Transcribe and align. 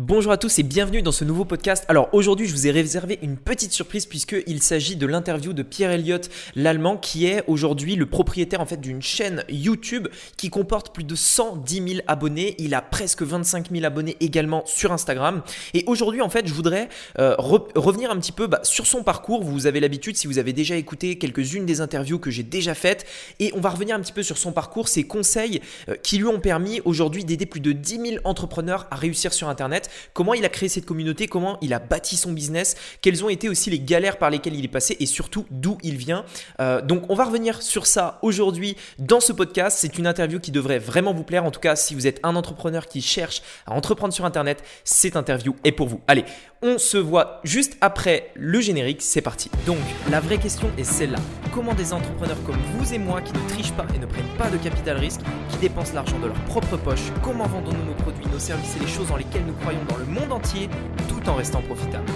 Bonjour 0.00 0.30
à 0.30 0.36
tous 0.36 0.60
et 0.60 0.62
bienvenue 0.62 1.02
dans 1.02 1.10
ce 1.10 1.24
nouveau 1.24 1.44
podcast. 1.44 1.84
Alors 1.88 2.08
aujourd'hui, 2.12 2.46
je 2.46 2.52
vous 2.52 2.68
ai 2.68 2.70
réservé 2.70 3.18
une 3.20 3.36
petite 3.36 3.72
surprise 3.72 4.06
puisqu'il 4.06 4.62
s'agit 4.62 4.94
de 4.94 5.08
l'interview 5.08 5.52
de 5.52 5.64
Pierre 5.64 5.90
Elliott, 5.90 6.30
l'allemand, 6.54 6.96
qui 6.96 7.26
est 7.26 7.42
aujourd'hui 7.48 7.96
le 7.96 8.06
propriétaire 8.06 8.60
en 8.60 8.64
fait 8.64 8.80
d'une 8.80 9.02
chaîne 9.02 9.42
YouTube 9.48 10.06
qui 10.36 10.50
comporte 10.50 10.94
plus 10.94 11.02
de 11.02 11.16
110 11.16 11.94
000 11.94 12.00
abonnés. 12.06 12.54
Il 12.60 12.74
a 12.74 12.80
presque 12.80 13.22
25 13.22 13.72
000 13.72 13.84
abonnés 13.84 14.16
également 14.20 14.62
sur 14.66 14.92
Instagram. 14.92 15.42
Et 15.74 15.82
aujourd'hui, 15.88 16.20
en 16.20 16.28
fait, 16.28 16.46
je 16.46 16.54
voudrais 16.54 16.88
euh, 17.18 17.34
revenir 17.36 18.12
un 18.12 18.18
petit 18.18 18.30
peu 18.30 18.46
bah, 18.46 18.60
sur 18.62 18.86
son 18.86 19.02
parcours. 19.02 19.42
Vous 19.42 19.66
avez 19.66 19.80
l'habitude, 19.80 20.16
si 20.16 20.28
vous 20.28 20.38
avez 20.38 20.52
déjà 20.52 20.76
écouté 20.76 21.18
quelques-unes 21.18 21.66
des 21.66 21.80
interviews 21.80 22.20
que 22.20 22.30
j'ai 22.30 22.44
déjà 22.44 22.76
faites, 22.76 23.04
et 23.40 23.50
on 23.52 23.58
va 23.58 23.70
revenir 23.70 23.96
un 23.96 24.00
petit 24.00 24.12
peu 24.12 24.22
sur 24.22 24.38
son 24.38 24.52
parcours, 24.52 24.86
ses 24.86 25.02
conseils 25.02 25.60
euh, 25.88 25.96
qui 26.04 26.18
lui 26.18 26.26
ont 26.26 26.38
permis 26.38 26.80
aujourd'hui 26.84 27.24
d'aider 27.24 27.46
plus 27.46 27.58
de 27.58 27.72
10 27.72 28.10
000 28.10 28.16
entrepreneurs 28.22 28.86
à 28.92 28.94
réussir 28.94 29.32
sur 29.32 29.48
Internet 29.48 29.87
comment 30.12 30.34
il 30.34 30.44
a 30.44 30.48
créé 30.48 30.68
cette 30.68 30.86
communauté, 30.86 31.26
comment 31.26 31.58
il 31.60 31.72
a 31.72 31.78
bâti 31.78 32.16
son 32.16 32.32
business, 32.32 32.76
quelles 33.00 33.24
ont 33.24 33.28
été 33.28 33.48
aussi 33.48 33.70
les 33.70 33.80
galères 33.80 34.18
par 34.18 34.30
lesquelles 34.30 34.54
il 34.54 34.64
est 34.64 34.68
passé 34.68 34.96
et 35.00 35.06
surtout 35.06 35.46
d'où 35.50 35.78
il 35.82 35.96
vient. 35.96 36.24
Euh, 36.60 36.80
donc 36.80 37.04
on 37.08 37.14
va 37.14 37.24
revenir 37.24 37.62
sur 37.62 37.86
ça 37.86 38.18
aujourd'hui 38.22 38.76
dans 38.98 39.20
ce 39.20 39.32
podcast. 39.32 39.78
C'est 39.80 39.98
une 39.98 40.06
interview 40.06 40.40
qui 40.40 40.50
devrait 40.50 40.78
vraiment 40.78 41.14
vous 41.14 41.24
plaire. 41.24 41.44
En 41.44 41.50
tout 41.50 41.60
cas, 41.60 41.76
si 41.76 41.94
vous 41.94 42.06
êtes 42.06 42.20
un 42.22 42.36
entrepreneur 42.36 42.86
qui 42.86 43.02
cherche 43.02 43.42
à 43.66 43.72
entreprendre 43.72 44.12
sur 44.12 44.24
Internet, 44.24 44.62
cette 44.84 45.16
interview 45.16 45.56
est 45.64 45.72
pour 45.72 45.88
vous. 45.88 46.00
Allez, 46.06 46.24
on 46.62 46.78
se 46.78 46.98
voit 46.98 47.40
juste 47.44 47.76
après 47.80 48.30
le 48.34 48.60
générique. 48.60 49.02
C'est 49.02 49.22
parti. 49.22 49.50
Donc 49.66 49.78
la 50.10 50.20
vraie 50.20 50.38
question 50.38 50.70
est 50.76 50.84
celle-là. 50.84 51.18
Comment 51.52 51.74
des 51.74 51.92
entrepreneurs 51.92 52.42
comme 52.44 52.58
vous 52.74 52.92
et 52.92 52.98
moi 52.98 53.20
qui 53.20 53.32
ne 53.32 53.48
trichent 53.48 53.72
pas 53.72 53.86
et 53.94 53.98
ne 53.98 54.06
prennent 54.06 54.36
pas 54.36 54.50
de 54.50 54.56
capital 54.56 54.96
risque, 54.96 55.20
qui 55.50 55.58
dépensent 55.58 55.94
l'argent 55.94 56.18
de 56.18 56.26
leur 56.26 56.40
propre 56.44 56.76
poche, 56.76 57.12
comment 57.22 57.46
vendons-nous 57.46 57.84
nos 57.84 57.94
produits, 57.94 58.26
nos 58.32 58.38
services 58.38 58.76
et 58.76 58.80
les 58.80 58.86
choses 58.86 59.08
dans 59.08 59.16
lesquelles 59.16 59.44
nous 59.46 59.54
croyons 59.54 59.77
dans 59.88 59.96
le 59.96 60.04
monde 60.04 60.32
entier 60.32 60.68
tout 61.08 61.28
en 61.28 61.34
restant 61.34 61.62
profitable 61.62 62.06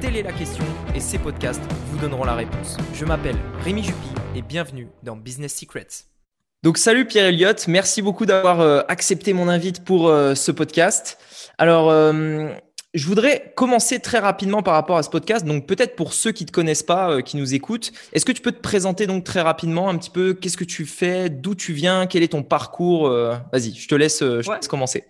Telle 0.00 0.16
est 0.16 0.22
la 0.22 0.32
question 0.32 0.64
et 0.94 1.00
ces 1.00 1.18
podcasts 1.18 1.62
vous 1.90 1.98
donneront 1.98 2.24
la 2.24 2.34
réponse. 2.34 2.76
Je 2.94 3.04
m'appelle 3.04 3.36
Rémi 3.62 3.84
Jupy 3.84 4.08
et 4.34 4.42
bienvenue 4.42 4.88
dans 5.04 5.14
Business 5.14 5.54
Secrets. 5.54 6.06
Donc 6.62 6.78
salut 6.78 7.06
Pierre 7.06 7.26
Elliott, 7.26 7.66
merci 7.68 8.02
beaucoup 8.02 8.26
d'avoir 8.26 8.60
euh, 8.60 8.82
accepté 8.88 9.32
mon 9.32 9.48
invite 9.48 9.84
pour 9.84 10.08
euh, 10.08 10.34
ce 10.34 10.50
podcast. 10.50 11.18
Alors 11.58 11.90
euh, 11.90 12.48
je 12.94 13.06
voudrais 13.06 13.52
commencer 13.56 14.00
très 14.00 14.18
rapidement 14.18 14.62
par 14.62 14.74
rapport 14.74 14.96
à 14.96 15.02
ce 15.02 15.10
podcast. 15.10 15.44
Donc 15.44 15.66
peut-être 15.66 15.94
pour 15.94 16.12
ceux 16.12 16.32
qui 16.32 16.44
ne 16.44 16.48
te 16.48 16.52
connaissent 16.52 16.82
pas, 16.82 17.22
qui 17.22 17.36
nous 17.36 17.54
écoutent, 17.54 17.92
est-ce 18.12 18.24
que 18.24 18.32
tu 18.32 18.42
peux 18.42 18.52
te 18.52 18.60
présenter 18.60 19.06
donc 19.06 19.24
très 19.24 19.40
rapidement 19.40 19.88
un 19.88 19.96
petit 19.96 20.10
peu? 20.10 20.34
Qu'est-ce 20.34 20.56
que 20.56 20.64
tu 20.64 20.84
fais, 20.84 21.30
d'où 21.30 21.54
tu 21.54 21.72
viens, 21.72 22.06
quel 22.06 22.22
est 22.22 22.32
ton 22.32 22.42
parcours? 22.42 23.08
Vas-y, 23.08 23.74
je 23.74 23.88
te 23.88 23.94
laisse, 23.94 24.18
je 24.20 24.40
te 24.40 24.52
laisse 24.52 24.68
commencer. 24.68 25.04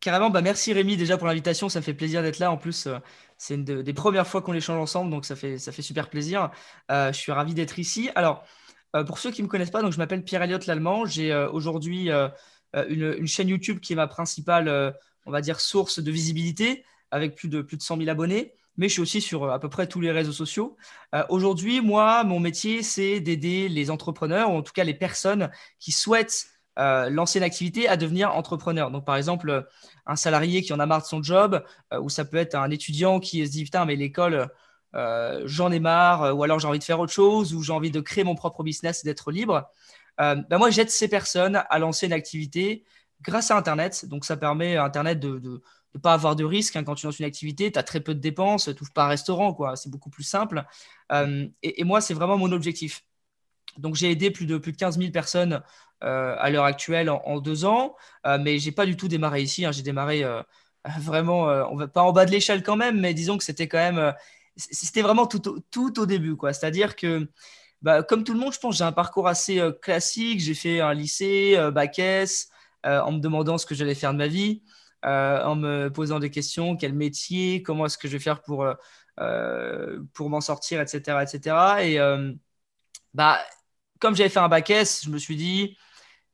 Carrément, 0.00 0.30
bah 0.30 0.42
merci 0.42 0.72
Rémi 0.72 0.96
déjà 0.96 1.16
pour 1.16 1.26
l'invitation, 1.26 1.68
ça 1.68 1.80
fait 1.80 1.94
plaisir 1.94 2.22
d'être 2.22 2.38
là. 2.38 2.52
En 2.52 2.58
plus, 2.58 2.86
euh, 2.86 2.98
c'est 3.38 3.54
une 3.54 3.64
des 3.64 3.92
premières 3.94 4.26
fois 4.26 4.42
qu'on 4.42 4.52
échange 4.52 4.78
ensemble, 4.78 5.10
donc 5.10 5.24
ça 5.24 5.36
fait, 5.36 5.58
ça 5.58 5.72
fait 5.72 5.82
super 5.82 6.10
plaisir. 6.10 6.50
Euh, 6.90 7.12
je 7.12 7.18
suis 7.18 7.32
ravi 7.32 7.54
d'être 7.54 7.78
ici. 7.78 8.10
Alors, 8.14 8.44
euh, 8.94 9.04
pour 9.04 9.18
ceux 9.18 9.30
qui 9.30 9.42
ne 9.42 9.46
me 9.46 9.50
connaissent 9.50 9.70
pas, 9.70 9.82
donc 9.82 9.92
je 9.92 9.98
m'appelle 9.98 10.22
Pierre 10.22 10.42
Elliott 10.42 10.66
l'Allemand. 10.66 11.06
J'ai 11.06 11.34
aujourd'hui 11.34 12.10
une, 12.74 13.26
chaîne 13.26 13.48
YouTube 13.48 13.80
qui 13.80 13.94
est 13.94 13.96
ma 13.96 14.06
principale, 14.06 14.94
on 15.24 15.30
va 15.30 15.40
dire, 15.40 15.60
source 15.60 15.98
de 15.98 16.10
visibilité, 16.10 16.84
avec 17.10 17.34
plus 17.34 17.48
de, 17.48 17.62
plus 17.62 17.76
de 17.76 17.82
100 17.82 17.98
000 17.98 18.08
abonnés. 18.08 18.52
Mais 18.76 18.88
je 18.88 18.94
suis 18.94 19.02
aussi 19.02 19.22
sur 19.22 19.50
à 19.50 19.58
peu 19.58 19.70
près 19.70 19.86
tous 19.86 20.00
les 20.00 20.12
réseaux 20.12 20.32
sociaux. 20.32 20.76
aujourd'hui, 21.30 21.80
moi, 21.80 22.22
mon 22.24 22.38
métier, 22.38 22.82
c'est 22.82 23.20
d'aider 23.20 23.68
les 23.68 23.90
entrepreneurs, 23.90 24.50
ou 24.50 24.56
en 24.56 24.62
tout 24.62 24.72
cas 24.72 24.84
les 24.84 24.94
personnes 24.94 25.50
qui 25.78 25.92
souhaitent 25.92 26.55
euh, 26.78 27.08
lancer 27.08 27.38
une 27.38 27.44
activité 27.44 27.88
à 27.88 27.96
devenir 27.96 28.34
entrepreneur. 28.34 28.90
Donc, 28.90 29.06
par 29.06 29.16
exemple, 29.16 29.48
euh, 29.48 29.62
un 30.04 30.16
salarié 30.16 30.60
qui 30.60 30.74
en 30.74 30.78
a 30.78 30.84
marre 30.84 31.00
de 31.00 31.06
son 31.06 31.22
job, 31.22 31.64
euh, 31.92 32.00
ou 32.00 32.10
ça 32.10 32.26
peut 32.26 32.36
être 32.36 32.54
un 32.54 32.70
étudiant 32.70 33.18
qui 33.18 33.46
se 33.46 33.50
dit 33.50 33.64
Putain, 33.64 33.84
mais 33.86 33.96
l'école, 33.96 34.48
j'en 35.44 35.70
ai 35.72 35.80
marre, 35.80 36.34
ou 36.34 36.42
alors 36.42 36.58
j'ai 36.58 36.68
envie 36.68 36.78
de 36.78 36.84
faire 36.84 37.00
autre 37.00 37.12
chose, 37.12 37.52
ou 37.54 37.62
j'ai 37.62 37.72
envie 37.72 37.90
de 37.90 38.00
créer 38.00 38.24
mon 38.24 38.34
propre 38.34 38.62
business 38.62 39.04
et 39.04 39.08
d'être 39.08 39.30
libre. 39.30 39.68
Ben 40.18 40.46
moi, 40.52 40.70
j'aide 40.70 40.88
ces 40.90 41.08
personnes 41.08 41.62
à 41.68 41.78
lancer 41.78 42.06
une 42.06 42.14
activité 42.14 42.84
grâce 43.20 43.50
à 43.50 43.56
Internet. 43.58 44.06
Donc, 44.06 44.24
ça 44.24 44.38
permet 44.38 44.76
à 44.76 44.84
Internet 44.84 45.20
de 45.20 45.38
ne 45.94 46.00
pas 46.00 46.14
avoir 46.14 46.34
de 46.34 46.44
risque. 46.44 46.76
Hein. 46.76 46.84
Quand 46.84 46.94
tu 46.94 47.04
lances 47.04 47.18
une 47.18 47.26
activité, 47.26 47.70
tu 47.70 47.78
as 47.78 47.82
très 47.82 48.00
peu 48.00 48.14
de 48.14 48.20
dépenses, 48.20 48.64
tu 48.64 48.70
n'ouvres 48.70 48.92
pas 48.92 49.04
un 49.04 49.08
restaurant, 49.08 49.52
quoi. 49.52 49.76
c'est 49.76 49.90
beaucoup 49.90 50.10
plus 50.10 50.24
simple. 50.24 50.64
et, 51.62 51.84
moi, 51.84 52.00
c'est 52.00 52.14
vraiment 52.14 52.38
mon 52.38 52.52
objectif. 52.52 53.04
Donc, 53.78 53.94
j'ai 53.94 54.10
aidé 54.10 54.30
plus 54.30 54.46
de, 54.46 54.58
plus 54.58 54.72
de 54.72 54.76
15 54.76 54.98
000 54.98 55.10
personnes 55.10 55.62
euh, 56.04 56.36
à 56.38 56.50
l'heure 56.50 56.64
actuelle 56.64 57.08
en, 57.08 57.40
deux 57.40 57.64
ans, 57.64 57.96
euh, 58.26 58.36
mais 58.38 58.58
j'ai 58.58 58.70
pas 58.70 58.84
du 58.84 58.98
tout 58.98 59.08
démarré 59.08 59.40
ici. 59.40 59.64
Hein. 59.64 59.72
J'ai 59.72 59.82
démarré 59.82 60.24
euh, 60.24 60.42
vraiment, 61.00 61.44
on 61.70 61.76
va 61.76 61.88
pas 61.88 62.02
en 62.02 62.12
bas 62.12 62.26
de 62.26 62.30
l'échelle 62.30 62.62
quand 62.62 62.76
même, 62.76 63.00
mais 63.00 63.14
disons 63.14 63.38
que 63.38 63.44
c'était 63.44 63.66
quand 63.66 63.78
même, 63.78 64.14
c'était 64.56 65.00
vraiment 65.00 65.26
tout 65.26 65.48
au, 65.48 65.58
tout 65.70 65.98
au 65.98 66.06
début, 66.06 66.36
quoi. 66.36 66.52
C'est-à-dire 66.52 66.96
que 66.96 67.26
bah, 67.82 68.02
comme 68.02 68.24
tout 68.24 68.34
le 68.34 68.38
monde, 68.40 68.52
je 68.52 68.58
pense, 68.58 68.76
j'ai 68.76 68.84
un 68.84 68.92
parcours 68.92 69.26
assez 69.26 69.60
classique. 69.82 70.40
J'ai 70.40 70.54
fait 70.54 70.80
un 70.80 70.92
lycée, 70.94 71.56
bac 71.72 71.98
S, 71.98 72.50
en 72.84 73.12
me 73.12 73.20
demandant 73.20 73.58
ce 73.58 73.66
que 73.66 73.74
j'allais 73.74 73.94
faire 73.94 74.12
de 74.12 74.18
ma 74.18 74.28
vie, 74.28 74.62
en 75.02 75.56
me 75.56 75.88
posant 75.88 76.18
des 76.20 76.30
questions, 76.30 76.76
quel 76.76 76.92
métier, 76.92 77.62
comment 77.62 77.86
est-ce 77.86 77.98
que 77.98 78.06
je 78.08 78.12
vais 78.14 78.22
faire 78.22 78.42
pour, 78.42 78.66
pour 80.12 80.30
m'en 80.30 80.40
sortir, 80.40 80.80
etc., 80.82 81.18
etc. 81.22 81.56
Et 81.82 81.98
bah, 83.14 83.38
comme 83.98 84.16
j'avais 84.16 84.28
fait 84.28 84.40
un 84.40 84.48
bac 84.48 84.70
S, 84.70 85.02
je 85.04 85.10
me 85.10 85.18
suis 85.18 85.36
dit, 85.36 85.76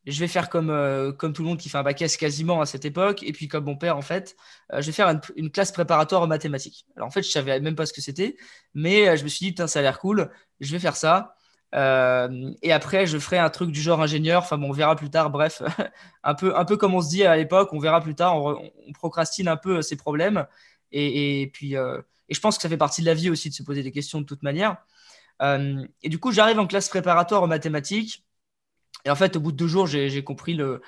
je 0.07 0.19
vais 0.19 0.29
faire 0.29 0.51
comme, 0.51 0.71
euh, 0.71 1.13
comme 1.13 1.33
tout 1.33 1.43
le 1.43 1.49
monde 1.49 1.59
qui 1.59 1.69
fait 1.69 1.79
un 1.79 1.83
bac 1.83 2.01
S 2.03 2.17
quasiment 2.17 2.61
à 2.61 2.67
cette 2.67 2.85
époque, 2.85 3.23
et 3.23 3.33
puis 3.33 3.49
comme 3.49 3.65
mon 3.65 3.77
père 3.77 3.97
en 3.97 4.03
fait, 4.03 4.37
euh, 4.73 4.81
je 4.81 4.87
vais 4.87 4.93
faire 4.93 5.09
une, 5.37 5.51
classe 5.51 5.73
préparatoire 5.73 6.23
en 6.23 6.27
mathématiques. 6.27 6.87
Alors 6.97 7.09
en 7.09 7.11
fait, 7.11 7.23
je 7.23 7.31
savais 7.31 7.61
même 7.61 7.77
pas 7.77 7.87
ce 7.87 7.93
que 7.93 8.01
c'était, 8.01 8.37
mais 8.75 9.09
euh, 9.09 9.17
je 9.17 9.25
me 9.25 9.29
suis 9.29 9.53
dit, 9.53 9.69
ça 9.69 9.79
a 9.79 9.83
l'air 9.83 9.99
cool, 10.01 10.31
je 10.61 10.73
vais 10.73 10.81
faire 10.81 10.97
ça. 10.97 11.37
et 12.63 12.73
après, 12.73 13.07
je 13.07 13.19
ferai 13.19 13.39
un 13.39 13.51
truc 13.51 13.71
du 13.71 13.81
genre 13.81 14.03
ingénieur. 14.03 14.43
Enfin 14.43 14.59
bon, 14.59 14.69
on 14.71 14.73
verra 14.73 14.97
plus 14.97 15.11
tard. 15.11 15.31
Bref, 15.31 15.63
un 16.25 16.35
peu, 16.35 16.57
un 16.57 16.65
peu 16.65 16.77
comme 16.77 16.95
on 16.95 17.01
se 17.01 17.09
dit 17.09 17.25
à 17.25 17.37
l'époque, 17.37 17.71
on 17.73 17.79
verra 17.79 18.01
plus 18.01 18.15
tard. 18.15 18.37
On, 18.37 18.93
procrastine 18.95 19.49
un 19.49 19.57
peu 19.57 19.83
ces 19.83 19.97
problèmes. 19.97 20.47
Et 20.93 21.51
puis, 21.55 21.75
et 22.33 22.35
je 22.35 22.41
pense 22.41 22.57
que 22.57 22.63
ça 22.63 22.69
fait 22.69 22.77
partie 22.77 23.01
de 23.03 23.07
la 23.07 23.15
vie 23.15 23.31
aussi 23.31 23.49
de 23.51 23.55
se 23.55 23.63
poser 23.63 23.83
des 23.83 23.93
questions 23.93 24.21
de 24.21 24.27
toute 24.27 24.43
manière. 24.43 24.77
Et 25.41 26.09
du 26.09 26.19
coup, 26.19 26.33
j'arrive 26.33 26.59
en 26.59 26.67
classe 26.67 26.89
préparatoire 26.89 27.43
en 27.43 27.47
mathématiques. 27.47 28.25
Et 29.05 29.11
en 29.11 29.17
fait, 29.17 29.37
au 29.37 29.41
bout 29.41 29.53
de 29.53 29.57
deux 29.57 29.69
jours, 29.69 29.87
j'ai 29.87 30.25
compris 30.25 30.55
le. 30.55 30.81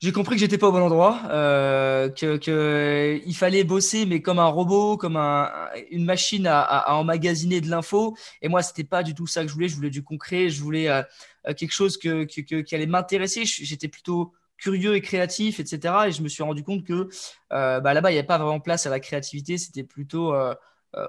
J'ai 0.00 0.12
compris 0.12 0.36
que 0.36 0.40
j'étais 0.40 0.56
pas 0.56 0.68
au 0.68 0.72
bon 0.72 0.80
endroit, 0.80 1.20
euh, 1.28 2.08
que, 2.08 3.20
il 3.26 3.36
fallait 3.36 3.64
bosser, 3.64 4.06
mais 4.06 4.22
comme 4.22 4.38
un 4.38 4.46
robot, 4.46 4.96
comme 4.96 5.16
un, 5.18 5.52
une 5.90 6.06
machine 6.06 6.46
à, 6.46 6.62
à, 6.62 6.94
emmagasiner 6.94 7.60
de 7.60 7.68
l'info. 7.68 8.16
Et 8.40 8.48
moi, 8.48 8.62
c'était 8.62 8.84
pas 8.84 9.02
du 9.02 9.14
tout 9.14 9.26
ça 9.26 9.42
que 9.42 9.48
je 9.48 9.52
voulais. 9.52 9.68
Je 9.68 9.76
voulais 9.76 9.90
du 9.90 10.02
concret, 10.02 10.48
je 10.48 10.62
voulais 10.62 10.88
euh, 10.88 11.02
euh, 11.46 11.52
quelque 11.52 11.72
chose 11.72 11.98
que, 11.98 12.24
que, 12.24 12.62
qui 12.62 12.74
allait 12.74 12.86
m'intéresser. 12.86 13.44
J'étais 13.44 13.88
plutôt 13.88 14.32
curieux 14.60 14.94
et 14.94 15.00
créatif, 15.00 15.58
etc. 15.58 15.94
Et 16.08 16.12
je 16.12 16.22
me 16.22 16.28
suis 16.28 16.42
rendu 16.42 16.62
compte 16.62 16.84
que 16.84 17.08
euh, 17.52 17.80
bah, 17.80 17.94
là-bas, 17.94 18.10
il 18.10 18.14
n'y 18.14 18.18
avait 18.18 18.26
pas 18.26 18.38
vraiment 18.38 18.60
place 18.60 18.86
à 18.86 18.90
la 18.90 19.00
créativité. 19.00 19.58
C'était 19.58 19.84
plutôt 19.84 20.34
euh, 20.34 20.54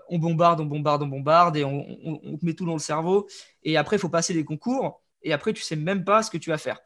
on 0.10 0.20
bombarde, 0.20 0.62
on 0.62 0.66
bombarde, 0.66 1.04
on 1.04 1.08
bombarde, 1.08 1.58
et 1.58 1.64
on, 1.64 1.86
on, 2.04 2.38
met 2.42 2.54
tout 2.54 2.66
dans 2.66 2.74
le 2.74 2.80
cerveau. 2.80 3.28
Et 3.64 3.78
après, 3.78 3.96
il 3.96 4.00
faut 4.00 4.10
passer 4.10 4.34
des 4.34 4.46
concours 4.46 5.02
et 5.24 5.34
après, 5.34 5.54
tu 5.54 5.62
sais 5.62 5.76
même 5.76 6.04
pas 6.04 6.24
ce 6.24 6.32
que 6.32 6.38
tu 6.38 6.50
vas 6.50 6.58
faire. 6.58 6.80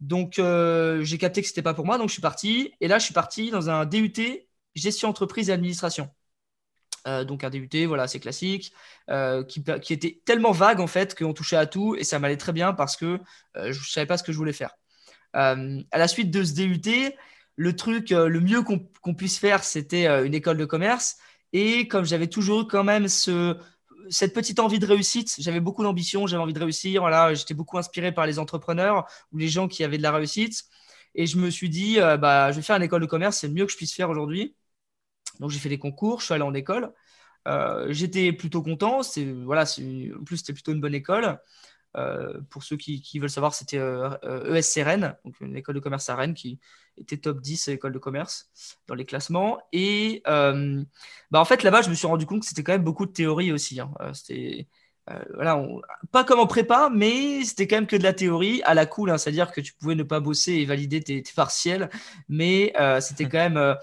Donc, 0.00 0.38
euh, 0.38 1.02
j'ai 1.02 1.18
capté 1.18 1.42
que 1.42 1.48
c'était 1.48 1.62
pas 1.62 1.74
pour 1.74 1.84
moi, 1.84 1.98
donc 1.98 2.08
je 2.08 2.12
suis 2.12 2.22
parti. 2.22 2.72
Et 2.80 2.88
là, 2.88 2.98
je 2.98 3.04
suis 3.04 3.14
parti 3.14 3.50
dans 3.50 3.70
un 3.70 3.84
DUT 3.84 4.12
gestion 4.74 5.08
entreprise 5.08 5.50
et 5.50 5.52
administration. 5.52 6.08
Euh, 7.06 7.24
donc 7.24 7.42
un 7.42 7.50
DUT, 7.50 7.86
voilà, 7.86 8.06
c'est 8.06 8.20
classique, 8.20 8.72
euh, 9.10 9.42
qui, 9.42 9.64
qui, 9.82 9.92
était 9.92 10.20
tellement 10.24 10.52
vague 10.52 10.80
en 10.80 10.86
fait 10.86 11.16
qu'on 11.16 11.32
touchait 11.32 11.56
à 11.56 11.66
tout 11.66 11.96
et 11.96 12.04
ça 12.04 12.18
m'allait 12.18 12.36
très 12.36 12.52
bien 12.52 12.72
parce 12.72 12.96
que 12.96 13.18
je 13.56 13.68
ne 13.68 13.72
savais 13.72 14.06
pas 14.06 14.18
ce 14.18 14.22
que 14.22 14.30
je 14.30 14.36
voulais 14.36 14.52
faire. 14.52 14.76
à 15.32 15.56
la 15.92 16.08
suite 16.08 16.30
de 16.30 16.44
ce 16.44 16.52
DUT, 16.54 17.12
le 17.56 17.76
truc 17.76 18.10
le 18.10 18.40
mieux 18.40 18.62
qu'on 18.62 19.14
puisse 19.14 19.38
faire, 19.38 19.64
c'était 19.64 20.06
une 20.06 20.34
école 20.34 20.58
de 20.58 20.64
commerce. 20.64 21.18
Et 21.52 21.88
comme 21.88 22.04
j'avais 22.04 22.28
toujours 22.28 22.66
quand 22.68 22.84
même 22.84 23.08
ce, 23.08 23.56
cette 24.10 24.34
petite 24.34 24.58
envie 24.60 24.78
de 24.78 24.86
réussite, 24.86 25.36
j'avais 25.38 25.60
beaucoup 25.60 25.82
d'ambition, 25.82 26.26
j'avais 26.26 26.42
envie 26.42 26.52
de 26.52 26.60
réussir. 26.60 27.02
Voilà, 27.02 27.34
j'étais 27.34 27.54
beaucoup 27.54 27.78
inspiré 27.78 28.12
par 28.12 28.26
les 28.26 28.38
entrepreneurs 28.38 29.06
ou 29.32 29.38
les 29.38 29.48
gens 29.48 29.68
qui 29.68 29.84
avaient 29.84 29.98
de 29.98 30.02
la 30.02 30.12
réussite. 30.12 30.64
Et 31.14 31.26
je 31.26 31.36
me 31.38 31.50
suis 31.50 31.68
dit, 31.70 32.00
euh, 32.00 32.16
bah, 32.16 32.52
je 32.52 32.56
vais 32.56 32.62
faire 32.62 32.76
une 32.76 32.82
école 32.82 33.00
de 33.02 33.06
commerce, 33.06 33.38
c'est 33.38 33.48
le 33.48 33.54
mieux 33.54 33.66
que 33.66 33.72
je 33.72 33.76
puisse 33.76 33.94
faire 33.94 34.10
aujourd'hui. 34.10 34.54
Donc 35.40 35.50
j'ai 35.50 35.58
fait 35.58 35.68
des 35.68 35.78
concours, 35.78 36.20
je 36.20 36.26
suis 36.26 36.34
allé 36.34 36.42
en 36.42 36.54
école. 36.54 36.92
Euh, 37.46 37.86
j'étais 37.92 38.32
plutôt 38.32 38.62
content. 38.62 39.02
C'est 39.02 39.24
voilà, 39.24 39.64
en 39.64 40.24
plus 40.24 40.38
c'était 40.38 40.52
plutôt 40.52 40.72
une 40.72 40.80
bonne 40.80 40.94
école. 40.94 41.38
Euh, 41.96 42.40
pour 42.50 42.62
ceux 42.62 42.76
qui, 42.76 43.18
veulent 43.18 43.30
savoir, 43.30 43.54
c'était 43.54 43.78
ESC 43.78 44.82
Rennes, 44.82 45.16
donc 45.24 45.40
une 45.40 45.56
école 45.56 45.74
de 45.74 45.80
commerce 45.80 46.08
à 46.10 46.16
Rennes 46.16 46.34
qui 46.34 46.60
était 47.00 47.16
top 47.16 47.40
10 47.40 47.68
à 47.68 47.70
l'école 47.72 47.92
de 47.92 47.98
commerce 47.98 48.50
dans 48.86 48.94
les 48.94 49.04
classements. 49.04 49.58
Et 49.72 50.22
euh, 50.26 50.82
bah 51.30 51.40
en 51.40 51.44
fait, 51.44 51.62
là-bas, 51.62 51.82
je 51.82 51.90
me 51.90 51.94
suis 51.94 52.06
rendu 52.06 52.26
compte 52.26 52.40
que 52.40 52.46
c'était 52.46 52.62
quand 52.62 52.72
même 52.72 52.84
beaucoup 52.84 53.06
de 53.06 53.12
théorie 53.12 53.52
aussi. 53.52 53.80
Hein. 53.80 53.90
Euh, 54.00 54.12
c'était 54.12 54.68
euh, 55.10 55.18
voilà, 55.34 55.62
pas 56.12 56.24
comme 56.24 56.40
en 56.40 56.46
prépa, 56.46 56.90
mais 56.92 57.42
c'était 57.44 57.66
quand 57.66 57.76
même 57.76 57.86
que 57.86 57.96
de 57.96 58.02
la 58.02 58.12
théorie 58.12 58.62
à 58.64 58.74
la 58.74 58.84
cool, 58.84 59.10
hein. 59.10 59.18
c'est-à-dire 59.18 59.52
que 59.52 59.60
tu 59.60 59.72
pouvais 59.72 59.94
ne 59.94 60.02
pas 60.02 60.20
bosser 60.20 60.52
et 60.52 60.66
valider 60.66 61.00
tes, 61.00 61.22
partiels, 61.34 61.88
mais 62.28 62.74
c'était 63.00 63.24
quand 63.24 63.38
même 63.38 63.76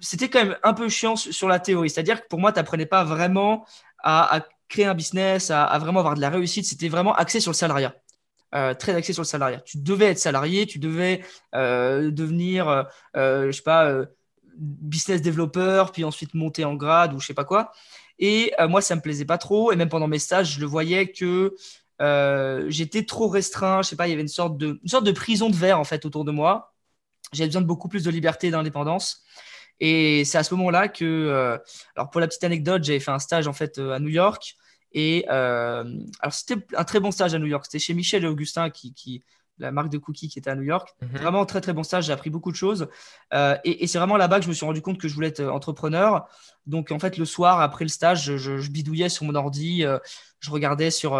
c'était 0.00 0.28
quand 0.28 0.44
même 0.44 0.56
un 0.62 0.74
peu 0.74 0.88
chiant 0.88 1.16
sur 1.16 1.48
la 1.48 1.58
théorie. 1.58 1.90
C'est-à-dire 1.90 2.22
que 2.22 2.28
pour 2.28 2.38
moi, 2.38 2.52
tu 2.52 2.58
n'apprenais 2.58 2.86
pas 2.86 3.02
vraiment 3.02 3.66
à, 4.04 4.46
créer 4.68 4.84
un 4.84 4.94
business, 4.94 5.50
à, 5.50 5.76
vraiment 5.78 6.00
avoir 6.00 6.14
de 6.14 6.20
la 6.20 6.30
réussite. 6.30 6.66
C'était 6.66 6.88
vraiment 6.88 7.14
axé 7.14 7.40
sur 7.40 7.50
le 7.50 7.56
salariat. 7.56 7.94
Euh, 8.54 8.74
très 8.74 8.94
axé 8.94 9.12
sur 9.12 9.22
le 9.22 9.26
salariat. 9.26 9.60
Tu 9.60 9.78
devais 9.78 10.06
être 10.06 10.18
salarié, 10.18 10.66
tu 10.66 10.78
devais 10.78 11.22
euh, 11.54 12.10
devenir, 12.10 12.86
euh, 13.16 13.46
je 13.46 13.52
sais 13.52 13.62
pas, 13.62 13.92
business 14.56 15.20
développeur, 15.20 15.92
puis 15.92 16.04
ensuite 16.04 16.34
monter 16.34 16.64
en 16.64 16.74
grade 16.74 17.12
ou 17.12 17.20
je 17.20 17.26
sais 17.26 17.34
pas 17.34 17.44
quoi. 17.44 17.72
Et 18.18 18.52
moi, 18.68 18.80
ça 18.80 18.96
me 18.96 19.02
plaisait 19.02 19.26
pas 19.26 19.38
trop. 19.38 19.72
Et 19.72 19.76
même 19.76 19.88
pendant 19.88 20.08
mes 20.08 20.18
stages, 20.18 20.54
je 20.54 20.60
le 20.60 20.66
voyais 20.66 21.12
que 21.12 21.54
j'étais 22.68 23.04
trop 23.04 23.28
restreint. 23.28 23.82
Je 23.82 23.88
sais 23.88 23.96
pas, 23.96 24.06
il 24.06 24.10
y 24.10 24.14
avait 24.14 24.22
une 24.22 24.28
sorte 24.28 24.56
de, 24.56 24.78
une 24.82 24.88
sorte 24.88 25.04
de 25.04 25.12
prison 25.12 25.50
de 25.50 25.56
verre 25.56 25.78
en 25.78 25.84
fait 25.84 26.04
autour 26.06 26.24
de 26.24 26.32
moi. 26.32 26.72
J'avais 27.32 27.48
besoin 27.48 27.62
de 27.62 27.66
beaucoup 27.66 27.88
plus 27.88 28.04
de 28.04 28.10
liberté 28.10 28.46
et 28.46 28.50
d'indépendance. 28.50 29.24
Et 29.80 30.24
c'est 30.24 30.38
à 30.38 30.42
ce 30.42 30.54
moment-là 30.54 30.88
que, 30.88 31.04
euh, 31.04 31.58
alors 31.94 32.10
pour 32.10 32.20
la 32.20 32.26
petite 32.26 32.44
anecdote, 32.44 32.84
j'avais 32.84 33.00
fait 33.00 33.10
un 33.10 33.18
stage 33.18 33.46
en 33.46 33.52
fait 33.52 33.78
euh, 33.78 33.92
à 33.92 33.98
New 33.98 34.08
York. 34.08 34.56
Et 34.92 35.26
euh, 35.30 35.84
alors 36.20 36.32
c'était 36.32 36.56
un 36.76 36.84
très 36.84 37.00
bon 37.00 37.10
stage 37.10 37.34
à 37.34 37.38
New 37.38 37.46
York. 37.46 37.64
C'était 37.66 37.78
chez 37.78 37.94
Michel 37.94 38.24
et 38.24 38.26
Augustin, 38.26 38.70
qui, 38.70 38.94
qui, 38.94 39.22
la 39.58 39.70
marque 39.70 39.90
de 39.90 39.98
cookies 39.98 40.28
qui 40.28 40.38
était 40.38 40.50
à 40.50 40.54
New 40.54 40.62
York. 40.62 40.94
Mhm. 41.02 41.08
Vraiment 41.18 41.44
très 41.44 41.60
très 41.60 41.74
bon 41.74 41.82
stage. 41.82 42.06
J'ai 42.06 42.12
appris 42.12 42.30
beaucoup 42.30 42.50
de 42.50 42.56
choses. 42.56 42.88
et, 43.64 43.86
c'est 43.86 43.98
vraiment 43.98 44.16
là-bas 44.16 44.38
que 44.38 44.44
je 44.44 44.48
me 44.48 44.54
suis 44.54 44.64
rendu 44.64 44.80
compte 44.80 44.98
que 44.98 45.08
je 45.08 45.14
voulais 45.14 45.28
être 45.28 45.44
entrepreneur. 45.44 46.26
Donc 46.66 46.90
en 46.90 46.98
fait 46.98 47.18
le 47.18 47.24
soir 47.24 47.60
après 47.60 47.84
le 47.84 47.90
stage, 47.90 48.36
je, 48.36 48.58
je 48.58 48.70
bidouillais 48.70 49.08
sur 49.08 49.24
mon 49.24 49.34
ordi. 49.34 49.84
je 50.40 50.50
regardais 50.50 50.90
sur 50.90 51.14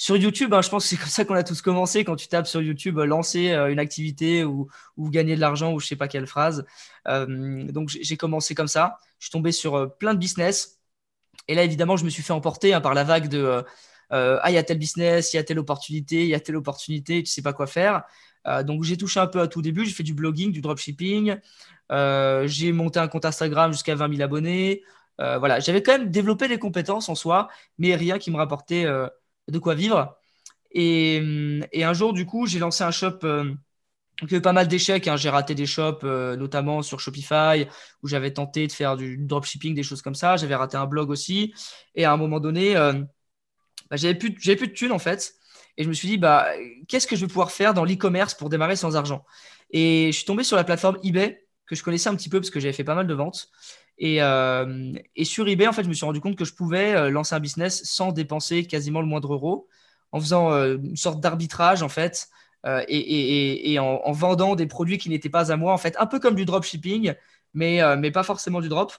sur 0.00 0.16
YouTube, 0.16 0.54
hein, 0.54 0.62
je 0.62 0.70
pense 0.70 0.84
que 0.84 0.88
c'est 0.88 0.96
comme 0.96 1.08
ça 1.08 1.26
qu'on 1.26 1.34
a 1.34 1.44
tous 1.44 1.60
commencé. 1.60 2.04
Quand 2.04 2.16
tu 2.16 2.26
tapes 2.26 2.46
sur 2.46 2.62
YouTube, 2.62 2.98
euh, 2.98 3.04
lancer 3.04 3.50
euh, 3.50 3.70
une 3.70 3.78
activité 3.78 4.44
ou, 4.44 4.70
gagner 4.98 5.34
de 5.36 5.40
l'argent 5.40 5.74
ou 5.74 5.80
je 5.80 5.86
sais 5.86 5.96
pas 5.96 6.08
quelle 6.08 6.26
phrase. 6.26 6.64
Euh, 7.06 7.70
donc 7.70 7.90
j'ai 7.90 8.16
commencé 8.16 8.54
comme 8.54 8.66
ça. 8.66 8.98
Je 9.18 9.26
suis 9.26 9.30
tombé 9.30 9.52
sur 9.52 9.94
plein 9.98 10.14
de 10.14 10.18
business. 10.18 10.80
Et 11.48 11.54
là, 11.54 11.64
évidemment, 11.64 11.98
je 11.98 12.04
me 12.06 12.10
suis 12.10 12.22
fait 12.22 12.32
emporter 12.32 12.72
hein, 12.72 12.80
par 12.80 12.94
la 12.94 13.04
vague 13.04 13.28
de 13.28 13.62
Ah, 14.10 14.50
il 14.50 14.54
y 14.54 14.58
a 14.58 14.62
tel 14.62 14.78
business, 14.78 15.34
il 15.34 15.36
y 15.36 15.40
a 15.40 15.44
telle 15.44 15.58
opportunité, 15.58 16.22
il 16.22 16.28
y 16.28 16.34
a 16.34 16.40
telle 16.40 16.56
opportunité, 16.56 17.22
tu 17.22 17.30
sais 17.30 17.42
pas 17.42 17.52
quoi 17.52 17.66
faire. 17.66 18.04
donc 18.64 18.84
j'ai 18.84 18.96
touché 18.96 19.20
un 19.20 19.26
peu 19.26 19.40
à 19.40 19.48
tout 19.48 19.62
début. 19.62 19.84
J'ai 19.86 19.92
fait 19.92 20.02
du 20.02 20.14
blogging, 20.14 20.52
du 20.52 20.62
dropshipping. 20.62 21.36
j'ai 21.90 22.72
monté 22.72 22.98
un 23.00 23.08
compte 23.08 23.26
Instagram 23.26 23.72
jusqu'à 23.72 23.94
20 23.96 24.10
000 24.16 24.22
abonnés. 24.22 24.82
voilà, 25.18 25.60
j'avais 25.60 25.82
quand 25.82 25.92
même 25.98 26.10
développé 26.10 26.48
des 26.48 26.58
compétences 26.58 27.08
en 27.10 27.14
soi, 27.14 27.48
mais 27.78 27.94
rien 27.96 28.18
qui 28.18 28.30
me 28.30 28.36
rapportait 28.36 28.86
de 29.48 29.58
quoi 29.58 29.74
vivre. 29.74 30.16
Et, 30.72 31.20
un 31.74 31.92
jour, 31.92 32.12
du 32.12 32.26
coup, 32.26 32.46
j'ai 32.46 32.58
lancé 32.58 32.84
un 32.84 32.90
shop 32.90 33.18
euh, 33.24 33.52
a 34.22 34.34
eu 34.34 34.40
pas 34.40 34.52
mal 34.52 34.68
d'échecs. 34.68 35.08
Hein. 35.08 35.16
J'ai 35.16 35.30
raté 35.30 35.54
des 35.54 35.66
shops, 35.66 36.04
euh, 36.04 36.36
notamment 36.36 36.82
sur 36.82 37.00
Shopify, 37.00 37.66
où 38.02 38.08
j'avais 38.08 38.32
tenté 38.32 38.66
de 38.66 38.72
faire 38.72 38.96
du 38.96 39.16
dropshipping, 39.18 39.74
des 39.74 39.82
choses 39.82 40.02
comme 40.02 40.14
ça. 40.14 40.36
J'avais 40.36 40.54
raté 40.54 40.76
un 40.76 40.86
blog 40.86 41.10
aussi. 41.10 41.54
Et 41.94 42.04
à 42.04 42.12
un 42.12 42.16
moment 42.16 42.40
donné, 42.40 42.76
euh, 42.76 42.92
bah, 43.90 43.96
j'avais 43.96 44.14
plus, 44.14 44.34
plus 44.34 44.56
de 44.56 44.72
thunes, 44.72 44.92
en 44.92 44.98
fait. 44.98 45.34
Et 45.76 45.84
je 45.84 45.88
me 45.88 45.94
suis 45.94 46.08
dit, 46.08 46.18
bah, 46.18 46.46
qu'est-ce 46.88 47.06
que 47.06 47.16
je 47.16 47.22
vais 47.22 47.28
pouvoir 47.28 47.50
faire 47.50 47.74
dans 47.74 47.84
l'e-commerce 47.84 48.34
pour 48.34 48.48
démarrer 48.48 48.76
sans 48.76 48.96
argent? 48.96 49.24
Et 49.70 50.08
je 50.12 50.16
suis 50.16 50.26
tombé 50.26 50.44
sur 50.44 50.56
la 50.56 50.64
plateforme 50.64 50.98
eBay, 51.02 51.46
que 51.66 51.74
je 51.74 51.82
connaissais 51.82 52.08
un 52.08 52.16
petit 52.16 52.28
peu 52.28 52.40
parce 52.40 52.50
que 52.50 52.60
j'avais 52.60 52.72
fait 52.72 52.84
pas 52.84 52.94
mal 52.94 53.06
de 53.06 53.14
ventes. 53.14 53.48
Euh, 54.02 54.92
et, 55.16 55.24
sur 55.24 55.48
eBay, 55.48 55.66
en 55.66 55.72
fait, 55.72 55.84
je 55.84 55.88
me 55.88 55.94
suis 55.94 56.06
rendu 56.06 56.20
compte 56.20 56.36
que 56.36 56.44
je 56.44 56.54
pouvais 56.54 56.94
euh, 56.94 57.10
lancer 57.10 57.34
un 57.34 57.40
business 57.40 57.84
sans 57.84 58.12
dépenser 58.12 58.64
quasiment 58.64 59.00
le 59.00 59.06
moindre 59.06 59.34
euro, 59.34 59.68
en 60.12 60.20
faisant 60.20 60.52
euh, 60.52 60.78
une 60.78 60.96
sorte 60.96 61.20
d'arbitrage, 61.20 61.82
en 61.82 61.88
fait, 61.88 62.28
et, 62.88 63.78
en, 63.78 64.12
vendant 64.12 64.54
des 64.56 64.66
produits 64.66 64.98
qui 64.98 65.08
n'étaient 65.10 65.30
pas 65.30 65.52
à 65.52 65.56
moi, 65.56 65.72
en 65.72 65.78
fait, 65.78 65.96
un 65.98 66.06
peu 66.06 66.20
comme 66.20 66.34
du 66.34 66.44
dropshipping, 66.44 67.14
mais, 67.54 67.80
mais 67.96 68.10
pas 68.10 68.22
forcément 68.22 68.60
du 68.60 68.68
drop. 68.68 68.92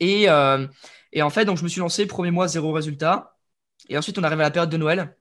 Et, 0.00 0.28
en 0.30 1.30
fait, 1.30 1.44
donc, 1.44 1.58
je 1.58 1.64
me 1.64 1.68
suis 1.68 1.80
lancé, 1.80 2.06
premier 2.06 2.30
mois, 2.30 2.48
zéro 2.48 2.72
résultat. 2.72 3.36
Et 3.88 3.98
ensuite, 3.98 4.18
on 4.18 4.24
arrive 4.24 4.40
à 4.40 4.44
la 4.44 4.50
période 4.50 4.70
de 4.70 4.76
Noël. 4.76 5.16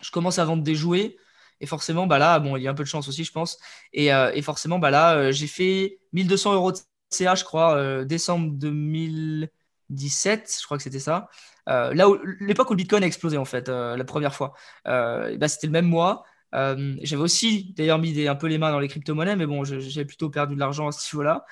Je 0.00 0.10
commence 0.10 0.38
à 0.38 0.44
vendre 0.44 0.62
des 0.62 0.74
jouets. 0.74 1.16
Et 1.60 1.66
forcément, 1.66 2.06
bah 2.06 2.18
là, 2.18 2.38
bon, 2.40 2.56
il 2.56 2.62
y 2.62 2.68
a 2.68 2.70
un 2.70 2.74
peu 2.74 2.82
de 2.82 2.88
chance 2.88 3.08
aussi, 3.08 3.24
je 3.24 3.32
pense. 3.32 3.58
Et, 3.92 4.10
forcément, 4.42 4.78
bah 4.78 4.90
là, 4.90 5.30
j'ai 5.32 5.46
fait 5.46 6.00
1200 6.12 6.54
euros 6.54 6.72
de 6.72 6.78
CA, 7.16 7.34
je 7.34 7.44
crois, 7.44 7.76
euh, 7.76 8.04
décembre 8.04 8.52
2017, 8.52 10.58
je 10.60 10.64
crois 10.64 10.76
que 10.76 10.82
c'était 10.82 10.98
ça. 10.98 11.28
Euh, 11.68 11.94
là 11.94 12.08
où 12.08 12.18
l'époque 12.40 12.70
où 12.70 12.74
le 12.74 12.78
Bitcoin 12.78 13.02
a 13.02 13.06
explosé 13.06 13.38
en 13.38 13.44
fait, 13.44 13.68
euh, 13.68 13.96
la 13.96 14.04
première 14.04 14.34
fois. 14.34 14.54
Bah, 14.84 15.48
c'était 15.48 15.66
le 15.66 15.72
même 15.72 15.86
mois. 15.86 16.24
j'avais 16.52 17.22
aussi 17.22 17.74
d'ailleurs 17.76 17.98
mis 17.98 18.26
un 18.28 18.34
peu 18.34 18.46
les 18.48 18.58
mains 18.58 18.70
dans 18.70 18.80
les 18.80 18.88
crypto-monnaies, 18.88 19.36
mais 19.36 19.46
bon, 19.46 19.64
j'avais 19.64 20.04
plutôt 20.04 20.30
perdu 20.30 20.54
de 20.54 20.60
l'argent 20.60 20.88
à 20.88 20.92
ce 20.92 21.14
niveau-là. 21.14 21.44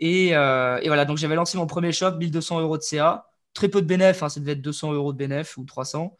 Et, 0.00 0.30
voilà, 0.30 1.04
donc 1.04 1.18
j'avais 1.18 1.36
lancé 1.36 1.58
mon 1.58 1.66
premier 1.66 1.92
shop, 1.92 2.12
1200 2.18 2.60
euros 2.60 2.78
de 2.78 2.82
CA. 2.82 3.26
Très 3.54 3.68
peu 3.68 3.82
de 3.82 3.86
bénéfices, 3.86 4.22
hein, 4.22 4.28
ça 4.28 4.40
devait 4.40 4.52
être 4.52 4.62
200 4.62 4.92
euros 4.92 5.12
de 5.12 5.18
bénéfices 5.18 5.56
ou 5.56 5.64
300. 5.64 6.16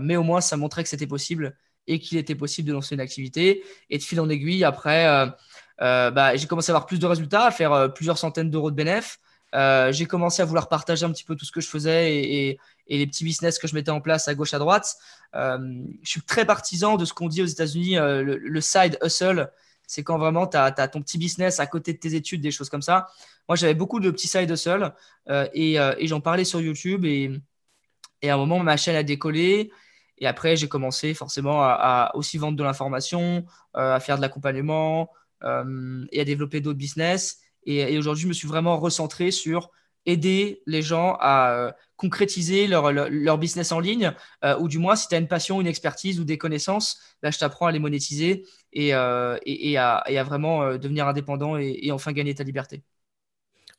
mais 0.00 0.16
au 0.16 0.22
moins, 0.22 0.40
ça 0.40 0.56
montrait 0.56 0.82
que 0.82 0.88
c'était 0.88 1.06
possible 1.06 1.56
et 1.90 1.98
qu'il 1.98 2.18
était 2.18 2.34
possible 2.34 2.68
de 2.68 2.72
lancer 2.72 2.94
une 2.94 3.00
activité. 3.00 3.64
Et 3.90 3.98
de 3.98 4.02
fil 4.02 4.20
en 4.20 4.28
aiguille, 4.28 4.64
après, 4.64 5.06
euh, 5.06 5.26
bah, 5.80 6.36
j'ai 6.36 6.46
commencé 6.46 6.70
à 6.70 6.74
avoir 6.74 6.86
plus 6.86 6.98
de 6.98 7.06
résultats, 7.06 7.46
à 7.46 7.50
faire 7.50 7.72
euh, 7.72 7.88
plusieurs 7.88 8.18
centaines 8.18 8.50
d'euros 8.50 8.70
de 8.70 8.76
bénéfices. 8.76 9.18
Euh, 9.54 9.90
j'ai 9.90 10.06
commencé 10.06 10.42
à 10.42 10.44
vouloir 10.44 10.68
partager 10.68 11.04
un 11.04 11.10
petit 11.10 11.24
peu 11.24 11.34
tout 11.34 11.44
ce 11.44 11.50
que 11.50 11.60
je 11.60 11.68
faisais 11.68 12.14
et, 12.14 12.58
les 12.88 13.06
petits 13.06 13.24
business 13.24 13.58
que 13.58 13.66
je 13.66 13.74
mettais 13.74 13.90
en 13.90 14.00
place 14.00 14.28
à 14.28 14.34
gauche, 14.34 14.52
à 14.52 14.58
droite. 14.58 14.96
je 15.32 15.84
suis 16.02 16.22
très 16.22 16.44
partisan 16.44 16.96
de 16.96 17.04
ce 17.04 17.12
qu'on 17.12 17.28
dit 17.28 17.40
aux 17.40 17.46
États-Unis, 17.46 17.96
le, 17.96 18.60
side 18.60 18.98
hustle. 19.02 19.48
C'est 19.86 20.02
quand 20.02 20.18
vraiment 20.18 20.48
tu 20.48 20.56
as, 20.56 20.72
ton 20.88 21.00
petit 21.00 21.16
business 21.16 21.60
à 21.60 21.66
côté 21.66 21.92
de 21.92 21.98
tes 21.98 22.16
études, 22.16 22.40
des 22.40 22.50
choses 22.50 22.68
comme 22.68 22.82
ça. 22.82 23.06
Moi, 23.48 23.54
j'avais 23.54 23.74
beaucoup 23.74 24.00
de 24.00 24.10
petits 24.10 24.26
side 24.26 24.50
hustle 24.50 24.92
et, 25.28 25.78
j'en 26.02 26.20
parlais 26.20 26.44
sur 26.44 26.60
YouTube. 26.60 27.04
Et, 27.04 27.30
à 28.24 28.34
un 28.34 28.36
moment, 28.36 28.58
ma 28.58 28.76
chaîne 28.76 28.96
a 28.96 29.04
décollé. 29.04 29.70
Et 30.18 30.26
après, 30.26 30.56
j'ai 30.56 30.68
commencé 30.68 31.14
forcément 31.14 31.62
à, 31.62 32.10
aussi 32.14 32.38
vendre 32.38 32.56
de 32.56 32.64
l'information, 32.64 33.44
à 33.74 34.00
faire 34.00 34.16
de 34.16 34.22
l'accompagnement, 34.22 35.02
euh, 35.02 35.19
et 35.42 36.20
à 36.20 36.24
développer 36.24 36.60
d'autres 36.60 36.78
business. 36.78 37.38
Et, 37.64 37.98
aujourd'hui, 37.98 38.22
je 38.22 38.28
me 38.28 38.32
suis 38.32 38.48
vraiment 38.48 38.78
recentré 38.78 39.30
sur 39.30 39.70
aider 40.06 40.62
les 40.66 40.80
gens 40.80 41.16
à 41.20 41.52
euh, 41.52 41.72
concrétiser 41.96 42.66
leur, 42.66 42.90
leur, 42.90 43.36
business 43.36 43.70
en 43.70 43.80
ligne, 43.80 44.12
euh, 44.44 44.58
ou 44.58 44.66
du 44.66 44.78
moins 44.78 44.96
si 44.96 45.08
tu 45.08 45.14
as 45.14 45.18
une 45.18 45.28
passion, 45.28 45.60
une 45.60 45.66
expertise 45.66 46.18
ou 46.18 46.24
des 46.24 46.38
connaissances, 46.38 46.98
là, 47.22 47.30
je 47.30 47.38
t'apprends 47.38 47.66
à 47.66 47.72
les 47.72 47.78
monétiser 47.78 48.46
et, 48.72 48.88
et, 48.88 48.94
à, 48.94 49.38
et, 50.06 50.18
à, 50.18 50.24
vraiment 50.24 50.76
devenir 50.78 51.06
indépendant 51.06 51.58
et, 51.58 51.90
enfin 51.92 52.12
gagner 52.12 52.34
ta 52.34 52.44
liberté. 52.44 52.82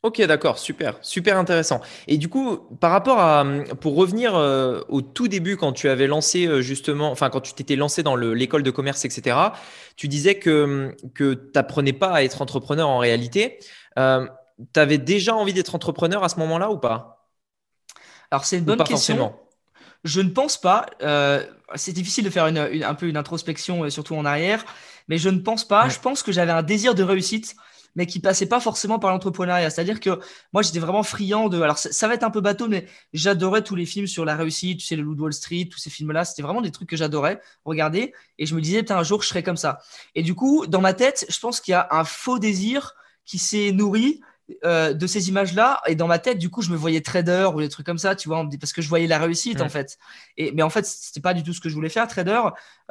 Ok, 0.03 0.19
d'accord, 0.23 0.57
super, 0.57 0.97
super 1.03 1.37
intéressant. 1.37 1.79
Et 2.07 2.17
du 2.17 2.27
coup, 2.27 2.57
par 2.79 2.89
rapport 2.89 3.19
à, 3.19 3.45
pour 3.81 3.95
revenir 3.95 4.35
euh, 4.35 4.81
au 4.89 5.01
tout 5.03 5.27
début, 5.27 5.57
quand 5.57 5.73
tu 5.73 5.89
avais 5.89 6.07
lancé 6.07 6.47
euh, 6.47 6.61
justement, 6.61 7.11
enfin 7.11 7.29
quand 7.29 7.41
tu 7.41 7.53
t'étais 7.53 7.75
lancé 7.75 8.01
dans 8.01 8.15
l'école 8.15 8.63
de 8.63 8.71
commerce, 8.71 9.05
etc., 9.05 9.37
tu 9.97 10.07
disais 10.07 10.39
que, 10.39 10.95
que 11.13 11.35
tu 11.35 11.51
n'apprenais 11.53 11.93
pas 11.93 12.13
à 12.13 12.23
être 12.23 12.41
entrepreneur 12.41 12.89
en 12.89 12.97
réalité. 12.97 13.59
Euh, 13.99 14.27
tu 14.73 14.79
avais 14.79 14.97
déjà 14.97 15.35
envie 15.35 15.53
d'être 15.53 15.75
entrepreneur 15.75 16.23
à 16.23 16.29
ce 16.29 16.37
moment-là 16.37 16.71
ou 16.71 16.79
pas? 16.79 17.29
Alors 18.31 18.45
c'est 18.45 18.57
une 18.57 18.65
bonne 18.65 18.83
question. 18.83 19.35
Je 20.03 20.21
ne 20.21 20.29
pense 20.29 20.59
pas. 20.59 20.87
c'est 21.75 21.93
difficile 21.93 22.25
de 22.25 22.31
faire 22.31 22.47
une, 22.47 22.57
un 22.57 22.95
peu 22.95 23.07
une 23.07 23.17
introspection, 23.17 23.87
surtout 23.91 24.15
en 24.15 24.25
arrière, 24.25 24.65
mais 25.09 25.19
je 25.19 25.29
ne 25.29 25.41
pense 25.41 25.67
pas. 25.67 25.89
Je 25.89 25.99
pense 25.99 26.23
que 26.23 26.31
j'avais 26.31 26.51
un 26.51 26.63
désir 26.63 26.95
de 26.95 27.03
réussite 27.03 27.55
mais 27.95 28.05
qui 28.05 28.19
passait 28.19 28.45
pas 28.45 28.59
forcément 28.59 28.99
par 28.99 29.11
l'entrepreneuriat. 29.11 29.69
C'est-à-dire 29.69 29.99
que 29.99 30.19
moi, 30.53 30.61
j'étais 30.61 30.79
vraiment 30.79 31.03
friand 31.03 31.49
de. 31.49 31.61
Alors, 31.61 31.77
ça, 31.77 32.07
va 32.07 32.13
être 32.13 32.23
un 32.23 32.29
peu 32.29 32.41
bateau, 32.41 32.67
mais 32.67 32.87
j'adorais 33.13 33.63
tous 33.63 33.75
les 33.75 33.85
films 33.85 34.07
sur 34.07 34.25
la 34.25 34.35
réussite, 34.35 34.79
tu 34.79 34.85
sais, 34.85 34.95
le 34.95 35.03
Loup 35.03 35.15
Wall 35.15 35.33
Street, 35.33 35.67
tous 35.71 35.79
ces 35.79 35.89
films-là. 35.89 36.25
C'était 36.25 36.41
vraiment 36.41 36.61
des 36.61 36.71
trucs 36.71 36.89
que 36.89 36.97
j'adorais 36.97 37.41
regarder. 37.65 38.13
Et 38.37 38.45
je 38.45 38.55
me 38.55 38.61
disais, 38.61 38.79
peut-être 38.83 38.91
un 38.91 39.03
jour, 39.03 39.21
je 39.21 39.27
serais 39.27 39.43
comme 39.43 39.57
ça. 39.57 39.79
Et 40.15 40.23
du 40.23 40.35
coup, 40.35 40.65
dans 40.67 40.81
ma 40.81 40.93
tête, 40.93 41.25
je 41.29 41.39
pense 41.39 41.59
qu'il 41.61 41.73
y 41.73 41.75
a 41.75 41.87
un 41.91 42.03
faux 42.03 42.39
désir 42.39 42.95
qui 43.25 43.37
s'est 43.37 43.71
nourri. 43.71 44.21
Euh, 44.65 44.91
de 44.93 45.07
ces 45.07 45.29
images-là, 45.29 45.81
et 45.87 45.95
dans 45.95 46.07
ma 46.07 46.19
tête, 46.19 46.37
du 46.37 46.49
coup, 46.49 46.61
je 46.61 46.71
me 46.71 46.75
voyais 46.75 46.99
trader 46.99 47.49
ou 47.53 47.61
des 47.61 47.69
trucs 47.69 47.85
comme 47.85 47.97
ça, 47.97 48.15
tu 48.15 48.27
vois, 48.27 48.45
parce 48.59 48.73
que 48.73 48.81
je 48.81 48.89
voyais 48.89 49.07
la 49.07 49.17
réussite 49.17 49.61
en 49.61 49.69
fait. 49.69 49.97
Et, 50.35 50.51
mais 50.51 50.61
en 50.61 50.69
fait, 50.69 50.85
c'était 50.85 51.21
pas 51.21 51.33
du 51.33 51.41
tout 51.41 51.53
ce 51.53 51.61
que 51.61 51.69
je 51.69 51.73
voulais 51.73 51.87
faire, 51.87 52.05
trader. 52.05 52.41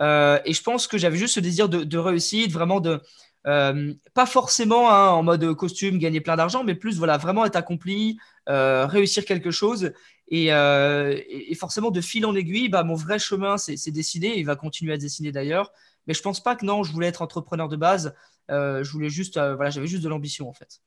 Euh, 0.01 0.39
et 0.47 0.55
je 0.55 0.63
pense 0.63 0.87
que 0.87 0.97
j'avais 0.97 1.19
juste 1.19 1.35
ce 1.35 1.41
désir 1.41 1.69
de, 1.69 1.85
de 1.85 1.99
réussite, 1.99 2.51
vraiment 2.51 2.81
de, 2.81 3.03
euh, 3.47 3.95
pas 4.15 4.27
forcément 4.27 4.91
hein, 4.91 5.09
en 5.11 5.23
mode 5.23 5.55
costume, 5.55 5.99
gagner 5.99 6.21
plein 6.21 6.37
d'argent, 6.37 6.65
mais 6.65 6.75
plus 6.75 6.99
voilà, 6.99 7.17
vraiment 7.17 7.45
être 7.45 7.57
accompli, 7.57 8.19
euh, 8.49 8.87
réussir 8.87 9.25
quelque 9.25 9.51
chose. 9.51 9.93
Euh, 10.33 11.21
et, 11.29 11.55
forcément, 11.55 11.91
de 11.91 12.01
fil 12.01 12.25
en 12.27 12.35
aiguille, 12.35 12.69
bah, 12.69 12.85
mon 12.85 12.95
vrai 12.95 13.19
chemin 13.19 13.59
s'est 13.59 13.91
décidé, 13.91 14.35
il 14.37 14.45
va 14.45 14.57
continuer 14.57 14.93
à 14.93 14.99
dessiner 14.99 15.33
d'ailleurs. 15.33 15.73
Mais 16.07 16.15
je 16.15 16.23
pense 16.23 16.43
pas 16.43 16.57
que 16.57 16.65
non, 16.65 16.83
je 16.83 16.93
voulais 16.93 17.09
être 17.09 17.23
entrepreneur 17.23 17.69
de 17.69 17.77
base. 17.77 18.15
je 18.49 18.91
voulais 18.91 19.11
juste, 19.11 19.39
voilà, 19.39 19.71
j'avais 19.71 19.87
juste 19.87 20.03
de 20.05 20.09
l'ambition 20.09 20.49
en 20.49 20.53
fait. 20.53 20.81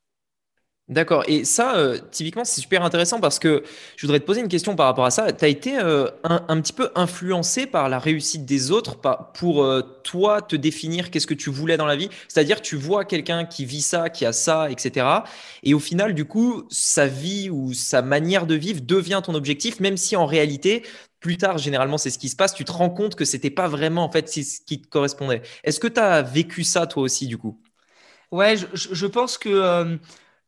D'accord. 0.90 1.24
Et 1.28 1.46
ça, 1.46 1.78
euh, 1.78 1.98
typiquement, 2.12 2.44
c'est 2.44 2.60
super 2.60 2.84
intéressant 2.84 3.22
parce 3.22 3.40
que 3.40 3.64
je 3.96 4.06
voudrais 4.06 4.20
te 4.20 4.26
poser 4.26 4.42
une 4.42 4.50
question 4.50 4.76
par 4.76 4.88
rapport 4.88 5.06
à 5.06 5.12
ça. 5.12 5.32
Tu 5.32 5.46
as 5.46 5.48
été 5.48 5.80
euh, 5.80 6.10
un, 6.26 6.60
petit 6.62 6.74
peu 6.74 6.90
influencé 6.94 7.66
par 7.68 7.88
la 7.88 8.00
réussite 8.00 8.44
des 8.46 8.70
autres 8.70 9.00
pour 9.34 9.64
euh, 9.64 9.82
toi 10.04 10.42
te 10.42 10.58
définir 10.58 11.10
qu'est-ce 11.10 11.26
que 11.26 11.34
tu 11.34 11.50
voulais 11.50 11.78
dans 11.78 11.86
la 11.86 11.96
vie? 11.96 12.10
C'est-à-dire, 12.28 12.62
tu 12.62 12.76
vois 12.76 13.06
quelqu'un 13.06 13.46
qui 13.46 13.64
vit 13.64 13.82
ça, 13.82 14.10
qui 14.10 14.26
a 14.26 14.34
ça, 14.34 14.70
etc. 14.70 15.24
Et 15.64 15.74
au 15.74 15.80
final, 15.80 16.14
du 16.14 16.26
coup, 16.26 16.66
sa 16.70 17.08
vie 17.08 17.50
ou 17.50 17.74
sa 17.74 18.02
manière 18.02 18.46
de 18.46 18.56
vivre 18.56 18.82
devient 18.82 19.22
ton 19.24 19.36
objectif, 19.36 19.80
même 19.80 19.96
si 19.96 20.18
en 20.18 20.26
réalité, 20.26 20.84
plus 21.22 21.38
tard, 21.38 21.60
généralement, 21.60 21.98
c'est 21.98 22.10
ce 22.10 22.20
qui 22.20 22.28
se 22.28 22.36
passe. 22.36 22.54
Tu 22.54 22.66
te 22.66 22.74
rends 22.74 22.90
compte 22.90 23.16
que 23.16 23.24
c'était 23.24 23.50
pas 23.50 23.70
vraiment 23.70 24.04
en 24.04 24.12
fait 24.12 24.28
ce 24.28 24.60
qui 24.66 24.82
te 24.82 24.90
correspondait. 24.90 25.44
Est-ce 25.64 25.80
que 25.80 25.88
tu 25.88 26.02
as 26.02 26.22
vécu 26.24 26.66
ça 26.66 26.88
toi 26.88 27.04
aussi, 27.04 27.28
du 27.28 27.38
coup? 27.38 27.58
Ouais, 28.32 28.56
je, 28.58 29.06
pense 29.06 29.38
que 29.38 30.00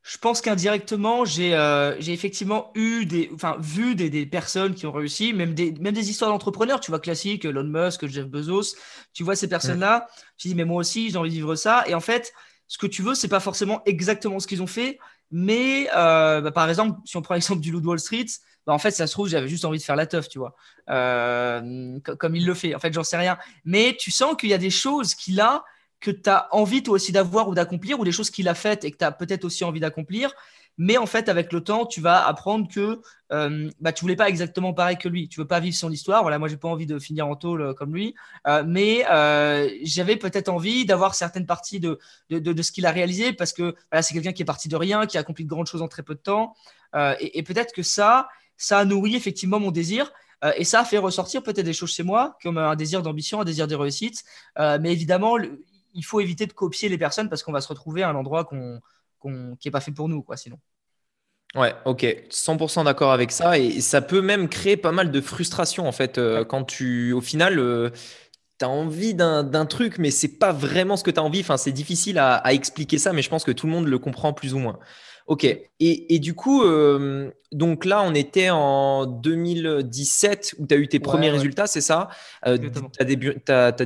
je 0.08 0.18
pense 0.20 0.40
qu'indirectement, 0.42 1.26
j'ai 1.26 1.56
euh, 1.56 2.00
j'ai 2.00 2.14
effectivement 2.14 2.72
eu 2.76 3.06
des, 3.08 3.30
enfin, 3.34 3.58
vu 3.60 3.96
des, 3.96 4.12
des 4.12 4.28
personnes 4.28 4.76
qui 4.76 4.86
ont 4.86 4.92
réussi, 4.92 5.34
même 5.34 5.56
des, 5.56 5.72
même 5.80 5.94
des 5.96 6.10
histoires 6.12 6.30
d'entrepreneurs, 6.30 6.80
tu 6.80 6.92
vois, 6.92 7.00
classiques, 7.00 7.44
Elon 7.46 7.64
Musk, 7.64 8.06
Jeff 8.08 8.28
Bezos, 8.28 8.76
tu 9.14 9.24
vois 9.24 9.36
ces 9.36 9.48
personnes-là, 9.50 10.08
tu 10.38 10.48
dis, 10.50 10.56
mais 10.56 10.66
moi 10.66 10.78
aussi, 10.82 11.10
j'ai 11.10 11.18
envie 11.18 11.30
de 11.32 11.36
vivre 11.36 11.56
ça. 11.56 11.84
Et 11.88 11.96
en 11.96 12.02
fait, 12.02 12.34
ce 12.68 12.78
que 12.78 12.86
tu 12.88 13.02
veux, 13.02 13.16
c'est 13.16 13.28
pas 13.30 13.40
forcément 13.40 13.82
exactement 13.86 14.40
ce 14.40 14.46
qu'ils 14.48 14.62
ont 14.62 14.68
fait, 14.68 15.00
mais 15.32 15.90
euh, 15.96 16.40
bah, 16.42 16.52
par 16.52 16.70
exemple, 16.70 17.00
si 17.06 17.18
on 17.18 17.24
prend 17.24 17.34
l'exemple 17.34 17.62
du 17.62 17.72
loup 17.72 17.82
de 17.82 17.88
Wall 17.88 18.00
Street, 18.00 18.26
bah, 18.68 18.74
en 18.74 18.80
fait, 18.80 18.92
ça 18.92 19.08
se 19.08 19.14
trouve, 19.14 19.28
j'avais 19.28 19.48
juste 19.48 19.66
envie 19.66 19.80
de 19.80 19.84
faire 19.84 19.96
la 19.96 20.06
teuf, 20.06 20.30
tu 20.30 20.38
vois, 20.40 20.56
Euh, 20.90 22.00
co- 22.04 22.16
comme 22.16 22.36
il 22.36 22.46
le 22.46 22.54
fait. 22.54 22.76
En 22.76 22.80
fait, 22.80 22.94
j'en 22.94 23.04
sais 23.04 23.18
rien. 23.18 23.38
Mais 23.64 23.96
tu 24.00 24.12
sens 24.12 24.36
qu'il 24.40 24.50
y 24.50 24.54
a 24.54 24.58
des 24.58 24.70
choses 24.70 25.16
qu'il 25.16 25.40
a 25.42 25.64
que 26.00 26.12
tu 26.12 26.30
as 26.30 26.48
envie 26.52 26.84
toi 26.84 26.96
aussi 26.96 27.12
d'avoir 27.12 27.50
ou 27.50 27.56
d'accomplir, 27.56 28.00
ou 28.00 28.06
des 28.06 28.12
choses 28.12 28.30
qu'il 28.30 28.48
a 28.48 28.54
faites 28.54 28.84
et 28.84 28.92
que 28.92 28.98
tu 28.98 29.06
as 29.06 29.12
peut-être 29.12 29.46
aussi 29.46 29.64
envie 29.64 29.80
d'accomplir. 29.80 30.34
Mais 30.78 30.98
en 30.98 31.06
fait, 31.06 31.30
avec 31.30 31.54
le 31.54 31.64
temps, 31.64 31.86
tu 31.86 32.02
vas 32.02 32.28
apprendre 32.28 32.68
que 32.68 33.02
euh, 33.32 33.70
bah, 33.80 33.94
tu 33.94 34.02
voulais 34.02 34.18
pas 34.18 34.28
exactement 34.28 34.74
pareil 34.74 34.98
que 34.98 35.08
lui. 35.08 35.30
Tu 35.30 35.40
veux 35.40 35.48
pas 35.48 35.60
vivre 35.60 35.76
son 35.76 35.90
histoire. 35.92 36.22
Voilà, 36.22 36.38
moi, 36.38 36.50
j'ai 36.50 36.58
pas 36.58 36.68
envie 36.68 36.86
de 36.86 37.00
finir 37.00 37.28
en 37.28 37.36
tôle 37.36 37.62
euh, 37.62 37.74
comme 37.74 37.94
lui. 37.94 38.14
Euh, 38.46 38.64
mais 38.68 39.06
euh, 39.10 39.70
j'avais 39.84 40.18
peut-être 40.18 40.50
envie 40.50 40.86
d'avoir 40.86 41.16
certaines 41.16 41.46
parties 41.46 41.80
de, 41.80 41.98
de, 42.30 42.40
de, 42.40 42.62
ce 42.62 42.72
qu'il 42.72 42.86
a 42.86 42.92
réalisé 42.92 43.32
parce 43.32 43.54
que 43.54 43.76
voilà, 43.90 44.02
c'est 44.02 44.14
quelqu'un 44.14 44.34
qui 44.34 44.42
est 44.42 44.46
parti 44.46 44.68
de 44.68 44.76
rien, 44.76 45.06
qui 45.06 45.18
a 45.18 45.22
accompli 45.22 45.46
de 45.46 45.50
grandes 45.50 45.68
choses 45.68 45.82
en 45.82 45.88
très 45.88 46.04
peu 46.04 46.14
de 46.16 46.20
temps. 46.20 46.56
Et, 47.20 47.40
et 47.40 47.44
peut-être 47.44 47.74
que 47.74 47.84
ça, 47.84 48.30
ça 48.56 48.80
a 48.80 48.86
nourri 48.86 49.16
effectivement 49.16 49.60
mon 49.60 49.72
désir. 49.72 50.12
Et 50.58 50.64
ça 50.64 50.82
a 50.82 50.86
fait 50.86 50.98
ressortir 50.98 51.44
peut-être 51.44 51.66
des 51.66 51.74
choses 51.74 51.92
chez 51.92 52.04
moi, 52.04 52.38
comme 52.42 52.58
un 52.58 52.76
désir 52.76 53.02
d'ambition, 53.02 53.42
un 53.42 53.46
désir 53.46 53.68
de 53.68 53.76
réussite. 53.76 54.24
Mais 54.58 54.94
évidemment, 54.94 55.38
il 55.96 56.04
faut 56.06 56.20
éviter 56.22 56.48
de 56.48 56.54
copier 56.54 56.90
les 56.90 56.98
personnes 57.00 57.30
parce 57.30 57.44
qu'on 57.44 57.52
va 57.54 57.62
se 57.62 57.68
retrouver 57.70 58.04
à 58.04 58.10
un 58.10 58.16
endroit 58.16 58.46
qu'on, 58.46 58.82
qu'on- 59.20 59.56
qui 59.58 59.68
n'est 59.68 59.72
pas 59.72 59.82
fait 59.82 59.92
pour 59.94 60.10
nous, 60.10 60.24
quoi, 60.24 60.38
sinon. 60.38 60.60
Ouais, 61.56 61.74
ok, 61.86 62.06
100% 62.30 62.84
d'accord 62.84 63.14
avec 63.14 63.32
ça. 63.32 63.58
Et 63.58 63.80
ça 63.80 64.02
peut 64.02 64.22
même 64.22 64.50
créer 64.50 64.76
pas 64.76 64.92
mal 64.92 65.10
de 65.10 65.22
frustration, 65.22 65.88
en 65.88 65.94
fait, 65.94 66.18
euh, 66.18 66.44
Ouais. 66.44 66.44
quand 66.44 66.66
tu, 66.66 67.14
au 67.14 67.22
final, 67.22 67.60
euh, 67.60 67.92
tu 68.60 68.66
as 68.66 68.70
envie 68.70 69.14
d'un 69.16 69.44
d'un 69.44 69.66
truc, 69.66 69.98
mais 70.00 70.12
c'est 70.12 70.38
pas 70.40 70.52
vraiment 70.54 70.98
ce 70.98 71.04
que 71.04 71.12
tu 71.12 71.20
as 71.20 71.24
envie. 71.24 71.42
Enfin, 71.42 71.58
c'est 71.58 71.72
difficile 71.72 72.20
à, 72.20 72.36
à 72.36 72.54
expliquer 72.54 72.98
ça, 72.98 73.14
mais 73.14 73.22
je 73.22 73.30
pense 73.30 73.46
que 73.46 73.52
tout 73.52 73.68
le 73.68 73.74
monde 73.74 73.88
le 73.88 74.00
comprend 74.00 74.34
plus 74.34 74.54
ou 74.54 74.60
moins. 74.60 74.80
Ok. 75.28 75.44
Et, 75.44 75.70
et 75.80 76.20
du 76.20 76.36
coup, 76.36 76.64
euh, 76.64 77.32
donc 77.52 77.84
là, 77.86 78.04
on 78.04 78.14
était 78.14 78.52
en 78.52 79.08
2017 79.08 80.56
où 80.60 80.68
tu 80.68 80.76
as 80.76 80.78
eu 80.78 80.88
tes 80.88 81.00
premiers 81.00 81.28
Ouais, 81.28 81.32
résultats, 81.32 81.66
c'est 81.66 81.82
ça? 81.82 82.10
Euh, 82.46 82.58
tu 82.60 83.02
as, 83.02 83.06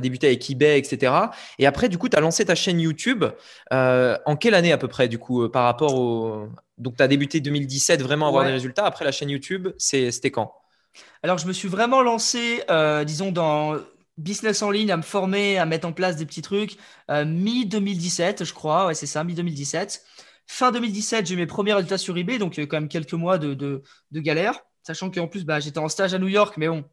débuté 0.00 0.26
avec 0.26 0.50
eBay, 0.50 0.78
etc. 0.78 1.30
Et 1.58 1.66
après, 1.66 1.88
du 1.88 1.96
coup, 1.96 2.10
tu 2.10 2.16
as 2.16 2.20
lancé 2.20 2.44
ta 2.44 2.54
chaîne 2.54 2.78
YouTube. 2.78 3.24
Euh, 3.72 4.18
en 4.26 4.36
quelle 4.36 4.54
année 4.54 4.72
à 4.72 4.78
peu 4.78 4.88
près, 4.88 5.08
du 5.08 5.18
coup, 5.18 5.42
euh, 5.42 5.50
par 5.50 5.64
rapport 5.64 5.94
au... 5.94 6.46
Donc, 6.76 6.96
tu 6.96 7.02
as 7.02 7.08
débuté 7.08 7.40
2017, 7.40 8.02
vraiment 8.02 8.28
avoir 8.28 8.44
des 8.44 8.52
résultats. 8.52 8.84
Après, 8.84 9.04
la 9.06 9.12
chaîne 9.12 9.30
YouTube, 9.30 9.68
c'est- 9.78 10.10
c'était 10.10 10.30
quand? 10.30 10.52
Alors, 11.22 11.38
je 11.38 11.46
me 11.46 11.52
suis 11.52 11.68
vraiment 11.68 12.02
lancé, 12.02 12.62
disons, 13.06 13.32
dans 13.32 13.78
business 14.20 14.62
en 14.62 14.70
ligne, 14.70 14.90
à 14.90 14.96
me 14.96 15.02
former, 15.02 15.58
à 15.58 15.66
mettre 15.66 15.86
en 15.88 15.92
place 15.92 16.16
des 16.16 16.26
petits 16.26 16.42
trucs, 16.42 16.76
euh, 17.10 17.24
mi-2017, 17.24 18.44
je 18.44 18.52
crois. 18.52 18.86
Ouais, 18.86 18.94
c'est 18.94 19.06
ça, 19.06 19.24
mi-2017. 19.24 20.02
Fin 20.52 20.72
2017, 20.72 21.26
j'ai 21.26 21.36
mes 21.36 21.46
premiers 21.46 21.74
résultats 21.74 21.96
sur 21.96 22.18
eBay, 22.18 22.38
donc 22.38 22.58
euh, 22.58 22.66
quand 22.66 22.76
même 22.76 22.88
quelques 22.88 23.14
mois 23.14 23.38
de, 23.38 23.82
galère. 24.12 24.58
Sachant 24.82 25.08
qu'en 25.08 25.28
plus, 25.28 25.44
bah, 25.44 25.60
j'étais 25.60 25.78
en 25.78 25.88
stage 25.88 26.12
à 26.12 26.18
New 26.18 26.26
York, 26.26 26.56
mais 26.56 26.66
bon, 26.66 26.84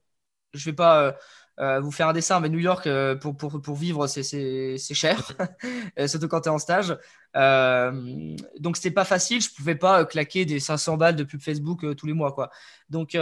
je 0.53 0.63
vais 0.63 0.75
pas 0.75 1.01
euh, 1.01 1.11
euh, 1.59 1.79
vous 1.79 1.91
faire 1.91 2.07
un 2.07 2.13
dessin, 2.13 2.39
mais 2.39 2.49
New 2.49 2.59
York, 2.59 2.87
pour, 3.19 3.75
vivre, 3.75 4.05
c'est 4.05 4.77
cher, 4.93 5.31
surtout 6.05 6.27
quand 6.27 6.41
tu 6.41 6.49
es 6.49 6.51
en 6.51 6.59
stage. 6.59 6.95
Donc, 7.33 8.77
c'était 8.77 8.91
pas 8.91 9.05
facile. 9.05 9.41
Je 9.41 9.49
pouvais 9.49 9.75
pas 9.75 10.05
claquer 10.05 10.45
des 10.45 10.59
500 10.59 10.95
balles 10.97 11.15
de 11.15 11.23
pub 11.23 11.41
Facebook 11.41 11.83
tous 11.95 12.05
les 12.05 12.13
mois, 12.13 12.33
quoi. 12.33 12.51
Donc, 12.91 13.17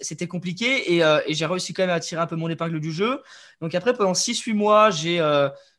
c'était 0.00 0.26
compliqué 0.26 0.94
et, 0.94 1.02
et 1.26 1.34
j'ai 1.34 1.46
réussi 1.46 1.74
quand 1.74 1.84
même 1.84 1.94
à 1.94 2.00
tirer 2.00 2.20
un 2.20 2.26
peu 2.26 2.36
mon 2.36 2.48
épingle 2.48 2.80
du 2.80 2.90
jeu. 2.90 3.22
Donc, 3.60 3.72
après, 3.76 3.94
pendant 3.94 4.14
6-8 4.14 4.52
mois, 4.52 4.90
j'ai 4.90 5.20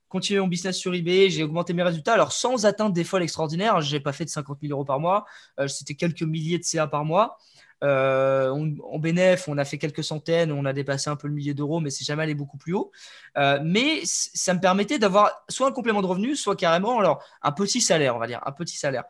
continué 0.10 0.40
mon 0.40 0.48
business 0.48 0.78
sur 0.78 0.94
eBay, 0.94 1.30
j'ai 1.30 1.44
augmenté 1.44 1.74
mes 1.74 1.84
résultats. 1.84 2.14
Alors, 2.14 2.32
sans 2.32 2.66
atteindre 2.66 2.94
des 2.94 3.04
folles 3.04 3.24
extraordinaires, 3.24 3.82
j'ai 3.82 4.00
pas 4.00 4.14
fait 4.14 4.26
de 4.26 4.30
50 4.30 4.60
000 4.62 4.72
euros 4.72 4.86
par 4.86 5.00
mois. 5.00 5.26
Euh, 5.60 5.68
c'était 5.68 5.96
quelques 5.96 6.24
milliers 6.24 6.58
de 6.58 6.64
CA 6.64 6.88
par 6.88 7.06
mois. 7.06 7.38
Euh, 7.84 8.50
en 8.50 9.00
bénéf, 9.00 9.48
on 9.48 9.58
a 9.58 9.66
fait 9.66 9.78
quelques 9.78 10.04
centaines, 10.04 10.52
on 10.52 10.66
a 10.66 10.74
dépassé 10.74 11.10
un 11.10 11.16
peu 11.16 11.28
le 11.28 11.34
millier 11.34 11.54
d'euros, 11.54 11.80
mais 11.80 11.90
c'est 11.90 12.06
jamais 12.06 12.24
allé 12.24 12.34
beaucoup 12.34 12.58
plus 12.58 12.74
haut. 12.74 12.92
Euh, 13.38 13.60
mais 13.64 14.02
ça 14.06 14.54
me 14.54 14.60
permettait 14.60 14.98
d'avoir 14.98 15.44
soit 15.50 15.68
un 15.68 15.72
complément 15.72 16.02
de 16.02 16.08
revenu, 16.08 16.36
soit 16.36 16.56
carrément 16.56 17.00
alors 17.00 17.24
un 17.44 17.52
petit 17.52 17.82
salaire, 17.82 18.16
on 18.16 18.20
va 18.20 18.28
dire, 18.28 18.42
un 18.46 18.52
petit 18.52 18.78
salaire. 18.78 19.04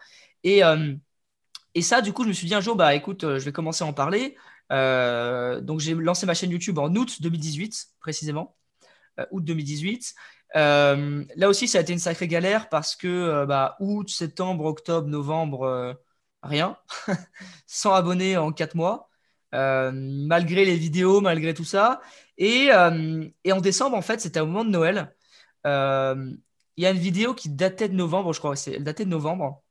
Et, 0.43 0.61
et 1.73 1.81
ça, 1.81 2.01
du 2.01 2.13
coup, 2.13 2.23
je 2.23 2.29
me 2.29 2.33
suis 2.33 2.47
dit 2.47 2.55
un 2.55 2.61
jour, 2.61 2.75
bah 2.75 2.93
écoute, 2.95 3.21
je 3.21 3.43
vais 3.45 3.51
commencer 3.51 3.83
à 3.83 3.87
en 3.87 3.93
parler. 3.93 4.35
Donc 4.69 5.79
j'ai 5.79 5.93
lancé 5.95 6.25
ma 6.25 6.33
chaîne 6.33 6.51
YouTube 6.51 6.77
en 6.77 6.93
août 6.93 7.21
2018, 7.21 7.87
précisément, 7.99 8.55
août 9.31 9.43
2018. 9.43 10.13
Euh, 10.55 11.25
là 11.35 11.49
aussi, 11.49 11.67
ça 11.67 11.79
a 11.79 11.81
été 11.81 11.93
une 11.93 11.99
sacrée 11.99 12.27
galère 12.27 12.69
parce 12.69 12.95
que 12.95 13.07
euh, 13.07 13.45
bah, 13.45 13.75
août, 13.79 14.09
septembre, 14.09 14.65
octobre, 14.65 15.07
novembre, 15.07 15.63
euh, 15.63 15.93
rien. 16.43 16.77
100 17.67 17.93
abonnés 17.93 18.37
en 18.37 18.51
4 18.51 18.75
mois, 18.75 19.09
malgré 19.51 20.65
les 20.65 20.75
vidéos, 20.75 21.21
malgré 21.21 21.53
tout 21.53 21.65
ça. 21.65 22.01
Et, 22.37 22.71
en 22.73 23.61
décembre, 23.61 23.97
en 23.97 24.01
fait, 24.01 24.21
c'était 24.21 24.39
au 24.39 24.45
moment 24.45 24.65
de 24.65 24.69
Noël. 24.69 25.15
Il 25.65 26.83
y 26.83 26.85
a 26.85 26.91
une 26.91 26.97
vidéo 26.97 27.33
qui 27.33 27.49
datait 27.49 27.89
de 27.89 27.95
novembre, 27.95 28.33
je 28.33 28.39
crois, 28.39 28.53
elle 28.67 28.83
datait 28.83 29.05
de 29.05 29.09
novembre, 29.09 29.63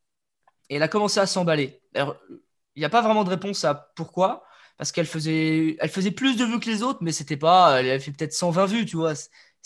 et 0.69 0.77
elle 0.77 0.83
a 0.83 0.89
commencé 0.89 1.21
à 1.21 1.27
s'emballer. 1.27 1.81
Il 1.95 2.81
n'y 2.81 2.85
a 2.85 2.91
pas 2.91 3.03
vraiment 3.03 3.25
de 3.25 3.31
réponse 3.31 3.65
à 3.65 3.75
pourquoi, 3.97 4.45
parce 4.77 4.93
qu'elle 4.93 5.07
faisait, 5.07 5.77
elle 5.81 5.89
faisait 5.91 6.11
plus 6.11 6.37
de 6.37 6.45
vues 6.45 6.61
que 6.61 6.67
les 6.71 6.83
autres, 6.83 6.99
mais 7.03 7.13
c'était 7.13 7.37
pas, 7.37 7.81
elle 7.81 7.91
avait 7.91 8.01
fait 8.01 8.13
peut-être 8.13 8.33
120 8.35 8.67
vues, 8.67 8.87
tu 8.87 8.97
vois, 8.97 9.15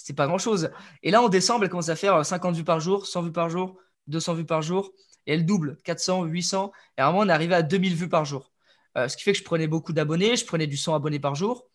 c'était 0.01 0.15
pas 0.15 0.27
grand-chose. 0.27 0.71
Et 1.03 1.11
là, 1.11 1.21
en 1.21 1.29
décembre, 1.29 1.65
elle 1.65 1.71
commence 1.71 1.91
à 1.91 1.97
faire 1.97 2.25
50 2.25 2.57
vues 2.57 2.65
par 2.65 2.81
jour, 2.81 3.07
100 3.07 3.23
vues 3.23 3.33
par 3.33 3.51
jour, 3.51 3.77
200 4.07 4.35
vues 4.35 4.47
par 4.47 4.63
jour, 4.63 4.93
et 5.27 5.35
elle 5.35 5.45
double, 5.45 5.77
400, 5.85 6.25
800, 6.25 6.73
et 6.97 7.03
à 7.03 7.07
un 7.07 7.13
moment, 7.13 7.25
on 7.25 7.29
est 7.29 7.33
arrivé 7.33 7.55
à 7.55 7.63
2000 7.63 7.95
vues 7.95 8.09
par 8.09 8.25
jour. 8.25 8.51
Euh, 8.97 9.09
ce 9.09 9.17
qui 9.17 9.25
fait 9.25 9.33
que 9.33 9.39
je 9.39 9.45
prenais 9.45 9.67
beaucoup 9.67 9.93
d'abonnés, 9.93 10.37
je 10.37 10.47
prenais 10.47 10.67
du 10.67 10.79
100 10.79 10.95
abonnés 10.95 11.21
par 11.21 11.35
jour, 11.35 11.67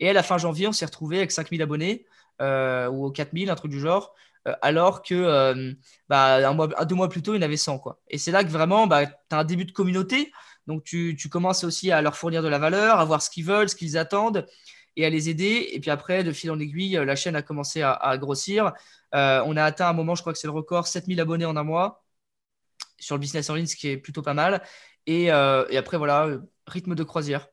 et 0.00 0.08
à 0.08 0.12
la 0.12 0.24
fin 0.24 0.38
janvier, 0.38 0.66
on 0.66 0.72
s'est 0.72 0.86
retrouvé 0.86 1.18
avec 1.18 1.30
5000 1.30 1.62
abonnés, 1.62 2.04
euh, 2.42 2.88
ou 2.88 3.10
4000, 3.10 3.48
un 3.48 3.54
truc 3.54 3.70
du 3.70 3.78
genre, 3.78 4.12
euh, 4.48 4.54
alors 4.60 5.02
que 5.02 5.14
euh, 5.14 5.72
bah, 6.08 6.48
un 6.48 6.54
mois, 6.54 6.68
deux 6.84 6.94
mois 6.94 7.08
plus 7.08 7.22
tôt, 7.22 7.34
il 7.34 7.36
y 7.36 7.40
en 7.40 7.42
avait 7.42 7.56
100. 7.56 7.78
Quoi. 7.78 8.00
Et 8.08 8.18
c'est 8.18 8.32
là 8.32 8.44
que 8.44 8.50
vraiment, 8.50 8.86
bah, 8.86 9.06
tu 9.06 9.12
as 9.30 9.38
un 9.38 9.44
début 9.44 9.64
de 9.64 9.72
communauté. 9.72 10.32
Donc, 10.66 10.84
tu, 10.84 11.16
tu 11.18 11.28
commences 11.28 11.64
aussi 11.64 11.90
à 11.90 12.02
leur 12.02 12.16
fournir 12.16 12.42
de 12.42 12.48
la 12.48 12.58
valeur, 12.58 12.98
à 12.98 13.04
voir 13.04 13.22
ce 13.22 13.30
qu'ils 13.30 13.44
veulent, 13.44 13.68
ce 13.68 13.76
qu'ils 13.76 13.96
attendent 13.96 14.46
et 14.98 15.06
à 15.06 15.10
les 15.10 15.30
aider. 15.30 15.70
Et 15.72 15.80
puis 15.80 15.90
après, 15.90 16.24
de 16.24 16.32
fil 16.32 16.50
en 16.52 16.60
aiguille, 16.60 16.92
la 17.04 17.16
chaîne 17.16 17.36
a 17.36 17.42
commencé 17.42 17.82
à, 17.82 17.92
à 17.94 18.18
grossir. 18.18 18.74
Euh, 19.14 19.42
on 19.46 19.56
a 19.56 19.64
atteint 19.64 19.88
un 19.88 19.94
moment, 19.94 20.14
je 20.16 20.22
crois 20.22 20.34
que 20.34 20.40
c'est 20.40 20.48
le 20.48 20.52
record, 20.52 20.86
7000 20.88 21.20
abonnés 21.20 21.46
en 21.46 21.56
un 21.56 21.64
mois 21.64 22.04
sur 22.98 23.16
le 23.16 23.20
business 23.20 23.50
en 23.50 23.54
ligne, 23.54 23.66
ce 23.66 23.76
qui 23.76 23.88
est 23.88 23.96
plutôt 23.98 24.22
pas 24.22 24.34
mal. 24.34 24.62
Et, 25.06 25.32
euh, 25.32 25.66
et 25.70 25.76
après, 25.78 25.98
voilà, 25.98 26.26
euh, 26.26 26.40
rythme 26.66 26.94
de 26.94 27.04
croisière. 27.04 27.48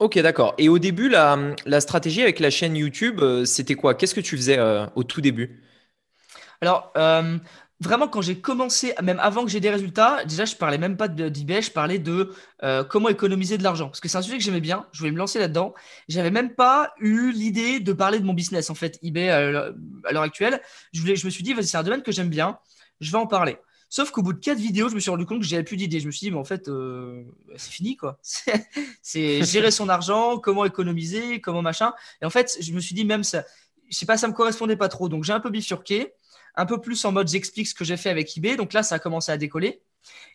Ok, 0.00 0.18
d'accord. 0.20 0.54
Et 0.58 0.68
au 0.68 0.78
début, 0.78 1.08
la, 1.08 1.54
la 1.66 1.80
stratégie 1.80 2.22
avec 2.22 2.38
la 2.40 2.50
chaîne 2.50 2.76
YouTube, 2.76 3.20
euh, 3.20 3.44
c'était 3.44 3.74
quoi? 3.74 3.94
Qu'est-ce 3.94 4.14
que 4.14 4.20
tu 4.20 4.36
faisais 4.36 4.58
euh, 4.58 4.86
au 4.94 5.02
tout 5.02 5.20
début? 5.20 5.60
Alors, 6.60 6.92
euh, 6.96 7.38
vraiment, 7.80 8.08
quand 8.08 8.20
j'ai 8.20 8.40
commencé, 8.40 8.92
même 9.02 9.18
avant 9.20 9.44
que 9.44 9.50
j'ai 9.50 9.60
des 9.60 9.70
résultats, 9.70 10.24
déjà, 10.24 10.44
je 10.44 10.56
parlais 10.56 10.78
même 10.78 10.96
pas 10.96 11.08
d'eBay, 11.08 11.62
je 11.62 11.70
parlais 11.70 11.98
de 11.98 12.32
euh, 12.62 12.84
comment 12.84 13.08
économiser 13.08 13.58
de 13.58 13.62
l'argent. 13.62 13.86
Parce 13.86 14.00
que 14.00 14.08
c'est 14.08 14.18
un 14.18 14.22
sujet 14.22 14.38
que 14.38 14.44
j'aimais 14.44 14.60
bien, 14.60 14.86
je 14.92 14.98
voulais 14.98 15.12
me 15.12 15.18
lancer 15.18 15.38
là-dedans. 15.38 15.74
J'avais 16.08 16.30
même 16.30 16.54
pas 16.54 16.92
eu 16.98 17.30
l'idée 17.32 17.80
de 17.80 17.92
parler 17.92 18.18
de 18.18 18.24
mon 18.24 18.34
business, 18.34 18.70
en 18.70 18.74
fait, 18.74 18.98
eBay 19.02 19.28
à 19.28 19.50
l'heure 19.50 19.74
à 20.04 20.12
l'heure 20.12 20.22
actuelle. 20.22 20.60
Je 20.92 21.00
voulais, 21.00 21.16
je 21.16 21.24
me 21.24 21.30
suis 21.30 21.42
dit, 21.42 21.54
vas-y, 21.54 21.66
c'est 21.66 21.76
un 21.76 21.82
domaine 21.82 22.02
que 22.02 22.12
j'aime 22.12 22.30
bien, 22.30 22.58
je 23.00 23.10
vais 23.12 23.18
en 23.18 23.26
parler. 23.26 23.58
Sauf 23.90 24.10
qu'au 24.10 24.22
bout 24.22 24.34
de 24.34 24.38
quatre 24.38 24.58
vidéos, 24.58 24.90
je 24.90 24.94
me 24.94 25.00
suis 25.00 25.10
rendu 25.10 25.24
compte 25.24 25.40
que 25.40 25.46
j'avais 25.46 25.62
plus 25.62 25.76
d'idées. 25.76 25.98
Je 26.00 26.06
me 26.06 26.10
suis 26.10 26.26
dit, 26.26 26.30
mais 26.30 26.38
en 26.38 26.44
fait, 26.44 26.68
euh, 26.68 27.24
c'est 27.56 27.72
fini, 27.72 27.96
quoi. 27.96 28.18
C'est 29.02 29.42
gérer 29.44 29.70
son 29.70 29.88
argent, 29.88 30.38
comment 30.38 30.66
économiser, 30.66 31.40
comment 31.40 31.62
machin. 31.62 31.94
Et 32.20 32.26
en 32.26 32.30
fait, 32.30 32.58
je 32.60 32.72
me 32.74 32.80
suis 32.80 32.94
dit, 32.94 33.06
même 33.06 33.24
ça, 33.24 33.44
je 33.88 33.96
sais 33.96 34.04
pas, 34.04 34.18
ça 34.18 34.28
me 34.28 34.34
correspondait 34.34 34.76
pas 34.76 34.88
trop. 34.88 35.08
Donc, 35.08 35.24
j'ai 35.24 35.32
un 35.32 35.40
peu 35.40 35.48
bifurqué 35.48 36.12
un 36.58 36.66
peu 36.66 36.80
plus 36.80 37.02
en 37.04 37.12
mode 37.12 37.28
j'explique 37.28 37.68
ce 37.68 37.74
que 37.74 37.84
j'ai 37.84 37.96
fait 37.96 38.10
avec 38.10 38.36
eBay. 38.36 38.56
Donc 38.56 38.72
là, 38.72 38.82
ça 38.82 38.96
a 38.96 38.98
commencé 38.98 39.32
à 39.32 39.36
décoller. 39.36 39.82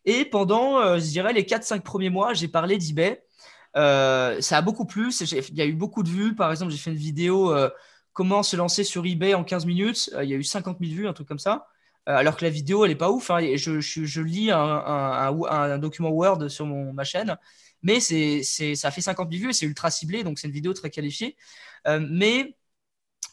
Et 0.05 0.25
pendant, 0.25 0.97
je 0.97 1.05
dirais, 1.05 1.33
les 1.33 1.43
4-5 1.43 1.81
premiers 1.81 2.09
mois, 2.09 2.33
j'ai 2.33 2.47
parlé 2.47 2.77
d'eBay. 2.77 3.23
ça 3.75 4.57
a 4.57 4.61
beaucoup 4.61 4.85
plu. 4.85 5.11
Il 5.21 5.57
y 5.57 5.61
a 5.61 5.65
eu 5.65 5.73
beaucoup 5.73 6.03
de 6.03 6.09
vues. 6.09 6.35
Par 6.35 6.51
exemple, 6.51 6.71
j'ai 6.71 6.77
fait 6.77 6.91
une 6.91 6.97
vidéo 6.97 7.53
comment 8.13 8.43
se 8.43 8.55
lancer 8.55 8.83
sur 8.83 9.05
eBay 9.05 9.33
en 9.33 9.43
15 9.43 9.65
minutes. 9.65 10.11
il 10.21 10.29
y 10.29 10.33
a 10.33 10.37
eu 10.37 10.43
50 10.43 10.77
000 10.79 10.91
vues, 10.93 11.07
un 11.07 11.13
truc 11.13 11.27
comme 11.27 11.39
ça. 11.39 11.67
alors 12.05 12.37
que 12.37 12.45
la 12.45 12.51
vidéo, 12.51 12.85
elle 12.85 12.91
n'est 12.91 12.97
pas 12.97 13.11
ouf. 13.11 13.29
Hein. 13.29 13.55
Je, 13.55 13.79
je, 13.79 14.21
lis 14.21 14.51
un, 14.51 15.77
document 15.79 16.09
Word 16.09 16.49
sur 16.49 16.65
mon, 16.65 16.93
ma 16.93 17.03
chaîne 17.03 17.37
mais 17.83 17.99
c'est, 17.99 18.43
ça 18.75 18.91
fait 18.91 19.01
50 19.01 19.31
000 19.31 19.43
vues 19.43 19.49
et 19.49 19.53
c'est 19.53 19.65
ultra 19.65 19.91
ciblé, 19.91 20.23
donc 20.23 20.39
c'est 20.39 20.47
une 20.47 20.53
vidéo 20.53 20.73
très 20.73 20.89
qualifiée. 20.89 21.35
Euh, 21.85 21.99
mais 22.09 22.55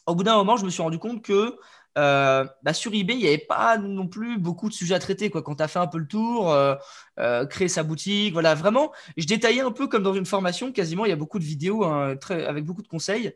au 0.05 0.15
bout 0.15 0.23
d'un 0.23 0.35
moment, 0.35 0.57
je 0.57 0.65
me 0.65 0.69
suis 0.69 0.81
rendu 0.81 0.99
compte 0.99 1.23
que 1.23 1.57
euh, 1.97 2.45
bah, 2.63 2.73
sur 2.73 2.93
eBay, 2.93 3.13
il 3.13 3.19
n'y 3.19 3.27
avait 3.27 3.37
pas 3.37 3.77
non 3.77 4.07
plus 4.07 4.37
beaucoup 4.37 4.69
de 4.69 4.73
sujets 4.73 4.95
à 4.95 4.99
traiter. 4.99 5.29
Quand 5.29 5.55
tu 5.55 5.63
as 5.63 5.67
fait 5.67 5.79
un 5.79 5.87
peu 5.87 5.97
le 5.97 6.07
tour, 6.07 6.51
euh, 6.51 7.45
créer 7.47 7.67
sa 7.67 7.83
boutique, 7.83 8.33
voilà, 8.33 8.55
vraiment, 8.55 8.91
je 9.17 9.25
détaillais 9.25 9.61
un 9.61 9.71
peu 9.71 9.87
comme 9.87 10.03
dans 10.03 10.13
une 10.13 10.25
formation, 10.25 10.71
quasiment, 10.71 11.05
il 11.05 11.09
y 11.09 11.13
a 11.13 11.17
beaucoup 11.17 11.39
de 11.39 11.43
vidéos 11.43 11.83
hein, 11.83 12.15
avec 12.29 12.65
beaucoup 12.65 12.81
de 12.81 12.87
conseils. 12.87 13.33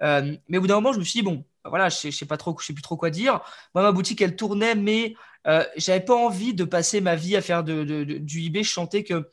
mais 0.00 0.58
au 0.58 0.60
bout 0.60 0.66
d'un 0.66 0.76
moment, 0.76 0.92
je 0.92 0.98
me 0.98 1.04
suis 1.04 1.20
dit, 1.20 1.24
bon, 1.24 1.44
voilà, 1.64 1.88
je 1.88 2.06
ne 2.06 2.12
sais, 2.12 2.26
pas 2.26 2.38
sais 2.60 2.72
plus 2.72 2.82
trop 2.82 2.96
quoi 2.96 3.10
dire. 3.10 3.40
Moi, 3.74 3.82
ma 3.84 3.92
boutique, 3.92 4.22
elle 4.22 4.36
tournait, 4.36 4.74
mais 4.74 5.14
euh, 5.46 5.64
j'avais 5.76 6.00
pas 6.04 6.14
envie 6.16 6.54
de 6.54 6.64
passer 6.64 7.00
ma 7.00 7.16
vie 7.16 7.36
à 7.36 7.42
faire 7.42 7.64
du 7.64 8.44
eBay. 8.46 8.62
Je 8.62 8.72
sentais 8.72 9.04
que 9.04 9.28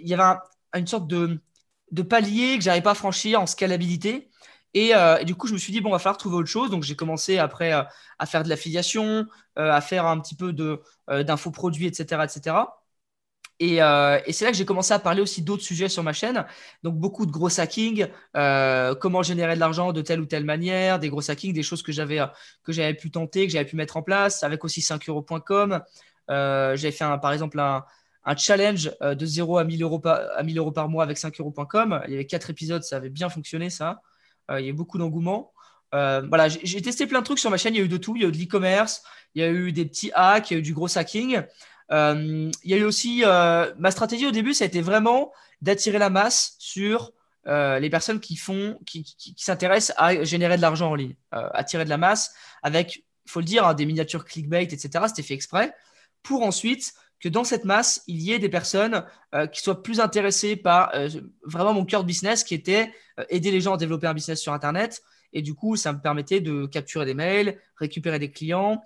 il 0.00 0.08
y 0.08 0.14
avait 0.14 0.38
une 0.74 0.86
sorte 0.86 1.06
de, 1.08 1.40
de 1.92 2.02
palier 2.02 2.58
que 2.58 2.64
j'arrivais 2.64 2.82
pas 2.82 2.90
à 2.92 2.94
franchir 2.94 3.40
en 3.40 3.46
scalabilité. 3.46 4.30
Euh, 4.76 5.18
et, 5.18 5.24
du 5.24 5.34
coup, 5.34 5.46
je 5.46 5.52
me 5.52 5.58
suis 5.58 5.72
dit, 5.72 5.80
bon, 5.80 5.90
va 5.90 5.98
falloir 5.98 6.18
trouver 6.18 6.36
autre 6.36 6.48
chose. 6.48 6.70
Donc, 6.70 6.82
j'ai 6.82 6.96
commencé 6.96 7.38
après 7.38 7.72
euh, 7.72 7.82
à 8.18 8.26
faire 8.26 8.42
de 8.42 8.48
l'affiliation, 8.48 9.26
euh, 9.58 9.72
à 9.72 9.80
faire 9.80 10.06
un 10.06 10.18
petit 10.20 10.34
peu 10.34 10.52
d'infoproduits, 11.08 11.86
etc., 11.86 12.22
etc. 12.24 12.56
Et, 13.60 13.76
c'est 14.32 14.44
là 14.44 14.50
que 14.52 14.56
j'ai 14.56 14.64
commencé 14.64 14.92
à 14.94 14.98
parler 14.98 15.20
aussi 15.20 15.42
d'autres 15.42 15.64
sujets 15.64 15.88
sur 15.88 16.02
ma 16.02 16.12
chaîne. 16.12 16.46
Donc, 16.82 16.96
beaucoup 16.96 17.26
de 17.26 17.32
gros 17.32 17.60
hacking, 17.60 18.06
comment 19.00 19.22
générer 19.22 19.54
de 19.54 19.60
l'argent 19.60 19.92
de 19.92 20.02
telle 20.02 20.20
ou 20.20 20.26
telle 20.26 20.44
manière, 20.44 20.98
des 20.98 21.08
gros 21.08 21.28
hacking, 21.30 21.52
des 21.52 21.62
choses 21.62 21.82
que 21.82 21.92
j'avais 21.92 22.94
pu 22.94 23.10
tenter, 23.10 23.46
que 23.46 23.52
j'avais 23.52 23.64
pu 23.64 23.76
mettre 23.76 23.96
en 23.96 24.02
place, 24.02 24.42
avec 24.44 24.64
aussi 24.64 24.80
5euros.com. 24.80 25.80
j'avais 26.28 26.92
fait, 26.92 27.04
par 27.20 27.32
exemple, 27.32 27.58
un, 27.58 27.84
challenge 28.36 28.92
de 29.00 29.26
0 29.26 29.58
à 29.58 29.64
1000 29.64 29.82
euros 29.82 29.98
par, 29.98 30.20
à 30.36 30.42
1000 30.42 30.58
euros 30.58 30.72
par 30.72 30.88
mois 30.88 31.02
avec 31.02 31.18
5 31.18 31.40
euros.com. 31.40 32.00
Il 32.06 32.12
y 32.12 32.14
avait 32.14 32.26
quatre 32.26 32.50
épisodes, 32.50 32.82
ça 32.84 32.96
avait 32.96 33.10
bien 33.10 33.28
fonctionné, 33.28 33.70
ça. 33.70 34.02
Euh, 34.50 34.60
il 34.60 34.64
y 34.64 34.68
a 34.68 34.70
eu 34.70 34.74
beaucoup 34.74 34.98
d'engouement. 34.98 35.52
Euh, 35.94 36.22
voilà, 36.28 36.48
j'ai 36.48 36.82
testé 36.82 37.06
plein 37.06 37.20
de 37.20 37.24
trucs 37.24 37.38
sur 37.38 37.50
ma 37.50 37.56
chaîne. 37.56 37.74
Il 37.74 37.78
y 37.78 37.80
a 37.80 37.84
eu 37.84 37.88
de 37.88 37.96
tout. 37.96 38.16
Il 38.16 38.22
y 38.22 38.24
a 38.24 38.28
eu 38.28 38.32
de 38.32 38.36
l'e-commerce, 38.36 39.02
il 39.34 39.42
y 39.42 39.44
a 39.44 39.50
eu 39.50 39.72
des 39.72 39.84
petits 39.84 40.10
hacks, 40.14 40.50
il 40.50 40.54
y 40.54 40.56
a 40.56 40.60
eu 40.60 40.62
du 40.62 40.74
gros 40.74 40.98
hacking. 40.98 41.42
il 41.90 42.50
y 42.64 42.74
a 42.74 42.76
eu 42.76 42.84
aussi 42.84 43.22
ma 43.24 43.90
stratégie 43.90 44.26
au 44.26 44.30
début, 44.30 44.54
ça 44.54 44.64
a 44.64 44.66
été 44.66 44.82
vraiment 44.82 45.32
d'attirer 45.62 45.98
la 45.98 46.10
masse 46.10 46.56
sur 46.58 47.12
les 47.46 47.88
personnes 47.88 48.20
qui 48.20 48.36
font, 48.36 48.78
qui, 48.84 49.16
s'intéressent 49.38 49.96
à 49.98 50.22
générer 50.24 50.56
de 50.56 50.62
l'argent 50.62 50.90
en 50.90 50.94
ligne, 50.94 51.14
attirer 51.30 51.84
de 51.84 51.90
la 51.90 51.96
masse 51.96 52.34
avec, 52.62 52.96
il 52.96 53.30
faut 53.30 53.40
le 53.40 53.46
dire, 53.46 53.66
hein, 53.66 53.72
des 53.72 53.86
miniatures 53.86 54.26
clickbait, 54.26 54.64
etc. 54.64 55.06
C'était 55.08 55.22
fait 55.22 55.34
exprès 55.34 55.74
pour 56.22 56.42
ensuite 56.42 56.92
que 57.20 57.28
dans 57.28 57.44
cette 57.44 57.64
masse, 57.64 58.02
il 58.06 58.20
y 58.20 58.32
ait 58.32 58.38
des 58.38 58.48
personnes 58.48 59.04
euh, 59.34 59.46
qui 59.46 59.60
soient 59.60 59.82
plus 59.82 60.00
intéressées 60.00 60.56
par 60.56 60.90
euh, 60.94 61.08
vraiment 61.42 61.74
mon 61.74 61.84
cœur 61.84 62.02
de 62.02 62.06
business, 62.06 62.44
qui 62.44 62.54
était 62.54 62.92
euh, 63.18 63.24
aider 63.28 63.50
les 63.50 63.60
gens 63.60 63.74
à 63.74 63.76
développer 63.76 64.06
un 64.06 64.14
business 64.14 64.40
sur 64.40 64.52
Internet. 64.52 65.02
Et 65.32 65.42
du 65.42 65.54
coup, 65.54 65.76
ça 65.76 65.92
me 65.92 66.00
permettait 66.00 66.40
de 66.40 66.66
capturer 66.66 67.04
des 67.04 67.14
mails, 67.14 67.58
récupérer 67.76 68.18
des 68.18 68.30
clients 68.30 68.82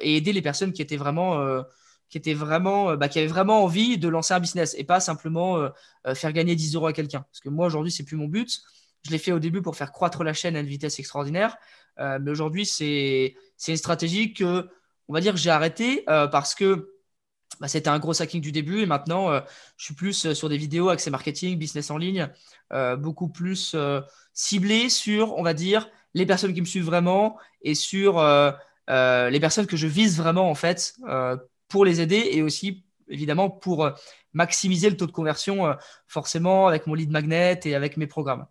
et 0.00 0.16
aider 0.16 0.32
les 0.32 0.40
personnes 0.40 0.72
qui 0.72 0.82
étaient 0.82 0.96
vraiment, 0.96 1.62
qui 2.08 2.18
étaient 2.18 2.34
vraiment, 2.34 2.96
bah, 2.96 3.08
qui 3.08 3.20
avaient 3.20 3.28
vraiment 3.28 3.62
envie 3.62 3.96
de 3.96 4.08
lancer 4.08 4.34
un 4.34 4.40
business 4.40 4.74
et 4.76 4.82
pas 4.82 4.98
simplement 4.98 5.68
faire 6.14 6.32
gagner 6.32 6.56
10 6.56 6.74
euros 6.74 6.88
à 6.88 6.92
quelqu'un. 6.92 7.20
Parce 7.30 7.38
que 7.38 7.50
moi, 7.50 7.66
aujourd'hui, 7.66 7.92
c'est 7.92 8.02
plus 8.02 8.16
mon 8.16 8.26
but. 8.26 8.62
Je 9.04 9.12
l'ai 9.12 9.18
fait 9.18 9.30
au 9.30 9.38
début 9.38 9.62
pour 9.62 9.76
faire 9.76 9.92
croître 9.92 10.24
la 10.24 10.32
chaîne 10.32 10.56
à 10.56 10.60
une 10.60 10.66
vitesse 10.66 10.98
extraordinaire. 10.98 11.56
mais 11.98 12.30
aujourd'hui, 12.32 12.66
c'est 12.66 13.36
une 13.68 13.76
stratégie 13.76 14.34
que, 14.34 14.68
on 15.06 15.12
va 15.12 15.20
dire, 15.20 15.36
j'ai 15.36 15.50
arrêtée 15.50 16.02
parce 16.06 16.56
que 16.56 16.95
bah, 17.60 17.68
c'était 17.68 17.88
un 17.88 17.98
gros 17.98 18.20
hacking 18.20 18.40
du 18.40 18.52
début 18.52 18.80
et 18.80 18.86
maintenant 18.86 19.30
euh, 19.30 19.40
je 19.76 19.86
suis 19.86 19.94
plus 19.94 20.26
euh, 20.26 20.34
sur 20.34 20.48
des 20.48 20.58
vidéos 20.58 20.88
accès 20.88 21.10
marketing, 21.10 21.58
business 21.58 21.90
en 21.90 21.96
ligne, 21.96 22.28
euh, 22.72 22.96
beaucoup 22.96 23.28
plus 23.28 23.76
ciblé 24.32 24.88
sur, 24.88 25.36
on 25.36 25.42
va 25.42 25.54
dire, 25.54 25.88
les 26.14 26.26
personnes 26.26 26.54
qui 26.54 26.60
me 26.60 26.66
suivent 26.66 26.84
vraiment 26.84 27.38
et 27.62 27.74
sur 27.74 28.16
les 28.88 29.40
personnes 29.40 29.66
que 29.66 29.76
je 29.76 29.86
vise 29.86 30.16
vraiment 30.16 30.50
en 30.50 30.54
fait 30.54 30.96
pour 31.68 31.84
les 31.84 32.00
aider 32.00 32.28
et 32.32 32.42
aussi 32.42 32.84
évidemment 33.08 33.50
pour 33.50 33.90
maximiser 34.32 34.90
le 34.90 34.96
taux 34.96 35.06
de 35.06 35.12
conversion 35.12 35.76
forcément 36.06 36.68
avec 36.68 36.86
mon 36.86 36.94
lead 36.94 37.10
magnet 37.10 37.60
et 37.64 37.74
avec 37.74 37.96
mes 37.96 38.06
programmes. 38.06 38.46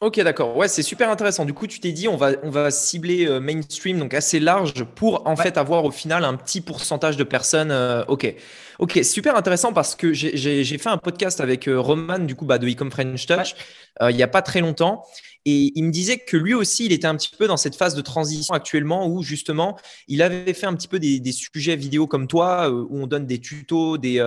Ok, 0.00 0.18
d'accord. 0.20 0.56
Ouais, 0.56 0.66
c'est 0.66 0.82
super 0.82 1.10
intéressant. 1.10 1.44
Du 1.44 1.52
coup, 1.52 1.66
tu 1.66 1.78
t'es 1.78 1.92
dit, 1.92 2.08
on 2.08 2.16
va, 2.16 2.30
on 2.42 2.48
va 2.48 2.70
cibler 2.70 3.26
euh, 3.26 3.38
mainstream, 3.38 3.98
donc 3.98 4.14
assez 4.14 4.40
large, 4.40 4.82
pour 4.82 5.26
en 5.26 5.36
fait 5.36 5.58
avoir 5.58 5.84
au 5.84 5.90
final 5.90 6.24
un 6.24 6.36
petit 6.36 6.62
pourcentage 6.62 7.18
de 7.18 7.24
personnes. 7.24 7.70
Euh, 7.70 8.02
ok, 8.08 8.34
ok, 8.78 9.00
super 9.04 9.36
intéressant 9.36 9.74
parce 9.74 9.94
que 9.96 10.14
j'ai 10.14 10.78
fait 10.78 10.88
un 10.88 10.96
podcast 10.96 11.42
avec 11.42 11.68
euh, 11.68 11.78
Roman, 11.78 12.18
du 12.18 12.34
coup, 12.34 12.46
bah, 12.46 12.56
de 12.56 12.66
Ecom 12.66 12.90
French 12.90 13.26
Touch, 13.26 13.54
il 14.00 14.16
n'y 14.16 14.22
a 14.22 14.28
pas 14.28 14.40
très 14.40 14.62
longtemps. 14.62 15.04
Et 15.46 15.72
il 15.74 15.84
me 15.84 15.90
disait 15.90 16.18
que 16.18 16.36
lui 16.36 16.54
aussi, 16.54 16.86
il 16.86 16.92
était 16.92 17.06
un 17.06 17.16
petit 17.16 17.34
peu 17.36 17.46
dans 17.46 17.56
cette 17.56 17.74
phase 17.74 17.94
de 17.94 18.02
transition 18.02 18.54
actuellement 18.54 19.06
où 19.06 19.22
justement, 19.22 19.78
il 20.06 20.20
avait 20.20 20.52
fait 20.52 20.66
un 20.66 20.74
petit 20.74 20.88
peu 20.88 20.98
des, 20.98 21.18
des 21.18 21.32
sujets 21.32 21.76
vidéo 21.76 22.06
comme 22.06 22.26
toi, 22.26 22.70
où 22.70 22.88
on 22.90 23.06
donne 23.06 23.26
des 23.26 23.40
tutos, 23.40 23.96
des, 23.96 24.20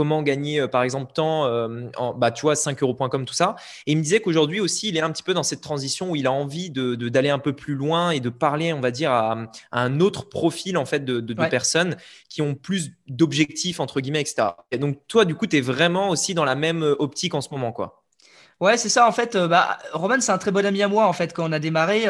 comment 0.00 0.22
gagner, 0.22 0.60
euh, 0.60 0.66
par 0.66 0.82
exemple, 0.82 1.12
temps, 1.12 1.44
euh, 1.44 1.90
en, 1.98 2.14
bah, 2.14 2.30
tu 2.30 2.40
vois, 2.40 2.56
5 2.56 2.82
euros.com, 2.82 3.26
tout 3.26 3.34
ça. 3.34 3.56
Et 3.86 3.92
il 3.92 3.98
me 3.98 4.02
disait 4.02 4.20
qu'aujourd'hui 4.20 4.58
aussi, 4.58 4.88
il 4.88 4.96
est 4.96 5.02
un 5.02 5.10
petit 5.10 5.22
peu 5.22 5.34
dans 5.34 5.42
cette 5.42 5.60
transition 5.60 6.12
où 6.12 6.16
il 6.16 6.26
a 6.26 6.32
envie 6.32 6.70
d'aller 6.70 6.96
de, 6.96 7.08
d'aller 7.10 7.28
un 7.28 7.38
peu 7.38 7.52
plus 7.52 7.74
loin 7.74 8.10
et 8.10 8.18
de 8.18 8.30
parler, 8.30 8.72
on 8.72 8.80
va 8.80 8.92
dire, 8.92 9.12
à, 9.12 9.36
un 9.72 10.00
autre 10.00 10.30
profil, 10.30 10.78
en 10.78 10.86
fait, 10.86 11.04
de, 11.04 11.20
de 11.20 11.34
personnes 11.34 11.98
qui 12.30 12.40
ont 12.40 12.54
plus 12.54 12.92
d'objectifs, 13.08 13.78
entre 13.78 14.00
guillemets, 14.00 14.22
etc. 14.22 14.48
Et 14.70 14.78
donc, 14.78 14.96
toi, 15.06 15.26
du 15.26 15.34
coup, 15.34 15.46
tu 15.46 15.58
es 15.58 15.60
vraiment 15.60 16.08
aussi 16.08 16.32
dans 16.32 16.46
la 16.46 16.54
même 16.54 16.82
euh, 16.82 16.96
optique 16.98 17.34
en 17.34 17.42
ce 17.42 17.50
moment, 17.50 17.70
quoi. 17.70 18.02
Ouais, 18.58 18.78
c'est 18.78 18.88
ça. 18.88 19.06
En 19.06 19.12
fait, 19.12 19.36
bah, 19.36 19.76
Roman, 19.92 20.20
c'est 20.20 20.32
un 20.32 20.38
très 20.38 20.50
bon 20.50 20.64
ami 20.64 20.82
à 20.82 20.88
moi, 20.88 21.08
en 21.08 21.12
fait, 21.12 21.34
quand 21.34 21.46
on 21.46 21.52
a 21.52 21.58
démarré. 21.58 22.04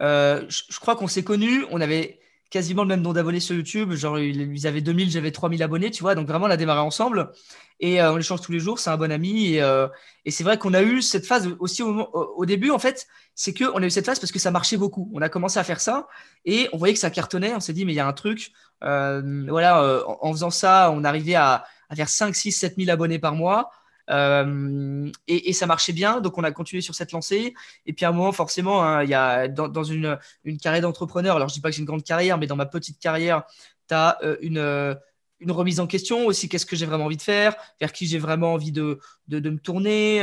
je, 0.00 0.80
crois 0.80 0.96
qu'on 0.96 1.08
s'est 1.08 1.24
connus. 1.24 1.64
On 1.70 1.80
avait 1.80 2.20
quasiment 2.50 2.82
le 2.82 2.88
même 2.88 3.02
nombre 3.02 3.14
d'abonnés 3.14 3.40
sur 3.40 3.54
YouTube. 3.54 3.92
Genre, 3.92 4.18
ils 4.18 4.66
avaient 4.66 4.80
2000, 4.80 5.10
j'avais 5.10 5.30
3000 5.32 5.62
abonnés, 5.62 5.90
tu 5.90 6.02
vois. 6.02 6.14
Donc, 6.14 6.26
vraiment, 6.28 6.46
on 6.46 6.50
a 6.50 6.56
démarré 6.56 6.80
ensemble. 6.80 7.32
Et 7.80 8.00
euh, 8.00 8.12
on 8.12 8.18
échange 8.18 8.40
tous 8.40 8.52
les 8.52 8.60
jours. 8.60 8.78
C'est 8.78 8.90
un 8.90 8.96
bon 8.96 9.10
ami. 9.10 9.54
Et, 9.54 9.62
euh, 9.62 9.88
c'est 10.28 10.44
vrai 10.44 10.58
qu'on 10.58 10.74
a 10.74 10.82
eu 10.82 11.02
cette 11.02 11.26
phase 11.26 11.48
aussi 11.58 11.82
au, 11.82 12.46
début, 12.46 12.70
en 12.70 12.78
fait. 12.78 13.06
C'est 13.34 13.52
qu'on 13.52 13.82
a 13.82 13.86
eu 13.86 13.90
cette 13.90 14.06
phase 14.06 14.18
parce 14.18 14.32
que 14.32 14.38
ça 14.38 14.50
marchait 14.50 14.76
beaucoup. 14.76 15.10
On 15.14 15.22
a 15.22 15.28
commencé 15.28 15.58
à 15.58 15.64
faire 15.64 15.80
ça 15.80 16.08
et 16.44 16.68
on 16.72 16.78
voyait 16.78 16.94
que 16.94 17.00
ça 17.00 17.10
cartonnait. 17.10 17.54
On 17.54 17.60
s'est 17.60 17.72
dit, 17.72 17.84
mais 17.84 17.92
il 17.92 17.96
y 17.96 18.00
a 18.00 18.06
un 18.06 18.12
truc. 18.12 18.52
Euh, 18.84 19.46
voilà, 19.48 20.04
en, 20.06 20.32
faisant 20.32 20.50
ça, 20.50 20.90
on 20.92 21.04
arrivait 21.04 21.34
à, 21.34 21.64
à 21.88 21.96
faire 21.96 22.08
5, 22.08 22.34
6, 22.34 22.52
7000 22.52 22.90
abonnés 22.90 23.18
par 23.18 23.34
mois. 23.34 23.70
Euh, 24.10 25.10
et, 25.26 25.52
ça 25.52 25.66
marchait 25.66 25.92
bien, 25.92 26.20
donc 26.20 26.38
on 26.38 26.44
a 26.44 26.52
continué 26.52 26.80
sur 26.80 26.94
cette 26.94 27.12
lancée. 27.12 27.54
Et 27.86 27.92
puis 27.92 28.04
à 28.04 28.10
un 28.10 28.12
moment, 28.12 28.32
forcément, 28.32 28.82
hein, 28.82 29.02
il 29.02 29.10
y 29.10 29.14
a 29.14 29.48
dans, 29.48 29.84
une, 29.84 30.18
une, 30.44 30.58
carrière 30.58 30.82
d'entrepreneur, 30.82 31.36
alors 31.36 31.48
je 31.48 31.54
dis 31.54 31.60
pas 31.60 31.70
que 31.70 31.76
j'ai 31.76 31.80
une 31.80 31.86
grande 31.86 32.04
carrière, 32.04 32.38
mais 32.38 32.46
dans 32.46 32.56
ma 32.56 32.66
petite 32.66 32.98
carrière, 32.98 33.44
tu 33.88 33.94
as 33.94 34.18
euh, 34.22 34.36
une, 34.40 34.58
euh, 34.58 34.94
une 35.40 35.50
remise 35.50 35.80
en 35.80 35.86
question 35.86 36.26
aussi. 36.26 36.48
Qu'est-ce 36.48 36.66
que 36.66 36.76
j'ai 36.76 36.86
vraiment 36.86 37.06
envie 37.06 37.16
de 37.16 37.22
faire? 37.22 37.56
Vers 37.80 37.92
qui 37.92 38.06
j'ai 38.06 38.18
vraiment 38.18 38.52
envie 38.54 38.72
de, 38.72 39.00
de, 39.28 39.50
me 39.50 39.58
tourner? 39.58 40.20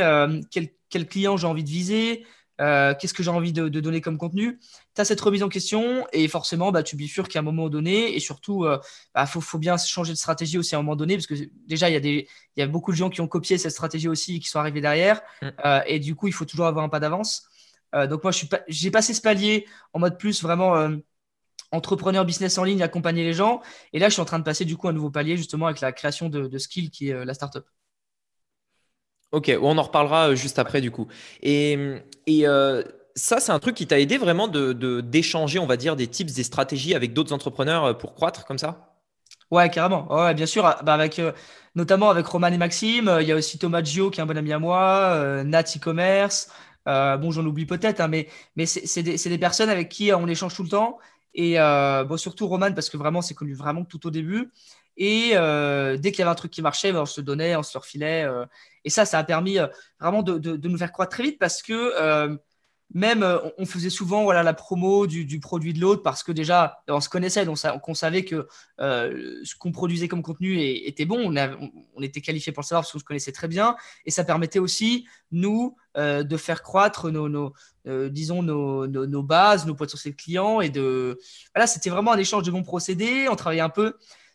Quel, 0.50 0.70
quel, 0.88 1.06
client 1.06 1.36
j'ai 1.36 1.46
envie 1.46 1.64
de 1.64 1.70
viser? 1.70 2.26
Euh, 2.60 2.94
qu'est-ce 2.94 3.14
que 3.14 3.22
j'ai 3.22 3.30
envie 3.30 3.52
de, 3.52 3.68
donner 3.68 4.00
comme 4.00 4.18
contenu? 4.18 4.58
Tu 4.94 5.00
as 5.00 5.04
cette 5.04 5.20
remise 5.20 5.42
en 5.42 5.48
question 5.48 6.06
et 6.12 6.28
forcément, 6.28 6.70
bah, 6.72 6.82
tu 6.82 6.96
bifurques 6.96 7.32
qu'à 7.32 7.40
un 7.40 7.42
moment 7.42 7.68
donné 7.68 8.14
et 8.14 8.20
surtout, 8.20 8.64
il 8.64 8.68
euh, 8.68 8.78
bah, 9.14 9.26
faut, 9.26 9.58
bien 9.58 9.76
changer 9.76 10.12
de 10.12 10.18
stratégie 10.18 10.58
aussi 10.58 10.74
à 10.74 10.78
un 10.78 10.82
moment 10.82 10.96
donné 10.96 11.16
parce 11.16 11.26
que 11.26 11.34
déjà, 11.66 11.88
il 11.90 11.92
y, 11.92 11.96
a 11.96 12.00
des, 12.00 12.28
y 12.56 12.62
a 12.62 12.66
beaucoup 12.66 12.92
de 12.92 12.96
gens 12.96 13.10
qui 13.10 13.20
ont 13.20 13.28
copié 13.28 13.58
cette 13.58 13.72
stratégie 13.72 14.08
aussi 14.08 14.36
et 14.36 14.38
qui 14.38 14.48
sont 14.48 14.60
arrivés 14.60 14.80
derrière 14.80 15.20
mm. 15.42 15.48
euh, 15.64 15.80
et 15.86 15.98
du 15.98 16.14
coup, 16.14 16.28
il 16.28 16.32
faut 16.32 16.44
toujours 16.44 16.66
avoir 16.66 16.84
un 16.84 16.88
pas 16.88 17.00
d'avance. 17.00 17.48
donc 17.92 18.22
moi, 18.22 18.32
j'ai 18.68 18.90
passé 18.90 19.14
ce 19.14 19.20
palier 19.20 19.66
en 19.92 20.00
mode 20.00 20.18
plus 20.18 20.42
vraiment 20.42 20.88
entrepreneur 21.70 22.24
business 22.24 22.58
en 22.58 22.64
ligne, 22.64 22.82
accompagner 22.82 23.24
les 23.24 23.32
gens 23.34 23.62
et 23.92 23.98
là, 23.98 24.08
je 24.08 24.14
suis 24.14 24.22
en 24.22 24.24
train 24.24 24.38
de 24.38 24.44
passer 24.44 24.64
du 24.64 24.76
coup 24.76 24.88
un 24.88 24.92
nouveau 24.92 25.10
palier 25.10 25.36
justement 25.36 25.66
avec 25.66 25.80
la 25.80 25.92
création 25.92 26.28
de, 26.28 26.46
de 26.46 26.58
Skill 26.58 26.90
qui 26.90 27.10
est 27.10 27.24
la 27.24 27.34
startup. 27.34 27.64
Ok, 29.34 29.50
on 29.60 29.76
en 29.78 29.82
reparlera 29.82 30.28
euh, 30.30 30.36
juste 30.36 30.60
après 30.60 30.80
du 30.80 30.92
coup. 30.92 31.08
Et, 31.42 31.76
euh, 32.30 32.84
ça, 33.16 33.40
c'est 33.40 33.50
un 33.50 33.58
truc 33.58 33.74
qui 33.74 33.86
t'a 33.86 33.98
aidé 33.98 34.16
vraiment 34.16 34.46
de, 34.46 35.00
d'échanger, 35.00 35.58
on 35.58 35.66
va 35.66 35.76
dire, 35.76 35.96
des 35.96 36.06
tips, 36.06 36.32
des 36.32 36.44
stratégies 36.44 36.94
avec 36.94 37.12
d'autres 37.12 37.32
entrepreneurs 37.32 37.84
euh, 37.84 37.94
pour 37.94 38.14
croître 38.14 38.44
comme 38.44 38.58
ça? 38.58 38.94
Ouais, 39.50 39.68
carrément. 39.70 40.12
Ouais, 40.12 40.34
bien 40.34 40.46
sûr. 40.46 40.64
Ah, 40.64 40.80
bah, 40.84 40.94
avec, 40.94 41.20
notamment 41.74 42.10
avec 42.10 42.26
Roman 42.26 42.48
et 42.48 42.58
Maxime. 42.58 43.18
Il 43.20 43.26
y 43.26 43.32
a 43.32 43.36
aussi 43.36 43.58
Thomas 43.58 43.82
Gio 43.82 44.10
qui 44.10 44.20
est 44.20 44.22
un 44.22 44.26
bon 44.26 44.36
ami 44.38 44.52
à 44.52 44.58
moi, 44.60 45.42
Nat 45.44 45.64
e-commerce. 45.76 46.48
bon, 46.86 47.30
j'en 47.32 47.44
oublie 47.44 47.66
peut-être, 47.66 48.00
hein, 48.00 48.08
mais, 48.08 48.28
mais 48.56 48.66
c'est, 48.66 49.02
des, 49.02 49.16
des, 49.16 49.38
personnes 49.38 49.68
avec 49.68 49.88
qui 49.88 50.12
on 50.12 50.26
échange 50.28 50.54
tout 50.54 50.62
le 50.62 50.68
temps. 50.68 50.98
Et 51.34 51.56
bon, 51.56 52.16
surtout 52.16 52.46
Roman, 52.48 52.72
parce 52.72 52.88
que 52.88 52.96
vraiment, 52.96 53.22
c'est 53.22 53.34
connu 53.34 53.54
vraiment 53.54 53.84
tout 53.84 54.06
au 54.06 54.10
début. 54.10 54.50
Et 54.96 55.30
dès 55.30 56.12
qu'il 56.12 56.20
y 56.20 56.22
avait 56.22 56.30
un 56.30 56.34
truc 56.34 56.52
qui 56.52 56.62
marchait, 56.62 56.92
ben, 56.92 57.00
on 57.00 57.06
se 57.06 57.20
donnait, 57.20 57.56
on 57.56 57.62
se 57.62 57.76
le 57.76 57.80
refilait. 57.80 58.26
et 58.84 58.90
ça, 58.90 59.04
ça 59.04 59.18
a 59.18 59.24
permis 59.24 59.58
vraiment 60.00 60.22
de, 60.22 60.38
de, 60.38 60.68
nous 60.68 60.78
faire 60.78 60.92
croître 60.92 61.16
très 61.16 61.24
vite 61.24 61.38
parce 61.38 61.62
que 61.62 62.38
même 62.94 63.22
euh, 63.22 63.38
on 63.58 63.66
faisait 63.66 63.90
souvent 63.90 64.22
voilà 64.22 64.42
la 64.42 64.54
promo 64.54 65.06
du, 65.06 65.40
produit 65.40 65.72
de 65.72 65.80
l'autre 65.80 66.02
parce 66.02 66.22
que 66.22 66.32
déjà 66.32 66.78
on 66.88 67.00
se 67.00 67.08
connaissait 67.08 67.44
donc 67.44 67.58
on 67.88 67.94
savait 67.94 68.24
que 68.24 68.46
euh, 68.80 69.40
ce 69.42 69.56
qu'on 69.56 69.72
produisait 69.72 70.08
comme 70.08 70.22
contenu 70.22 70.60
était 70.60 71.04
bon. 71.04 71.34
On, 71.96 72.02
était 72.02 72.20
qualifié 72.20 72.52
pour 72.52 72.62
le 72.62 72.66
savoir 72.66 72.82
parce 72.82 72.92
qu'on 72.92 72.98
se 72.98 73.04
connaissait 73.04 73.32
très 73.32 73.48
bien. 73.48 73.76
Et 74.04 74.10
ça 74.10 74.24
permettait 74.24 74.58
aussi 74.58 75.06
nous 75.32 75.76
euh, 75.96 76.22
de 76.22 76.36
faire 76.36 76.62
croître 76.62 77.10
nos, 77.10 77.52
disons 78.10 78.42
nos, 78.42 79.22
bases 79.22 79.66
nos 79.66 79.74
potentiels 79.74 80.14
clients 80.14 80.60
et 80.60 80.68
de 80.68 81.18
voilà 81.54 81.66
c'était 81.66 81.90
vraiment 81.90 82.12
un 82.12 82.18
échange 82.18 82.44
de 82.44 82.50
bons 82.50 82.62
procédés. 82.62 83.26
On 83.28 83.36
travaillait 83.36 83.62
un 83.62 83.70
peu 83.70 83.94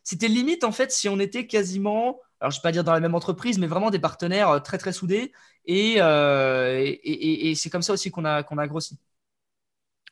c'était 0.10 0.28
limite 0.28 0.63
en 0.63 0.72
fait 0.72 0.91
si 0.91 1.10
on 1.10 1.19
était 1.19 1.48
quasiment 1.48 2.19
alors 2.41 2.52
je 2.52 2.58
ne 2.58 2.62
vais 2.62 2.63
pas 2.63 2.72
dire 2.72 2.86
dans 2.86 2.93
la 2.93 3.02
même 3.02 3.15
entreprise, 3.15 3.60
mais 3.60 3.67
vraiment 3.67 3.89
des 3.89 4.00
partenaires 4.00 4.63
très 4.63 4.78
très 4.78 4.93
soudés 4.93 5.34
euh, 5.69 6.78
et, 6.80 7.50
et, 7.50 7.56
c'est 7.56 7.69
comme 7.69 7.82
ça 7.82 7.93
aussi 7.93 8.12
qu'on 8.12 8.26
a, 8.26 8.43
qu'on 8.43 8.58
a 8.58 8.67
grossi. 8.67 8.98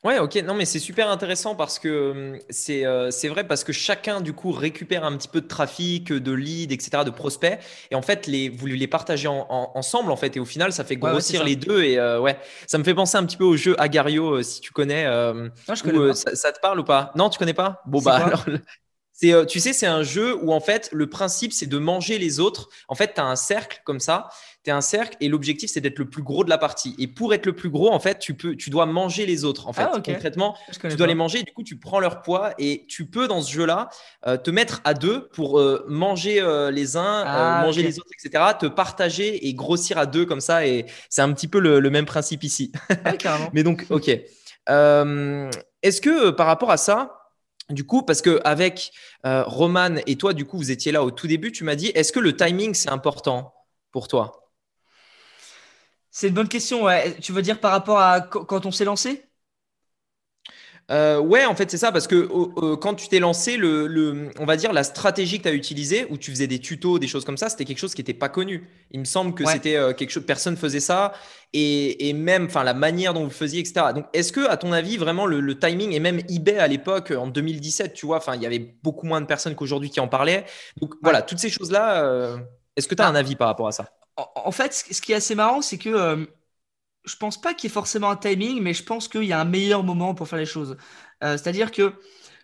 Ouais, 0.03 0.19
ok. 0.19 0.35
Non, 0.43 0.53
mais 0.53 0.65
c'est 0.65 0.79
super 0.79 1.09
intéressant 1.09 1.55
parce 1.55 1.79
que 1.79 2.39
c'est 2.51 2.85
euh, 2.85 3.09
c'est 3.09 3.27
vrai 3.27 3.47
parce 3.47 3.63
que 3.63 3.73
chacun, 3.73 4.21
du 4.21 4.31
coup, 4.31 4.51
récupère 4.51 5.03
un 5.03 5.17
petit 5.17 5.27
peu 5.27 5.41
de 5.41 5.47
trafic, 5.47 6.13
de 6.13 6.31
leads, 6.31 6.71
etc., 6.71 7.03
de 7.03 7.09
prospects. 7.09 7.59
Et 7.89 7.95
en 7.95 8.03
fait, 8.03 8.27
les, 8.27 8.47
vous 8.47 8.67
les 8.67 8.87
partagez 8.87 9.27
ensemble, 9.27 10.11
en 10.11 10.15
fait. 10.15 10.37
Et 10.37 10.39
au 10.39 10.45
final, 10.45 10.71
ça 10.71 10.83
fait 10.83 10.97
grossir 10.97 11.43
les 11.43 11.55
deux. 11.55 11.81
Et 11.81 11.97
euh, 11.97 12.21
ouais, 12.21 12.37
ça 12.67 12.77
me 12.77 12.83
fait 12.83 12.93
penser 12.93 13.17
un 13.17 13.25
petit 13.25 13.37
peu 13.37 13.43
au 13.43 13.57
jeu 13.57 13.75
Agario, 13.81 14.43
si 14.43 14.61
tu 14.61 14.71
connais. 14.71 15.05
non, 15.05 15.75
je 15.75 15.81
connais 15.81 16.13
ça, 16.13 16.35
ça, 16.35 16.51
te 16.51 16.59
parle 16.59 16.79
ou 16.79 16.85
pas? 16.85 17.11
Non, 17.15 17.31
tu 17.31 17.39
connais 17.39 17.55
pas? 17.55 17.81
Bon, 17.87 17.99
bah 17.99 18.17
alors. 18.17 18.45
C'est, 19.19 19.33
tu 19.47 19.59
sais, 19.59 19.73
c'est 19.73 19.87
un 19.87 20.03
jeu 20.03 20.37
où 20.43 20.53
en 20.53 20.59
fait 20.59 20.89
le 20.91 21.09
principe 21.09 21.51
c'est 21.51 21.65
de 21.65 21.79
manger 21.79 22.19
les 22.19 22.39
autres. 22.39 22.69
En 22.87 22.93
fait, 22.93 23.15
tu 23.15 23.21
as 23.21 23.25
un 23.25 23.35
cercle 23.35 23.81
comme 23.83 23.99
ça 23.99 24.29
un 24.71 24.81
cercle 24.81 25.17
et 25.19 25.27
l'objectif 25.27 25.69
c'est 25.71 25.81
d'être 25.81 25.99
le 25.99 26.09
plus 26.09 26.23
gros 26.23 26.43
de 26.43 26.49
la 26.49 26.57
partie. 26.57 26.95
Et 26.97 27.07
pour 27.07 27.33
être 27.33 27.45
le 27.45 27.53
plus 27.53 27.69
gros, 27.69 27.91
en 27.91 27.99
fait, 27.99 28.19
tu 28.19 28.33
peux, 28.33 28.55
tu 28.55 28.69
dois 28.69 28.85
manger 28.85 29.25
les 29.25 29.43
autres. 29.43 29.67
En 29.67 29.73
fait, 29.73 29.87
ah, 29.91 30.01
concrètement, 30.03 30.55
tu 30.71 30.95
dois 30.95 31.07
les 31.07 31.15
manger. 31.15 31.43
Du 31.43 31.51
coup, 31.51 31.63
tu 31.63 31.77
prends 31.77 31.99
leur 31.99 32.21
poids 32.21 32.53
et 32.57 32.85
tu 32.87 33.05
peux 33.05 33.27
dans 33.27 33.41
ce 33.41 33.51
jeu-là 33.51 33.89
euh, 34.25 34.37
te 34.37 34.51
mettre 34.51 34.81
à 34.83 34.93
deux 34.93 35.27
pour 35.29 35.59
euh, 35.59 35.85
manger 35.87 36.41
euh, 36.41 36.71
les 36.71 36.97
uns, 36.97 37.23
ah, 37.25 37.61
manger 37.63 37.83
les 37.83 37.99
autres, 37.99 38.09
etc. 38.23 38.43
Te 38.59 38.65
partager 38.65 39.47
et 39.47 39.53
grossir 39.53 39.97
à 39.97 40.05
deux 40.05 40.25
comme 40.25 40.41
ça. 40.41 40.65
Et 40.65 40.85
c'est 41.09 41.21
un 41.21 41.31
petit 41.33 41.47
peu 41.47 41.59
le, 41.59 41.87
même 41.87 42.05
principe 42.05 42.43
ici. 42.43 42.71
Mais 43.53 43.63
donc, 43.63 43.85
ok. 43.89 44.07
Est-ce 44.09 46.01
que 46.01 46.31
par 46.31 46.47
rapport 46.47 46.71
à 46.71 46.77
ça, 46.77 47.16
du 47.69 47.85
coup, 47.85 48.03
parce 48.03 48.21
que 48.21 48.39
avec 48.43 48.91
Roman 49.23 49.95
et 50.05 50.15
toi, 50.15 50.33
du 50.33 50.45
coup, 50.45 50.57
vous 50.57 50.71
étiez 50.71 50.91
là 50.91 51.03
au 51.03 51.11
tout 51.11 51.27
début, 51.27 51.51
tu 51.51 51.63
m'as 51.63 51.75
dit, 51.75 51.87
est-ce 51.87 52.11
que 52.11 52.19
le 52.19 52.35
timing 52.35 52.73
c'est 52.73 52.89
important 52.89 53.53
pour 53.91 54.07
toi? 54.07 54.51
C'est 56.09 56.29
une 56.29 56.33
bonne 56.33 56.47
question. 56.47 56.85
Tu 57.21 57.31
veux 57.31 57.41
dire 57.41 57.59
par 57.59 57.71
rapport 57.71 57.99
à 57.99 58.21
quand 58.21 58.65
on 58.65 58.71
s'est 58.71 58.85
lancé? 58.85 59.26
Euh, 60.89 61.19
ouais, 61.19 61.45
en 61.45 61.53
fait, 61.53 61.69
c'est 61.69 61.77
ça, 61.77 61.91
parce 61.91 62.07
que 62.07 62.75
quand 62.75 62.93
tu 62.93 63.09
t'es 63.09 63.19
lancé, 63.19 63.57
le, 63.57 64.31
on 64.39 64.45
va 64.45 64.55
dire 64.55 64.71
la 64.71 64.83
stratégie 64.83 65.37
que 65.37 65.43
tu 65.43 65.49
as 65.49 65.53
utilisée, 65.53 66.07
où 66.09 66.17
tu 66.17 66.31
faisais 66.31 66.47
des 66.47 66.59
tutos, 66.59 66.97
des 66.97 67.07
choses 67.07 67.25
comme 67.25 67.37
ça, 67.37 67.49
c'était 67.49 67.65
quelque 67.65 67.79
chose 67.79 67.93
qui 67.93 68.01
n'était 68.01 68.13
pas 68.13 68.29
connu. 68.29 68.69
Il 68.91 69.01
me 69.01 69.05
semble 69.05 69.33
que 69.33 69.45
c'était 69.45 69.75
euh, 69.75 69.93
quelque 69.93 70.11
chose, 70.11 70.25
personne 70.25 70.55
faisait 70.55 70.79
ça, 70.79 71.13
et, 71.53 72.13
même, 72.13 72.45
enfin, 72.45 72.63
la 72.63 72.73
manière 72.73 73.13
dont 73.13 73.21
vous 73.21 73.27
le 73.27 73.33
faisiez, 73.33 73.59
etc. 73.59 73.87
Donc, 73.93 74.05
est-ce 74.13 74.31
que, 74.31 74.47
à 74.47 74.55
ton 74.55 74.71
avis, 74.71 74.97
vraiment 74.97 75.25
le, 75.25 75.59
timing, 75.59 75.91
et 75.91 75.99
même 75.99 76.21
eBay 76.29 76.57
à 76.57 76.67
l'époque, 76.67 77.11
en 77.11 77.27
2017, 77.27 77.93
tu 77.93 78.05
vois, 78.05 78.17
enfin, 78.17 78.35
il 78.35 78.41
y 78.41 78.45
avait 78.45 78.77
beaucoup 78.83 79.07
moins 79.07 79.19
de 79.19 79.25
personnes 79.25 79.55
qu'aujourd'hui 79.55 79.89
qui 79.89 79.99
en 79.99 80.07
parlaient. 80.07 80.45
Donc, 80.79 80.93
voilà, 81.01 81.21
toutes 81.21 81.39
ces 81.39 81.49
choses-là, 81.49 82.03
euh, 82.05 82.37
est-ce 82.77 82.87
que 82.87 82.95
tu 82.95 83.01
as 83.01 83.05
bah, 83.05 83.11
un 83.11 83.15
avis 83.15 83.35
par 83.35 83.47
rapport 83.47 83.67
à 83.67 83.71
ça? 83.73 83.89
En 84.15 84.51
fait, 84.51 84.73
ce 84.73 85.01
qui 85.01 85.11
est 85.11 85.15
assez 85.15 85.35
marrant, 85.35 85.61
c'est 85.61 85.77
que 85.77 85.89
euh, 85.89 86.25
je 87.07 87.15
pense 87.15 87.39
pas 87.39 87.53
qu'il 87.53 87.69
y 87.69 87.71
ait 87.71 87.73
forcément 87.73 88.09
un 88.09 88.15
timing, 88.15 88.61
mais 88.61 88.73
je 88.73 88.83
pense 88.83 89.07
qu'il 89.07 89.23
y 89.23 89.33
a 89.33 89.39
un 89.39 89.45
meilleur 89.45 89.83
moment 89.83 90.13
pour 90.13 90.27
faire 90.27 90.39
les 90.39 90.45
choses. 90.45 90.77
Euh, 91.23 91.37
c'est-à-dire 91.37 91.71
que 91.71 91.93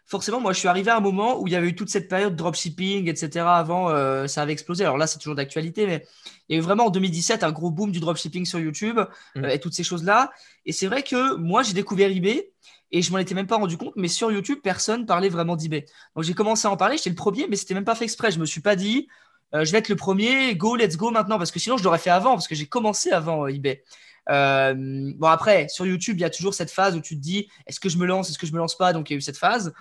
forcément, 0.05 0.39
moi, 0.39 0.53
je 0.53 0.59
suis 0.59 0.67
arrivé 0.67 0.89
à 0.91 0.97
un 0.97 1.01
moment 1.01 1.39
où 1.39 1.47
il 1.47 1.53
y 1.53 1.55
avait 1.55 1.67
eu 1.67 1.75
toute 1.75 1.89
cette 1.89 2.07
période 2.07 2.33
de 2.33 2.37
dropshipping, 2.37 3.09
etc. 3.09 3.45
Avant, 3.47 3.89
euh, 3.89 4.27
ça 4.27 4.41
avait 4.41 4.53
explosé. 4.53 4.83
Alors 4.83 4.97
là, 4.97 5.07
c'est 5.07 5.19
toujours 5.19 5.35
d'actualité, 5.35 5.85
mais 5.85 6.05
il 6.47 6.55
y 6.55 6.55
a 6.55 6.59
eu 6.59 6.63
vraiment 6.63 6.87
en 6.87 6.89
2017 6.89 7.43
un 7.43 7.51
gros 7.51 7.71
boom 7.71 7.91
du 7.91 7.99
dropshipping 7.99 8.45
sur 8.45 8.59
YouTube 8.59 8.99
mmh. 9.35 9.45
et 9.45 9.59
toutes 9.59 9.73
ces 9.73 9.83
choses-là. 9.83 10.31
Et 10.65 10.71
c'est 10.71 10.87
vrai 10.87 11.03
que 11.03 11.35
moi, 11.35 11.63
j'ai 11.63 11.73
découvert 11.73 12.09
eBay. 12.09 12.49
Et 12.95 13.01
je 13.01 13.11
m'en 13.11 13.17
étais 13.17 13.33
même 13.33 13.47
pas 13.47 13.55
rendu 13.55 13.75
compte, 13.75 13.93
mais 13.95 14.07
sur 14.07 14.31
YouTube, 14.31 14.59
personne 14.63 15.07
parlait 15.07 15.27
vraiment 15.27 15.55
d'eBay. 15.55 15.83
Donc 16.15 16.25
j'ai 16.25 16.35
commencé 16.35 16.67
à 16.67 16.71
en 16.71 16.77
parler, 16.77 16.95
j'étais 16.95 17.09
le 17.09 17.15
premier, 17.15 17.47
mais 17.47 17.55
c'était 17.55 17.73
même 17.73 17.85
pas 17.85 17.95
fait 17.95 18.03
exprès. 18.03 18.29
Je 18.29 18.39
me 18.39 18.45
suis 18.45 18.61
pas 18.61 18.75
dit, 18.75 19.07
euh, 19.55 19.65
je 19.65 19.71
vais 19.71 19.79
être 19.79 19.89
le 19.89 19.95
premier, 19.95 20.55
go, 20.55 20.75
let's 20.75 20.95
go 20.95 21.11
maintenant, 21.11 21.37
parce 21.37 21.51
que 21.51 21.59
sinon 21.59 21.77
je 21.77 21.83
l'aurais 21.83 21.97
fait 21.97 22.11
avant, 22.11 22.31
parce 22.31 22.47
que 22.47 22.53
j'ai 22.53 22.67
commencé 22.67 23.11
avant 23.11 23.45
euh, 23.45 23.47
eBay. 23.47 23.83
Euh, 24.29 24.73
bon 25.15 25.27
après, 25.27 25.67
sur 25.67 25.85
YouTube, 25.85 26.17
il 26.17 26.21
y 26.21 26.25
a 26.25 26.29
toujours 26.29 26.53
cette 26.53 26.71
phase 26.71 26.95
où 26.95 27.01
tu 27.01 27.15
te 27.15 27.21
dis, 27.21 27.49
est-ce 27.67 27.79
que 27.79 27.89
je 27.89 27.97
me 27.97 28.05
lance, 28.05 28.29
est-ce 28.29 28.37
que 28.37 28.47
je 28.47 28.53
me 28.53 28.57
lance 28.57 28.77
pas? 28.77 28.93
Donc 28.93 29.09
il 29.09 29.13
y 29.13 29.15
a 29.15 29.17
eu 29.17 29.21
cette 29.21 29.37
phase, 29.37 29.73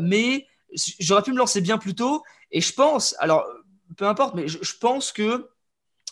mais 0.00 0.46
j'aurais 1.00 1.22
pu 1.22 1.32
me 1.32 1.38
lancer 1.38 1.60
bien 1.60 1.78
plus 1.78 1.94
tôt. 1.94 2.22
Et 2.50 2.60
je 2.60 2.72
pense, 2.72 3.14
alors 3.18 3.44
peu 3.96 4.06
importe, 4.06 4.34
mais 4.34 4.48
je, 4.48 4.78
pense 4.80 5.12
que 5.12 5.50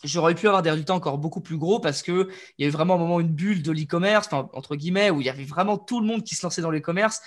j'aurais 0.05 0.35
pu 0.35 0.47
avoir 0.47 0.63
des 0.63 0.71
résultats 0.71 0.95
encore 0.95 1.19
beaucoup 1.19 1.41
plus 1.41 1.57
gros 1.57 1.81
parce 1.81 2.03
que 2.03 2.29
il 2.59 2.63
y 2.63 2.65
a 2.65 2.69
eu 2.69 2.73
vraiment 2.73 2.95
un 2.95 2.99
moment 2.99 3.21
une 3.21 3.29
bulle 3.29 3.63
de 3.63 3.73
l'e-commerce, 3.73 4.29
entre 4.33 4.77
guillemets, 4.77 5.11
où 5.11 5.21
il 5.21 5.27
y 5.27 5.31
avait 5.31 5.45
vraiment 5.45 5.79
tout 5.79 6.01
le 6.01 6.07
monde 6.07 6.23
qui 6.23 6.35
se 6.35 6.45
lançait 6.45 6.63
dans 6.63 6.71
l'e-commerce, 6.71 7.21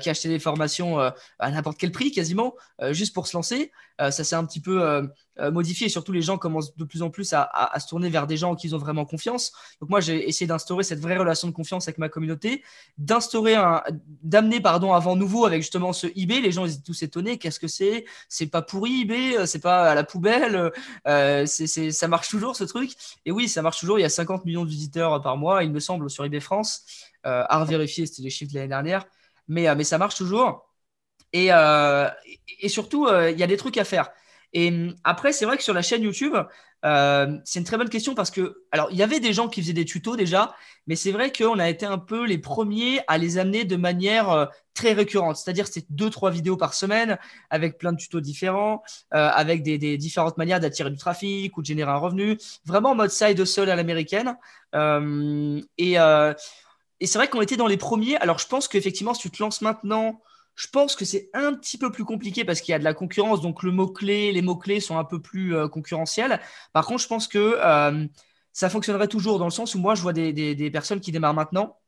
qui 0.00 0.10
achetait 0.10 0.28
des 0.28 0.38
formations 0.38 0.98
à 0.98 1.50
n'importe 1.50 1.78
quel 1.78 1.92
prix 1.92 2.12
quasiment, 2.12 2.54
juste 2.90 3.14
pour 3.14 3.26
se 3.26 3.36
lancer. 3.36 3.72
ça 3.98 4.10
s'est 4.12 4.36
un 4.36 4.44
petit 4.44 4.60
peu 4.60 5.08
euh, 5.40 5.50
modifié 5.52 5.86
et 5.86 5.90
surtout 5.90 6.12
les 6.12 6.22
gens 6.22 6.36
commencent 6.36 6.74
de 6.76 6.84
plus 6.84 7.02
en 7.02 7.10
plus 7.10 7.32
à, 7.32 7.72
se 7.78 7.86
tourner 7.86 8.10
vers 8.10 8.26
des 8.26 8.36
gens 8.36 8.50
en 8.50 8.54
qui 8.56 8.66
ils 8.66 8.74
ont 8.74 8.78
vraiment 8.78 9.04
confiance. 9.04 9.52
Donc 9.80 9.88
moi 9.88 10.00
j'ai 10.00 10.28
essayé 10.28 10.46
d'instaurer 10.46 10.82
cette 10.82 10.98
vraie 10.98 11.16
relation 11.16 11.46
de 11.46 11.52
confiance 11.52 11.86
avec 11.86 11.98
ma 11.98 12.08
communauté, 12.08 12.64
d'instaurer 12.98 13.54
un, 13.54 13.82
d'amener 14.22 14.60
pardon 14.60 14.94
un 14.94 14.98
vent 14.98 15.14
nouveau 15.14 15.46
avec 15.46 15.62
justement 15.62 15.92
ce 15.92 16.08
eBay. 16.16 16.40
Les 16.40 16.50
gens 16.50 16.66
ils 16.66 16.72
étaient 16.72 16.82
tous 16.82 17.02
étonnés, 17.02 17.38
qu'est-ce 17.38 17.60
que 17.60 17.68
c'est? 17.68 18.04
C'est 18.28 18.48
pas 18.48 18.62
pourri 18.62 19.02
eBay, 19.02 19.38
euh, 19.38 19.46
c'est 19.46 19.60
pas 19.60 19.90
à 19.90 19.94
la 19.94 20.02
poubelle, 20.02 20.72
euh, 21.06 21.46
c'est, 21.46 21.90
ça 21.92 22.08
marche 22.08 22.28
toujours 22.28 22.56
ce 22.56 22.64
truc? 22.64 22.92
Et 23.24 23.30
oui 23.30 23.48
ça 23.48 23.62
marche 23.62 23.78
toujours. 23.78 23.98
Il 23.98 24.02
y 24.02 24.06
a 24.06 24.08
50 24.08 24.44
millions 24.44 24.64
de 24.64 24.70
visiteurs 24.70 25.20
par 25.22 25.36
mois, 25.36 25.62
il 25.62 25.70
me 25.70 25.80
semble 25.80 26.10
sur 26.10 26.24
eBay 26.24 26.40
France. 26.40 26.84
à 27.22 27.60
revérifier, 27.60 28.06
c'était 28.06 28.22
les 28.22 28.30
chiffres 28.30 28.52
de 28.52 28.56
l'année 28.56 28.68
dernière, 28.68 29.04
mais 29.46 29.72
mais 29.76 29.84
ça 29.84 29.98
marche 29.98 30.16
toujours. 30.16 30.68
Et, 31.32 31.50
et 32.60 32.68
surtout, 32.68 33.06
il 33.08 33.38
y 33.38 33.42
a 33.42 33.46
des 33.46 33.56
trucs 33.56 33.76
à 33.76 33.84
faire. 33.84 34.10
Et 34.52 34.68
hum, 34.68 34.94
après, 35.04 35.32
c'est 35.32 35.44
vrai 35.44 35.56
que 35.56 35.62
sur 35.62 35.74
la 35.74 35.82
chaîne 35.82 36.02
YouTube, 36.02 36.34
euh, 36.84 37.38
c'est 37.44 37.58
une 37.58 37.64
très 37.64 37.76
bonne 37.76 37.88
question 37.88 38.14
parce 38.14 38.30
que, 38.30 38.62
alors, 38.70 38.88
il 38.90 38.96
y 38.96 39.02
avait 39.02 39.20
des 39.20 39.32
gens 39.32 39.48
qui 39.48 39.60
faisaient 39.60 39.72
des 39.72 39.84
tutos 39.84 40.16
déjà, 40.16 40.54
mais 40.86 40.96
c'est 40.96 41.10
vrai 41.12 41.32
qu'on 41.32 41.58
a 41.58 41.68
été 41.68 41.86
un 41.86 41.98
peu 41.98 42.24
les 42.24 42.38
premiers 42.38 43.00
à 43.08 43.18
les 43.18 43.38
amener 43.38 43.64
de 43.64 43.76
manière 43.76 44.30
euh, 44.30 44.46
très 44.74 44.92
récurrente. 44.92 45.36
C'est-à-dire, 45.36 45.66
c'est 45.66 45.86
deux, 45.90 46.10
trois 46.10 46.30
vidéos 46.30 46.56
par 46.56 46.74
semaine 46.74 47.18
avec 47.50 47.78
plein 47.78 47.92
de 47.92 47.98
tutos 47.98 48.20
différents, 48.20 48.82
euh, 49.14 49.28
avec 49.32 49.62
des, 49.62 49.98
différentes 49.98 50.38
manières 50.38 50.60
d'attirer 50.60 50.90
du 50.90 50.96
trafic 50.96 51.56
ou 51.56 51.62
de 51.62 51.66
générer 51.66 51.90
un 51.90 51.96
revenu, 51.96 52.38
vraiment 52.64 52.90
en 52.90 52.94
mode 52.94 53.10
side 53.10 53.38
hustle 53.38 53.70
à 53.70 53.76
l'américaine. 53.76 54.36
et, 55.78 55.96
et 57.00 57.06
c'est 57.06 57.18
vrai 57.18 57.28
qu'on 57.28 57.42
était 57.42 57.56
dans 57.56 57.66
les 57.66 57.76
premiers. 57.76 58.16
Alors, 58.16 58.38
je 58.38 58.46
pense 58.46 58.68
qu'effectivement, 58.68 59.14
si 59.14 59.22
tu 59.22 59.30
te 59.30 59.42
lances 59.42 59.62
maintenant, 59.62 60.20
je 60.58 60.66
pense 60.66 60.96
que 60.96 61.04
c'est 61.04 61.30
un 61.34 61.54
petit 61.54 61.78
peu 61.78 61.92
plus 61.92 62.04
compliqué 62.04 62.44
parce 62.44 62.60
qu'il 62.60 62.72
y 62.72 62.74
a 62.74 62.80
de 62.80 62.84
la 62.84 62.92
concurrence, 62.92 63.40
donc 63.40 63.62
le 63.62 63.70
mot-clé, 63.70 64.32
les 64.32 64.42
mots-clés 64.42 64.80
sont 64.80 64.98
un 64.98 65.04
peu 65.04 65.22
plus 65.22 65.54
euh, 65.54 65.68
concurrentiels. 65.68 66.40
Par 66.72 66.84
contre, 66.84 67.00
je 67.00 67.06
pense 67.06 67.28
que 67.28 67.56
euh, 67.58 68.06
ça 68.52 68.68
fonctionnerait 68.68 69.06
toujours 69.06 69.38
dans 69.38 69.44
le 69.44 69.52
sens 69.52 69.76
où 69.76 69.78
moi, 69.78 69.94
je 69.94 70.02
vois 70.02 70.12
des, 70.12 70.70
personnes 70.72 70.98
qui 71.00 71.12
démarrent 71.12 71.34
maintenant 71.34 71.78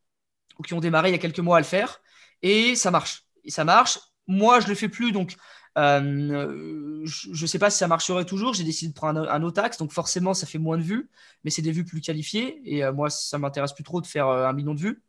ou 0.58 0.62
qui 0.62 0.74
ont 0.74 0.80
démarré 0.80 1.08
il 1.08 1.12
y 1.12 1.14
a 1.16 1.18
quelques 1.18 1.40
mois 1.40 1.56
à 1.56 1.60
le 1.60 1.66
faire 1.66 2.00
et 2.42 2.76
ça 2.76 2.92
marche. 2.92 3.24
Et 3.42 3.50
ça 3.50 3.64
marche. 3.64 3.98
Moi, 4.28 4.60
je 4.60 4.66
ne 4.66 4.70
le 4.70 4.76
fais 4.76 4.88
plus, 4.88 5.10
donc 5.10 5.36
euh, 5.76 7.02
je 7.04 7.42
ne 7.42 7.46
sais 7.48 7.58
pas 7.58 7.70
si 7.70 7.78
ça 7.78 7.88
marcherait 7.88 8.24
toujours. 8.24 8.54
J'ai 8.54 8.64
décidé 8.64 8.90
de 8.90 8.96
prendre 8.96 9.28
un, 9.28 9.42
autre 9.42 9.60
axe, 9.62 9.78
donc 9.78 9.90
forcément, 9.90 10.32
ça 10.32 10.46
fait 10.46 10.58
moins 10.58 10.78
de 10.78 10.84
vues, 10.84 11.10
mais 11.42 11.50
c'est 11.50 11.62
des 11.62 11.72
vues 11.72 11.84
plus 11.84 12.00
qualifiées. 12.00 12.60
Et 12.64 12.88
moi, 12.92 13.10
ça 13.10 13.36
m'intéresse 13.38 13.72
plus 13.72 13.84
trop 13.84 14.00
de 14.00 14.06
faire 14.06 14.28
un 14.28 14.52
million 14.52 14.74
de 14.74 14.80
vues. 14.80 15.02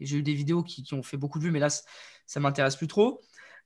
J'ai 0.00 0.18
eu 0.18 0.22
des 0.22 0.34
vidéos 0.34 0.62
qui, 0.62 0.82
qui, 0.82 0.94
ont 0.94 1.02
fait 1.02 1.16
beaucoup 1.16 1.38
de 1.38 1.44
vues, 1.44 1.50
mais 1.50 1.60
là, 1.60 1.68
ça 2.26 2.40
m'intéresse 2.40 2.76
plus 2.76 2.88
trop. 2.88 3.20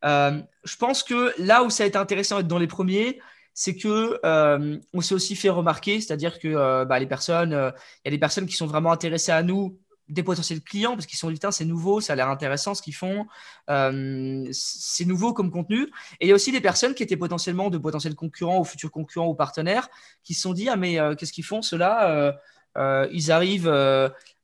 Euh, 0.04 0.40
je 0.64 0.76
pense 0.76 1.02
que 1.02 1.32
là 1.38 1.62
où 1.62 1.70
ça 1.70 1.84
a 1.84 1.86
été 1.86 1.98
intéressant 1.98 2.36
d'être 2.36 2.48
dans 2.48 2.58
les 2.58 2.66
premiers, 2.66 3.20
c'est 3.54 3.76
que 3.76 4.20
euh, 4.24 4.78
on 4.92 5.00
s'est 5.00 5.14
aussi 5.14 5.34
fait 5.34 5.48
remarquer, 5.48 6.00
c'est-à-dire 6.00 6.38
que 6.38 6.48
euh, 6.48 6.84
bah, 6.84 6.98
les 6.98 7.06
personnes, 7.06 7.50
il 7.50 8.06
y 8.06 8.08
a 8.08 8.10
des 8.10 8.18
personnes 8.18 8.46
qui 8.46 8.54
sont 8.54 8.66
vraiment 8.66 8.92
intéressées 8.92 9.32
à 9.32 9.42
nous, 9.42 9.78
des 10.08 10.22
potentiels 10.22 10.62
clients, 10.62 10.94
parce 10.94 11.06
qu'ils 11.06 11.18
sont 11.18 11.30
dit 11.30 11.38
c'est 11.50 11.64
nouveau, 11.64 12.00
ça 12.00 12.14
a 12.14 12.16
l'air 12.16 12.28
intéressant 12.28 12.74
ce 12.74 12.80
qu'ils 12.80 12.94
font, 12.94 13.26
c'est 13.66 15.04
nouveau 15.04 15.34
comme 15.34 15.50
contenu. 15.50 15.82
Et 16.20 16.26
il 16.26 16.28
y 16.28 16.32
a 16.32 16.34
aussi 16.34 16.52
des 16.52 16.60
personnes 16.60 16.94
qui 16.94 17.02
étaient 17.02 17.16
potentiellement 17.16 17.68
de 17.68 17.78
potentiels 17.78 18.14
concurrents 18.14 18.60
ou 18.60 18.64
futurs 18.64 18.90
concurrents 18.90 19.28
ou 19.28 19.34
partenaires, 19.34 19.88
qui 20.22 20.34
se 20.34 20.42
sont 20.42 20.52
dit 20.54 20.68
ah 20.68 20.76
mais 20.76 20.98
qu'est-ce 21.18 21.32
qu'ils 21.32 21.44
font 21.44 21.60
ceux-là 21.60 22.38
ils 22.76 23.32
arrivent 23.32 23.72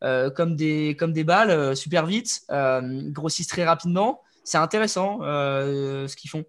euh, 0.04 0.28
comme, 0.30 0.54
des, 0.54 0.96
comme 0.98 1.14
des 1.14 1.24
balles 1.24 1.50
euh, 1.50 1.74
super 1.74 2.04
vite, 2.04 2.42
euh, 2.50 3.10
grossissent 3.10 3.46
très 3.46 3.64
rapidement. 3.64 4.22
C'est 4.44 4.58
intéressant 4.58 5.20
ce 5.22 6.14
qu'ils 6.14 6.28
font. 6.28 6.44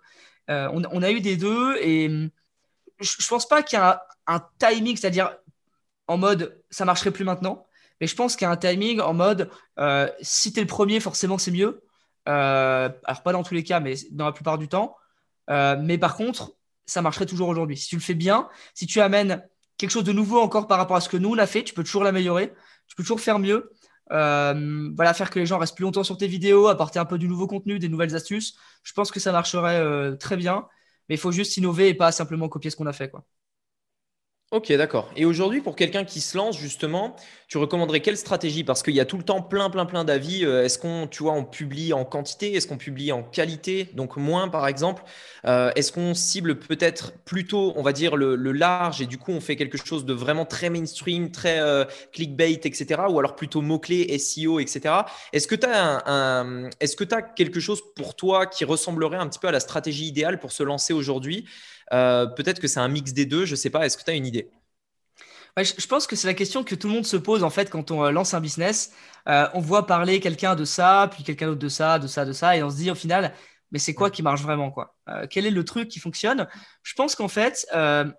on, 0.49 1.01
a 1.01 1.11
eu 1.11 1.21
des 1.21 1.38
deux 1.38 1.77
et 1.79 2.07
hum, 2.07 2.29
je, 2.99 3.15
ne 3.17 3.27
pense 3.29 3.47
pas 3.47 3.63
qu'il 3.63 3.79
y 3.79 3.81
a 3.81 4.05
un, 4.27 4.41
timing, 4.59 4.97
c'est-à-dire 4.97 5.38
en 6.07 6.17
mode 6.17 6.61
ça 6.69 6.83
marcherait 6.83 7.11
plus 7.11 7.23
maintenant, 7.23 7.65
mais 8.01 8.07
je 8.07 8.15
pense 8.15 8.35
qu'il 8.35 8.45
y 8.45 8.49
a 8.49 8.51
un 8.51 8.57
timing 8.57 8.99
en 8.99 9.13
mode 9.13 9.49
si 10.21 10.51
tu 10.51 10.59
es 10.59 10.61
le 10.61 10.67
premier, 10.67 10.99
forcément 10.99 11.38
c'est 11.38 11.51
mieux. 11.51 11.81
alors 12.25 13.23
pas 13.23 13.31
dans 13.31 13.43
tous 13.43 13.53
les 13.53 13.63
cas, 13.63 13.79
mais 13.79 13.95
dans 14.11 14.25
la 14.25 14.33
plupart 14.33 14.57
du 14.57 14.67
temps. 14.67 14.97
mais 15.47 15.97
par 15.97 16.17
contre, 16.17 16.51
ça 16.85 17.01
marcherait 17.01 17.25
toujours 17.25 17.47
aujourd'hui. 17.47 17.77
Si 17.77 17.88
tu 17.88 17.95
le 17.95 18.01
fais 18.01 18.13
bien, 18.13 18.49
si 18.73 18.88
tu 18.88 18.99
amènes 18.99 19.47
quelque 19.77 19.91
chose 19.91 20.03
de 20.03 20.11
nouveau 20.11 20.39
encore 20.39 20.67
par 20.67 20.77
rapport 20.77 20.97
à 20.97 21.01
ce 21.01 21.09
que 21.09 21.17
nous 21.17 21.33
on 21.33 21.38
a 21.38 21.47
fait, 21.47 21.63
tu 21.63 21.73
peux 21.73 21.83
toujours 21.83 22.03
l'améliorer, 22.03 22.53
tu 22.88 22.95
peux 22.95 23.03
toujours 23.03 23.19
faire 23.19 23.39
mieux. 23.39 23.71
Euh, 24.11 24.91
voilà, 24.95 25.13
faire 25.13 25.29
que 25.29 25.39
les 25.39 25.45
gens 25.45 25.57
restent 25.57 25.75
plus 25.75 25.83
longtemps 25.83 26.03
sur 26.03 26.17
tes 26.17 26.27
vidéos, 26.27 26.67
apporter 26.67 26.99
un 26.99 27.05
peu 27.05 27.17
du 27.17 27.27
nouveau 27.27 27.47
contenu, 27.47 27.79
des 27.79 27.89
nouvelles 27.89 28.15
astuces. 28.15 28.55
Je 28.83 28.93
pense 28.93 29.11
que 29.11 29.19
ça 29.19 29.31
marcherait 29.31 29.79
euh, 29.79 30.15
très 30.15 30.38
bien, 30.38 30.67
mais 31.09 31.15
il 31.15 31.17
faut 31.17 31.31
juste 31.31 31.57
innover 31.57 31.89
et 31.89 31.93
pas 31.95 32.11
simplement 32.11 32.47
copier 32.49 32.69
ce 32.69 32.75
qu'on 32.75 32.85
a 32.88 32.93
fait. 32.93 33.09
Quoi. 33.09 33.25
Ok, 34.51 34.71
d'accord. 34.73 35.10
Et 35.15 35.25
aujourd'hui, 35.25 35.60
pour 35.60 35.75
quelqu'un 35.75 36.05
qui 36.05 36.21
se 36.21 36.38
lance, 36.38 36.58
justement, 36.58 37.15
tu 37.47 37.58
recommanderais 37.58 37.99
quelle 37.99 38.15
stratégie? 38.15 38.63
Parce 38.63 38.84
qu'il 38.84 38.93
y 38.93 38.99
a 38.99 39.05
tout 39.05 39.17
le 39.17 39.23
temps 39.23 39.41
plein, 39.41 39.71
plein, 39.71 39.88
plein 39.88 40.05
d'avis. 40.05 40.45
Euh, 40.45 40.63
est-ce 40.63 40.77
qu'on, 40.77 41.08
tu 41.08 41.23
publie 41.51 41.93
en 41.93 42.05
quantité? 42.05 42.53
Est-ce 42.53 42.67
qu'on 42.67 42.77
publie 42.77 43.12
en 43.12 43.23
qualité? 43.23 43.89
Donc 43.93 44.17
moins, 44.17 44.47
par 44.47 44.67
exemple. 44.67 45.03
Euh, 45.45 45.71
est-ce 45.75 45.91
qu'on 45.91 46.13
cible 46.13 46.60
peut-être 46.60 47.13
plutôt, 47.25 47.73
on 47.75 47.81
va 47.81 47.91
dire, 47.91 48.15
le, 48.15 48.36
large 48.36 49.01
et 49.01 49.08
du 49.08 49.17
coup, 49.17 49.31
on 49.31 49.41
fait 49.41 49.55
quelque 49.55 49.84
chose 49.84 50.05
de 50.05 50.13
vraiment 50.13 50.45
très 50.45 50.69
mainstream, 50.69 51.31
très 51.31 51.60
euh, 51.60 51.84
clickbait, 52.13 52.53
etc. 52.53 53.01
Ou 53.10 53.17
alors 53.17 53.36
plutôt 53.36 53.62
mots-clés, 53.62 54.15
SEO, 54.19 54.60
etc. 54.60 54.93
Est-ce 55.34 55.47
que 55.47 55.55
tu 55.55 55.65
as, 57.15 57.21
quelque 57.36 57.60
chose 57.60 57.81
pour 57.95 58.15
toi 58.15 58.45
qui 58.45 58.63
ressemblerait 58.63 59.17
un 59.17 59.27
petit 59.27 59.39
peu 59.39 59.47
à 59.47 59.51
la 59.51 59.60
stratégie 59.60 60.05
idéale 60.05 60.39
pour 60.39 60.51
se 60.51 60.62
lancer 60.62 60.93
aujourd'hui? 60.93 61.45
Peut-être 61.91 62.60
que 62.60 62.67
c'est 62.67 62.80
un 62.80 62.88
mix 62.88 63.13
des 63.13 63.26
deux, 63.26 63.45
je 63.45 63.52
ne 63.52 63.56
sais 63.56 63.69
pas. 63.69 63.86
Est-ce 63.86 63.98
que 63.98 64.04
tu 64.04 64.12
as 64.12 64.15
une 64.15 64.26
idée? 64.26 64.50
Je 65.58 65.88
pense 65.88 66.06
que 66.06 66.17
c'est 66.17 66.28
la 66.28 66.34
question 66.34 66.65
que 66.65 66.76
tout 66.76 66.88
le 66.88 66.93
monde 66.93 67.06
se 67.06 67.15
pose 67.15 67.41
en 67.43 67.50
fait 67.50 67.69
quand 67.69 67.89
on 67.89 68.04
euh, 68.04 68.12
lance 68.12 68.34
un 68.34 68.41
business. 68.41 68.91
Euh, 69.30 69.48
on 69.54 69.62
voit 69.62 69.86
parler 69.88 70.19
quelqu'un 70.19 70.54
de 70.54 70.65
ça, 70.65 71.10
puis 71.13 71.24
quelqu'un 71.24 71.48
d'autre 71.48 71.60
de 71.60 71.69
ça, 71.69 71.98
de 71.98 72.08
ça, 72.08 72.26
de 72.26 72.34
ça, 72.34 72.58
et 72.58 72.63
on 72.63 72.69
se 72.69 72.76
dit 72.76 72.91
au 72.91 72.95
final, 72.95 73.34
mais 73.71 73.80
c'est 73.80 73.93
quoi 73.93 74.12
qui 74.12 74.21
marche 74.21 74.41
vraiment 74.41 74.69
quoi? 74.69 74.95
Quel 75.30 75.45
est 75.45 75.52
le 75.52 75.65
truc 75.65 75.88
qui 75.88 76.00
fonctionne? 76.00 76.48
Je 76.84 76.93
pense 76.93 77.15
qu'en 77.15 77.28
fait, 77.28 77.65
il 77.74 78.13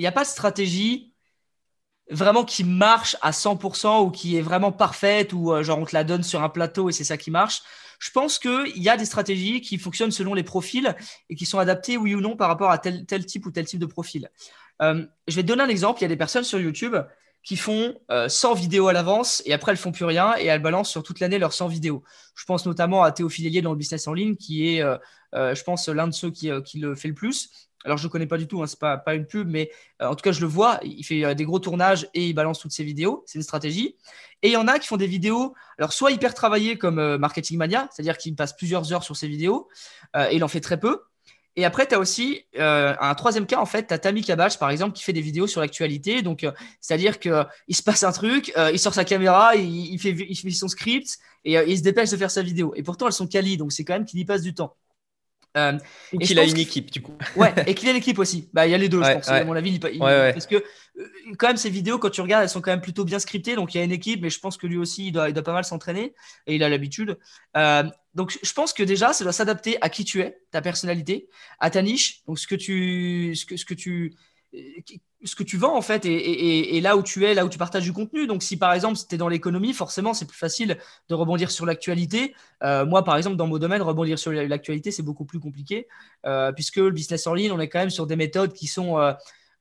n'y 0.00 0.06
a 0.06 0.12
pas 0.12 0.22
de 0.22 0.28
stratégie 0.28 1.12
vraiment 2.10 2.44
qui 2.44 2.62
marche 2.62 3.16
à 3.20 3.32
100% 3.32 4.04
ou 4.04 4.10
qui 4.10 4.36
est 4.36 4.42
vraiment 4.42 4.70
parfaite 4.70 5.32
ou 5.32 5.60
genre 5.62 5.78
on 5.80 5.84
te 5.84 5.94
la 5.94 6.04
donne 6.04 6.22
sur 6.22 6.42
un 6.42 6.48
plateau 6.48 6.88
et 6.88 6.92
c'est 6.92 7.04
ça 7.04 7.16
qui 7.16 7.30
marche. 7.30 7.62
Je 7.98 8.10
pense 8.10 8.38
qu'il 8.38 8.82
y 8.82 8.88
a 8.88 8.96
des 8.96 9.04
stratégies 9.04 9.60
qui 9.60 9.78
fonctionnent 9.78 10.10
selon 10.10 10.34
les 10.34 10.42
profils 10.42 10.94
et 11.28 11.34
qui 11.34 11.46
sont 11.46 11.58
adaptées, 11.58 11.96
oui 11.96 12.14
ou 12.14 12.20
non, 12.20 12.36
par 12.36 12.48
rapport 12.48 12.70
à 12.70 12.78
tel, 12.78 13.26
type 13.26 13.46
ou 13.46 13.50
tel 13.50 13.66
type 13.66 13.80
de 13.80 13.86
profil. 13.86 14.30
Euh, 14.82 15.04
je 15.26 15.36
vais 15.36 15.42
te 15.42 15.48
donner 15.48 15.62
un 15.62 15.68
exemple. 15.68 16.00
Il 16.00 16.02
y 16.02 16.06
a 16.06 16.08
des 16.08 16.16
personnes 16.16 16.44
sur 16.44 16.60
YouTube 16.60 16.96
qui 17.42 17.56
font 17.56 17.94
100 18.28 18.52
euh, 18.52 18.54
vidéos 18.54 18.88
à 18.88 18.92
l'avance 18.92 19.42
et 19.46 19.52
après 19.52 19.70
elles 19.70 19.78
font 19.78 19.92
plus 19.92 20.04
rien 20.04 20.34
et 20.36 20.46
elles 20.46 20.60
balancent 20.60 20.90
sur 20.90 21.04
toute 21.04 21.20
l'année 21.20 21.38
leurs 21.38 21.52
100 21.52 21.68
vidéos. 21.68 22.02
Je 22.34 22.44
pense 22.44 22.66
notamment 22.66 23.04
à 23.04 23.12
Théo 23.12 23.28
Hélier 23.30 23.62
dans 23.62 23.70
le 23.70 23.76
business 23.76 24.08
en 24.08 24.14
ligne 24.14 24.34
qui 24.34 24.68
est, 24.68 24.82
euh, 24.82 24.98
je 25.32 25.62
pense, 25.62 25.88
l'un 25.88 26.08
de 26.08 26.12
ceux 26.12 26.30
qui, 26.30 26.50
le 26.74 26.94
fait 26.96 27.08
le 27.08 27.14
plus. 27.14 27.65
Alors 27.86 27.96
je 27.96 28.06
ne 28.06 28.10
connais 28.10 28.26
pas 28.26 28.36
du 28.36 28.46
tout, 28.46 28.62
hein, 28.62 28.66
ce 28.66 28.74
n'est 28.74 28.80
pas, 28.80 28.98
pas 28.98 29.14
une 29.14 29.26
pub, 29.26 29.48
mais 29.48 29.70
en 30.00 30.14
tout 30.14 30.22
cas 30.22 30.32
je 30.32 30.40
le 30.42 30.46
vois, 30.46 30.78
il 30.82 31.04
fait 31.04 31.34
des 31.34 31.44
gros 31.44 31.60
tournages 31.60 32.08
et 32.12 32.26
il 32.26 32.34
balance 32.34 32.58
toutes 32.58 32.72
ses 32.72 32.84
vidéos, 32.84 33.22
c'est 33.26 33.38
une 33.38 33.44
stratégie. 33.44 33.96
Et 34.42 34.48
il 34.48 34.52
y 34.52 34.56
en 34.56 34.68
a 34.68 34.78
qui 34.78 34.86
font 34.86 34.96
des 34.96 35.06
vidéos, 35.06 35.54
alors 35.78 35.92
soit 35.92 36.10
hyper 36.10 36.34
travaillées 36.34 36.76
comme 36.76 36.98
euh, 36.98 37.18
Marketing 37.18 37.56
Mania, 37.58 37.88
c'est-à-dire 37.90 38.18
qu'il 38.18 38.34
passe 38.36 38.54
plusieurs 38.54 38.92
heures 38.92 39.02
sur 39.02 39.16
ses 39.16 39.28
vidéos 39.28 39.68
euh, 40.14 40.28
et 40.30 40.36
il 40.36 40.44
en 40.44 40.48
fait 40.48 40.60
très 40.60 40.78
peu. 40.78 41.00
Et 41.58 41.64
après, 41.64 41.86
tu 41.86 41.94
as 41.94 41.98
aussi 41.98 42.44
euh, 42.58 42.94
un 43.00 43.14
troisième 43.14 43.46
cas, 43.46 43.58
en 43.58 43.64
fait, 43.64 43.86
tu 43.86 43.94
as 43.94 43.98
Tammy 43.98 44.22
Kabach, 44.22 44.58
par 44.58 44.68
exemple, 44.68 44.94
qui 44.94 45.02
fait 45.02 45.14
des 45.14 45.22
vidéos 45.22 45.46
sur 45.46 45.62
l'actualité. 45.62 46.20
Donc, 46.20 46.46
c'est-à-dire 46.82 47.18
qu'il 47.18 47.32
se 47.70 47.82
passe 47.82 48.02
un 48.02 48.12
truc, 48.12 48.52
il 48.70 48.78
sort 48.78 48.92
sa 48.92 49.06
caméra, 49.06 49.56
il, 49.56 49.98
fait, 49.98 50.10
il 50.10 50.36
fait 50.36 50.50
son 50.50 50.68
script 50.68 51.16
et 51.46 51.54
il 51.54 51.78
se 51.78 51.82
dépêche 51.82 52.10
de 52.10 52.16
faire 52.18 52.30
sa 52.30 52.42
vidéo. 52.42 52.74
Et 52.76 52.82
pourtant, 52.82 53.06
elles 53.06 53.14
sont 53.14 53.26
quali, 53.26 53.56
donc 53.56 53.72
c'est 53.72 53.84
quand 53.84 53.94
même 53.94 54.04
qu'il 54.04 54.20
y 54.20 54.26
passe 54.26 54.42
du 54.42 54.52
temps. 54.52 54.76
Euh, 55.56 55.78
Ou 56.12 56.18
qu'il 56.18 56.38
a 56.38 56.44
une 56.44 56.58
équipe, 56.58 56.90
du 56.90 57.02
coup. 57.02 57.16
Ouais, 57.36 57.54
et 57.66 57.74
qu'il 57.74 57.88
a 57.88 57.92
une 57.92 57.96
équipe 57.96 58.18
aussi. 58.18 58.48
Bah, 58.52 58.66
il 58.66 58.70
y 58.70 58.74
a 58.74 58.78
les 58.78 58.88
deux, 58.88 59.02
je 59.02 59.12
pense. 59.12 59.28
À 59.28 59.44
mon 59.44 59.54
avis, 59.54 59.72
il, 59.72 59.80
parce 59.80 60.46
que 60.46 60.56
euh, 60.56 61.04
quand 61.38 61.48
même, 61.48 61.56
ces 61.56 61.70
vidéos, 61.70 61.98
quand 61.98 62.10
tu 62.10 62.20
regardes, 62.20 62.42
elles 62.42 62.50
sont 62.50 62.60
quand 62.60 62.70
même 62.70 62.80
plutôt 62.80 63.04
bien 63.04 63.18
scriptées. 63.18 63.54
Donc, 63.54 63.74
il 63.74 63.78
y 63.78 63.80
a 63.80 63.84
une 63.84 63.92
équipe, 63.92 64.20
mais 64.22 64.30
je 64.30 64.38
pense 64.38 64.56
que 64.56 64.66
lui 64.66 64.76
aussi, 64.76 65.08
il 65.08 65.12
doit, 65.12 65.28
il 65.28 65.32
doit 65.32 65.42
pas 65.42 65.52
mal 65.52 65.64
s'entraîner 65.64 66.14
et 66.46 66.56
il 66.56 66.62
a 66.62 66.68
l'habitude. 66.68 67.18
Euh, 67.56 67.84
donc, 68.14 68.38
je 68.42 68.52
pense 68.52 68.72
que 68.72 68.82
déjà, 68.82 69.12
ça 69.12 69.24
doit 69.24 69.32
s'adapter 69.32 69.78
à 69.80 69.88
qui 69.88 70.04
tu 70.04 70.20
es, 70.20 70.38
ta 70.50 70.60
personnalité, 70.60 71.28
à 71.58 71.70
ta 71.70 71.82
niche. 71.82 72.22
Donc, 72.26 72.38
ce 72.38 72.46
que 72.46 72.54
tu, 72.54 73.34
ce 73.34 73.46
que, 73.46 73.56
ce 73.56 73.64
que 73.64 73.74
tu, 73.74 74.14
ce 75.26 75.34
que 75.34 75.42
tu 75.42 75.56
vends 75.56 75.76
en 75.76 75.82
fait 75.82 76.04
et, 76.06 76.80
là 76.80 76.96
où 76.96 77.02
tu 77.02 77.24
es, 77.26 77.34
là 77.34 77.44
où 77.44 77.48
tu 77.48 77.58
partages 77.58 77.82
du 77.82 77.92
contenu. 77.92 78.26
Donc 78.26 78.42
si 78.42 78.56
par 78.56 78.72
exemple 78.72 78.98
tu 78.98 79.14
es 79.14 79.18
dans 79.18 79.28
l'économie, 79.28 79.72
forcément 79.72 80.14
c'est 80.14 80.26
plus 80.26 80.38
facile 80.38 80.78
de 81.08 81.14
rebondir 81.14 81.50
sur 81.50 81.66
l'actualité. 81.66 82.34
Euh, 82.62 82.86
moi 82.86 83.04
par 83.04 83.16
exemple 83.16 83.36
dans 83.36 83.46
mon 83.46 83.58
domaine, 83.58 83.82
rebondir 83.82 84.18
sur 84.18 84.32
l'actualité 84.32 84.90
c'est 84.90 85.02
beaucoup 85.02 85.24
plus 85.24 85.40
compliqué 85.40 85.88
euh, 86.24 86.52
puisque 86.52 86.76
le 86.76 86.90
business 86.90 87.26
en 87.26 87.34
ligne, 87.34 87.52
on 87.52 87.60
est 87.60 87.68
quand 87.68 87.80
même 87.80 87.90
sur 87.90 88.06
des 88.06 88.16
méthodes 88.16 88.52
qui 88.52 88.66
sont... 88.66 88.98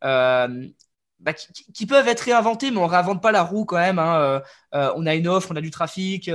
Euh, 0.04 0.68
bah, 1.20 1.34
qui, 1.34 1.86
peuvent 1.88 2.08
être 2.08 2.20
réinventées, 2.20 2.70
mais 2.70 2.78
on 2.78 2.86
réinvente 2.86 3.22
pas 3.22 3.32
la 3.32 3.42
roue 3.42 3.66
quand 3.66 3.78
même. 3.78 3.98
Hein. 3.98 4.42
on 4.72 5.06
a 5.08 5.16
une 5.16 5.28
offre, 5.28 5.50
on 5.52 5.56
a 5.56 5.62
du 5.62 5.72
trafic, 5.72 6.30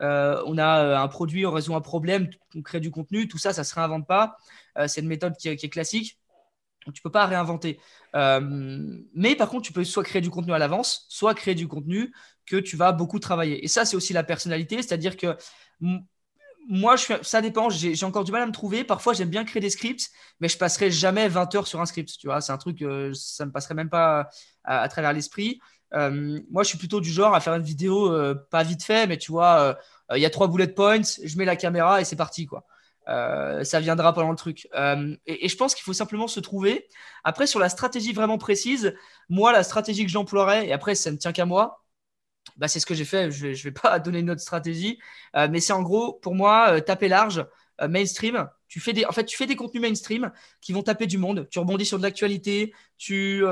on 0.00 0.58
a 0.58 0.98
un 1.00 1.08
produit, 1.08 1.46
on 1.46 1.52
résout 1.52 1.74
un 1.74 1.80
problème, 1.80 2.28
on 2.54 2.60
crée 2.60 2.80
du 2.80 2.90
contenu, 2.90 3.28
tout 3.28 3.38
ça, 3.38 3.52
ça 3.54 3.62
ne 3.62 3.64
se 3.64 3.74
réinvente 3.74 4.06
pas. 4.06 4.36
c'est 4.86 5.00
une 5.00 5.06
méthode 5.06 5.36
qui 5.36 5.48
est 5.48 5.68
classique. 5.70 6.18
Tu 6.92 7.00
ne 7.00 7.02
peux 7.02 7.10
pas 7.10 7.26
réinventer. 7.26 7.80
Euh, 8.14 8.40
mais 9.14 9.34
par 9.36 9.48
contre, 9.48 9.62
tu 9.62 9.72
peux 9.72 9.84
soit 9.84 10.04
créer 10.04 10.22
du 10.22 10.30
contenu 10.30 10.52
à 10.52 10.58
l'avance, 10.58 11.06
soit 11.08 11.34
créer 11.34 11.54
du 11.54 11.68
contenu 11.68 12.12
que 12.46 12.56
tu 12.56 12.76
vas 12.76 12.92
beaucoup 12.92 13.18
travailler. 13.18 13.64
Et 13.64 13.68
ça, 13.68 13.84
c'est 13.84 13.96
aussi 13.96 14.12
la 14.12 14.22
personnalité. 14.22 14.76
C'est-à-dire 14.76 15.16
que 15.16 15.36
moi, 16.68 16.96
ça 17.22 17.40
dépend. 17.40 17.70
J'ai 17.70 18.04
encore 18.04 18.24
du 18.24 18.32
mal 18.32 18.42
à 18.42 18.46
me 18.46 18.52
trouver. 18.52 18.84
Parfois, 18.84 19.12
j'aime 19.14 19.30
bien 19.30 19.44
créer 19.44 19.60
des 19.60 19.70
scripts, 19.70 20.10
mais 20.40 20.48
je 20.48 20.58
passerai 20.58 20.90
jamais 20.90 21.28
20 21.28 21.54
heures 21.54 21.66
sur 21.66 21.80
un 21.80 21.86
script. 21.86 22.18
Tu 22.18 22.26
vois, 22.26 22.40
c'est 22.40 22.52
un 22.52 22.58
truc, 22.58 22.82
euh, 22.82 23.12
ça 23.14 23.46
me 23.46 23.52
passerait 23.52 23.74
même 23.74 23.90
pas 23.90 24.28
à, 24.64 24.88
travers 24.88 25.12
l'esprit. 25.12 25.60
Euh, 25.94 26.40
moi, 26.50 26.62
je 26.64 26.68
suis 26.68 26.78
plutôt 26.78 27.00
du 27.00 27.10
genre 27.10 27.34
à 27.34 27.40
faire 27.40 27.54
une 27.54 27.62
vidéo 27.62 28.14
pas 28.50 28.62
vite 28.62 28.82
fait, 28.82 29.06
mais 29.06 29.16
tu 29.16 29.32
vois, 29.32 29.78
il 30.14 30.20
y 30.20 30.26
a 30.26 30.30
trois 30.30 30.48
bullet 30.48 30.68
points, 30.68 31.02
je 31.22 31.38
mets 31.38 31.44
la 31.44 31.56
caméra 31.56 32.00
et 32.00 32.04
c'est 32.04 32.16
parti, 32.16 32.46
quoi. 32.46 32.66
Euh, 33.08 33.64
ça 33.64 33.80
viendra 33.80 34.12
pendant 34.12 34.30
le 34.30 34.36
truc. 34.36 34.68
Euh, 34.74 35.16
et, 35.26 35.48
je 35.48 35.56
pense 35.56 35.74
qu'il 35.74 35.84
faut 35.84 35.92
simplement 35.92 36.28
se 36.28 36.40
trouver. 36.40 36.88
Après, 37.24 37.46
sur 37.46 37.60
la 37.60 37.68
stratégie 37.68 38.12
vraiment 38.12 38.38
précise, 38.38 38.94
moi, 39.28 39.52
la 39.52 39.62
stratégie 39.62 40.04
que 40.04 40.10
j'emploierais, 40.10 40.68
et 40.68 40.72
après, 40.72 40.94
ça 40.94 41.10
ne 41.10 41.16
tient 41.16 41.32
qu'à 41.32 41.44
moi, 41.44 41.84
bah, 42.56 42.68
c'est 42.68 42.80
ce 42.80 42.86
que 42.86 42.94
j'ai 42.94 43.04
fait. 43.04 43.30
Je 43.30 43.48
ne 43.48 43.54
vais, 43.54 43.72
pas 43.72 43.98
donner 44.00 44.20
une 44.20 44.30
autre 44.30 44.40
stratégie, 44.40 44.98
euh, 45.36 45.48
mais 45.50 45.60
c'est 45.60 45.72
en 45.72 45.82
gros, 45.82 46.14
pour 46.14 46.34
moi, 46.34 46.80
taper 46.80 47.08
large, 47.08 47.44
mainstream. 47.88 48.48
Tu 48.68 48.80
fais 48.80 48.92
des, 48.92 49.04
en 49.04 49.12
fait, 49.12 49.24
tu 49.24 49.36
fais 49.36 49.46
des 49.46 49.56
contenus 49.56 49.82
mainstream 49.82 50.32
qui 50.60 50.72
vont 50.72 50.82
taper 50.82 51.06
du 51.06 51.18
monde. 51.18 51.48
Tu 51.50 51.58
rebondis 51.58 51.86
sur 51.86 51.98
de 51.98 52.04
l'actualité, 52.04 52.72
tu 52.98 53.44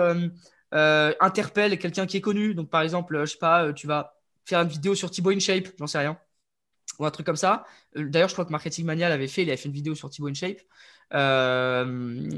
interpelles 0.72 1.78
quelqu'un 1.78 2.06
qui 2.06 2.16
est 2.18 2.20
connu. 2.20 2.54
Donc, 2.54 2.70
par 2.70 2.82
exemple, 2.82 3.20
je 3.24 3.32
sais 3.32 3.38
pas, 3.38 3.72
tu 3.72 3.86
vas 3.86 4.14
faire 4.44 4.60
une 4.60 4.68
vidéo 4.68 4.94
sur 4.94 5.10
Thibaut 5.10 5.30
InShape, 5.30 5.68
j'en 5.78 5.86
sais 5.86 5.98
rien 5.98 6.18
ou 6.98 7.06
un 7.06 7.10
truc 7.10 7.26
comme 7.26 7.36
ça. 7.36 7.64
Euh, 7.96 8.08
d'ailleurs, 8.08 8.28
je 8.28 8.34
crois 8.34 8.44
que 8.44 8.52
Marketing 8.52 8.84
Mania 8.84 9.08
l'avait 9.08 9.28
fait, 9.28 9.42
il 9.42 9.48
avait 9.48 9.56
fait 9.56 9.68
une 9.68 9.74
vidéo 9.74 9.94
sur 9.94 10.10
Thibaut 10.10 10.28
InShape. 10.28 10.58
Euh, 11.14 12.30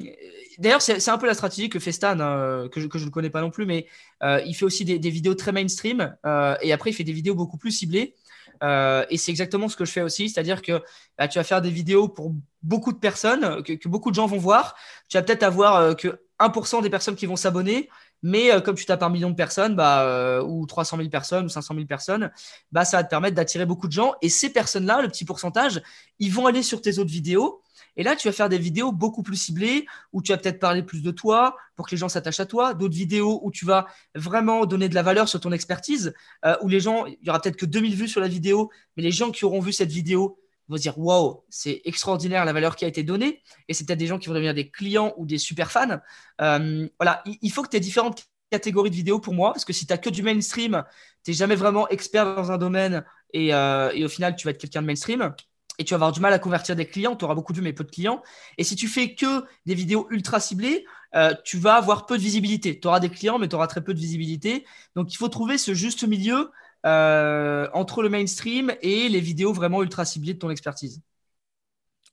d'ailleurs, 0.59 0.83
c'est 0.83 1.09
un 1.09 1.19
peu 1.19 1.27
la 1.27 1.35
stratégie 1.35 1.69
que 1.69 1.79
fait 1.79 1.93
Stan, 1.93 2.19
hein, 2.19 2.69
que, 2.73 2.81
je, 2.81 2.87
ne 2.87 3.11
connais 3.11 3.31
pas 3.31 3.40
non 3.40 3.51
plus, 3.51 3.67
mais 3.67 3.87
euh, 4.23 4.40
il 4.47 4.55
fait 4.55 4.64
aussi 4.64 4.85
des, 4.85 5.11
vidéos 5.11 5.35
très 5.35 5.53
mainstream 5.53 6.17
et 6.61 6.73
après, 6.73 6.90
il 6.90 6.93
fait 6.93 7.05
des 7.05 7.12
vidéos 7.12 7.35
beaucoup 7.35 7.57
plus 7.57 7.71
ciblées. 7.71 8.14
et 8.62 9.17
c'est 9.17 9.31
exactement 9.31 9.69
ce 9.69 9.77
que 9.77 9.85
je 9.85 9.93
fais 9.93 10.03
aussi, 10.03 10.29
c'est-à-dire 10.29 10.61
que 10.61 10.83
bah, 11.17 11.29
tu 11.29 11.38
vas 11.38 11.45
faire 11.45 11.62
des 11.62 11.71
vidéos 11.71 12.09
pour 12.09 12.35
beaucoup 12.62 12.93
de 12.93 12.99
personnes, 12.99 13.62
que, 13.62 13.75
que 13.75 13.88
beaucoup 13.88 14.11
de 14.11 14.17
gens 14.17 14.27
vont 14.27 14.38
voir. 14.38 14.75
Tu 15.09 15.17
vas 15.17 15.23
peut-être 15.23 15.45
avoir 15.45 15.95
que 15.95 16.21
1% 16.40 16.83
des 16.83 16.90
personnes 16.90 17.17
qui 17.17 17.27
vont 17.27 17.37
s'abonner, 17.37 17.88
mais 18.25 18.51
euh, 18.51 18.61
comme 18.63 18.75
tu 18.75 18.87
tapes 18.87 19.03
un 19.03 19.11
million 19.11 19.29
de 19.29 19.35
personnes, 19.35 19.77
bah, 19.77 20.03
euh, 20.05 20.43
ou 20.43 20.65
300 20.65 20.97
000 20.97 21.11
personnes, 21.11 21.45
ou 21.45 21.51
500 21.51 21.75
000 21.75 21.87
personnes, 21.87 22.33
bah, 22.73 22.87
ça 22.87 22.97
va 22.97 23.05
te 23.05 23.11
permettre 23.11 23.37
d'attirer 23.37 23.67
beaucoup 23.67 23.87
de 23.87 23.93
gens. 23.93 24.15
Et 24.23 24.31
ces 24.31 24.49
personnes-là, 24.49 25.03
le 25.03 25.09
petit 25.09 25.27
pourcentage, 25.27 25.83
ils 26.19 26.33
vont 26.33 26.47
aller 26.47 26.63
sur 26.63 26.81
tes 26.81 26.99
autres 26.99 27.11
vidéos. 27.11 27.61
Et 27.99 28.03
là, 28.03 28.17
tu 28.17 28.27
vas 28.27 28.33
faire 28.33 28.49
des 28.49 28.57
vidéos 28.57 28.93
beaucoup 28.93 29.23
plus 29.23 29.37
ciblées, 29.37 29.85
où 30.15 30.23
tu 30.23 30.33
vas 30.33 30.39
peut-être 30.39 30.59
parler 30.59 30.83
plus 30.83 31.03
de 31.03 31.11
toi, 31.11 31.55
pour 31.77 31.87
que 31.87 31.91
les 31.91 31.99
gens 31.99 32.09
s'attachent 32.09 32.41
à 32.41 32.47
toi. 32.47 32.73
D'autres 32.73 32.95
vidéos 32.95 33.41
où 33.43 33.51
tu 33.51 33.67
vas 33.67 33.87
vraiment 34.15 34.65
donner 34.65 34.89
de 34.89 34.95
la 34.95 35.03
valeur 35.03 35.29
sur 35.29 35.39
ton 35.39 35.53
expertise, 35.53 36.15
euh, 36.47 36.57
où 36.63 36.69
les 36.69 36.81
gens, 36.81 37.05
il 37.05 37.19
y 37.21 37.29
aura 37.29 37.41
peut-être 37.41 37.57
que 37.57 37.67
2000 37.67 37.95
vues 37.95 38.09
sur 38.09 38.23
la 38.23 38.29
vidéo, 38.29 38.71
mais 38.97 39.03
les 39.03 39.13
gens 39.13 39.33
qui 39.33 39.45
auront 39.45 39.61
vu 39.61 39.75
cette 39.75 39.93
vidéo, 39.93 40.39
vont 40.68 40.77
se 40.77 40.83
dire 40.83 40.98
waouh, 40.98 41.44
c'est 41.48 41.83
extraordinaire 41.85 42.44
la 42.44 42.53
valeur 42.53 42.77
qui 42.77 42.85
a 42.85 42.88
été 42.88 43.03
donnée. 43.03 43.42
Et 43.68 43.74
c'est 43.74 43.85
peut-être 43.87 43.98
des 43.98 44.07
gens 44.07 44.18
qui 44.18 44.29
vont 44.29 44.35
devenir 44.35 44.55
des 44.55 44.70
clients 44.70 45.14
ou 45.16 45.27
des 45.27 45.38
super 45.38 45.70
fans. 45.70 45.98
Euh, 46.40 46.88
voilà, 46.98 47.22
il 47.27 47.50
faut 47.53 47.62
que 47.62 47.68
tu 47.68 47.77
aies 47.77 47.81
différentes 47.81 48.24
catégories 48.50 48.90
de 48.90 48.96
vidéos 48.96 49.18
pour 49.18 49.35
moi, 49.35 49.53
parce 49.53 49.64
que 49.64 49.72
si 49.72 49.87
tu 49.87 49.92
as 49.92 49.98
que 49.98 50.11
du 50.11 50.22
mainstream, 50.22 50.85
tu 51.24 51.31
n'es 51.31 51.37
jamais 51.37 51.57
vraiment 51.57 51.88
expert 51.88 52.37
dans 52.37 52.53
un 52.53 52.59
domaine 52.59 53.05
et, 53.33 53.53
euh, 53.53 53.90
et, 53.94 54.05
au 54.05 54.09
final, 54.09 54.37
tu 54.37 54.46
vas 54.46 54.53
être 54.53 54.59
quelqu'un 54.59 54.83
de 54.83 54.87
mainstream. 54.87 55.35
et 55.79 55.85
tu 55.85 55.90
vas 55.90 55.96
avoir 55.96 56.12
du 56.12 56.20
mal 56.20 56.33
à 56.33 56.38
convertir 56.38 56.77
des 56.77 56.87
clients, 56.87 57.16
tu 57.16 57.24
auras 57.24 57.35
beaucoup 57.35 57.53
de 57.53 57.59
vues 57.59 57.64
mais 57.64 57.72
peu 57.72 57.83
de 57.83 57.90
clients. 57.90 58.22
Et 58.59 58.64
si 58.64 58.77
tu 58.77 58.87
fais 58.87 59.16
que 59.16 59.44
des 59.66 59.74
vidéos 59.74 60.07
ultra 60.11 60.38
ciblées, 60.38 60.85
euh, 61.16 61.35
tu 61.44 61.59
vas 61.59 61.74
avoir 61.74 62.07
peu 62.07 62.16
de 62.16 62.22
visibilité. 62.22 62.79
Tu 62.79 62.87
auras 62.87 63.00
des 63.00 63.11
clients 63.11 63.38
mais 63.40 63.48
tu 63.48 63.57
auras 63.57 63.66
très 63.66 63.83
peu 63.83 63.92
de 63.92 63.98
visibilité. 63.98 64.64
Donc 64.94 65.12
il 65.12 65.16
faut 65.16 65.29
trouver 65.29 65.59
ce 65.59 65.74
juste 65.74 66.05
milieu 66.07 66.50
euh, 66.85 67.68
entre 67.73 68.03
le 68.03 68.09
mainstream 68.09 68.73
et 68.83 69.09
les 69.09 69.20
vidéos 69.20 69.53
vraiment 69.53 69.83
ultra 69.83 70.05
ciblées 70.05 70.35
de 70.35 70.38
ton 70.38 70.51
expertise. 70.51 71.01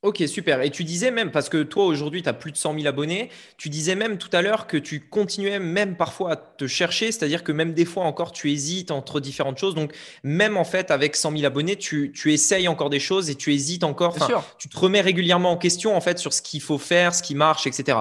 Ok, 0.02 0.20
super. 0.26 0.60
Et 0.62 0.70
tu 0.70 0.82
disais 0.82 1.12
même, 1.12 1.30
parce 1.30 1.48
que 1.48 1.62
toi 1.62 1.84
aujourd'hui 1.84 2.24
tu 2.24 2.28
as 2.28 2.32
plus 2.32 2.50
de 2.50 2.56
100 2.56 2.74
000 2.74 2.86
abonnés, 2.88 3.30
tu 3.56 3.68
disais 3.68 3.94
même 3.94 4.18
tout 4.18 4.30
à 4.32 4.42
l'heure 4.42 4.66
que 4.66 4.76
tu 4.76 4.98
continuais 4.98 5.60
même 5.60 5.96
parfois 5.96 6.32
à 6.32 6.36
te 6.36 6.66
chercher, 6.66 7.12
c'est-à-dire 7.12 7.44
que 7.44 7.52
même 7.52 7.72
des 7.72 7.84
fois 7.84 8.02
encore 8.02 8.32
tu 8.32 8.50
hésites 8.50 8.90
entre 8.90 9.20
différentes 9.20 9.58
choses. 9.58 9.76
Donc 9.76 9.94
même 10.24 10.56
en 10.56 10.64
fait 10.64 10.90
avec 10.90 11.14
100 11.14 11.30
000 11.32 11.44
abonnés, 11.44 11.76
tu, 11.76 12.10
tu 12.12 12.32
essayes 12.32 12.66
encore 12.66 12.90
des 12.90 12.98
choses 12.98 13.30
et 13.30 13.36
tu 13.36 13.54
hésites 13.54 13.84
encore. 13.84 14.16
Tu 14.58 14.68
te 14.68 14.76
remets 14.76 15.02
régulièrement 15.02 15.52
en 15.52 15.56
question 15.56 15.94
en 15.94 16.00
fait 16.00 16.18
sur 16.18 16.32
ce 16.32 16.42
qu'il 16.42 16.60
faut 16.60 16.78
faire, 16.78 17.14
ce 17.14 17.22
qui 17.22 17.36
marche, 17.36 17.68
etc. 17.68 17.98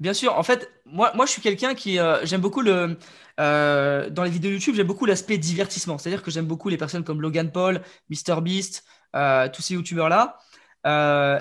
Bien 0.00 0.14
sûr. 0.14 0.36
En 0.38 0.42
fait, 0.42 0.70
moi, 0.86 1.12
moi 1.14 1.26
je 1.26 1.32
suis 1.32 1.42
quelqu'un 1.42 1.74
qui 1.74 1.98
euh, 1.98 2.24
j'aime 2.24 2.40
beaucoup 2.40 2.60
le 2.60 2.96
euh, 3.40 4.10
dans 4.10 4.22
les 4.24 4.30
vidéos 4.30 4.52
YouTube, 4.52 4.74
j'aime 4.76 4.86
beaucoup 4.86 5.06
l'aspect 5.06 5.38
divertissement. 5.38 5.98
C'est-à-dire 5.98 6.22
que 6.22 6.30
j'aime 6.30 6.46
beaucoup 6.46 6.68
les 6.68 6.76
personnes 6.76 7.04
comme 7.04 7.20
Logan 7.20 7.50
Paul, 7.50 7.82
MrBeast, 8.10 8.84
euh, 9.16 9.48
tous 9.52 9.62
ces 9.62 9.74
youtubeurs 9.74 10.08
là. 10.08 10.38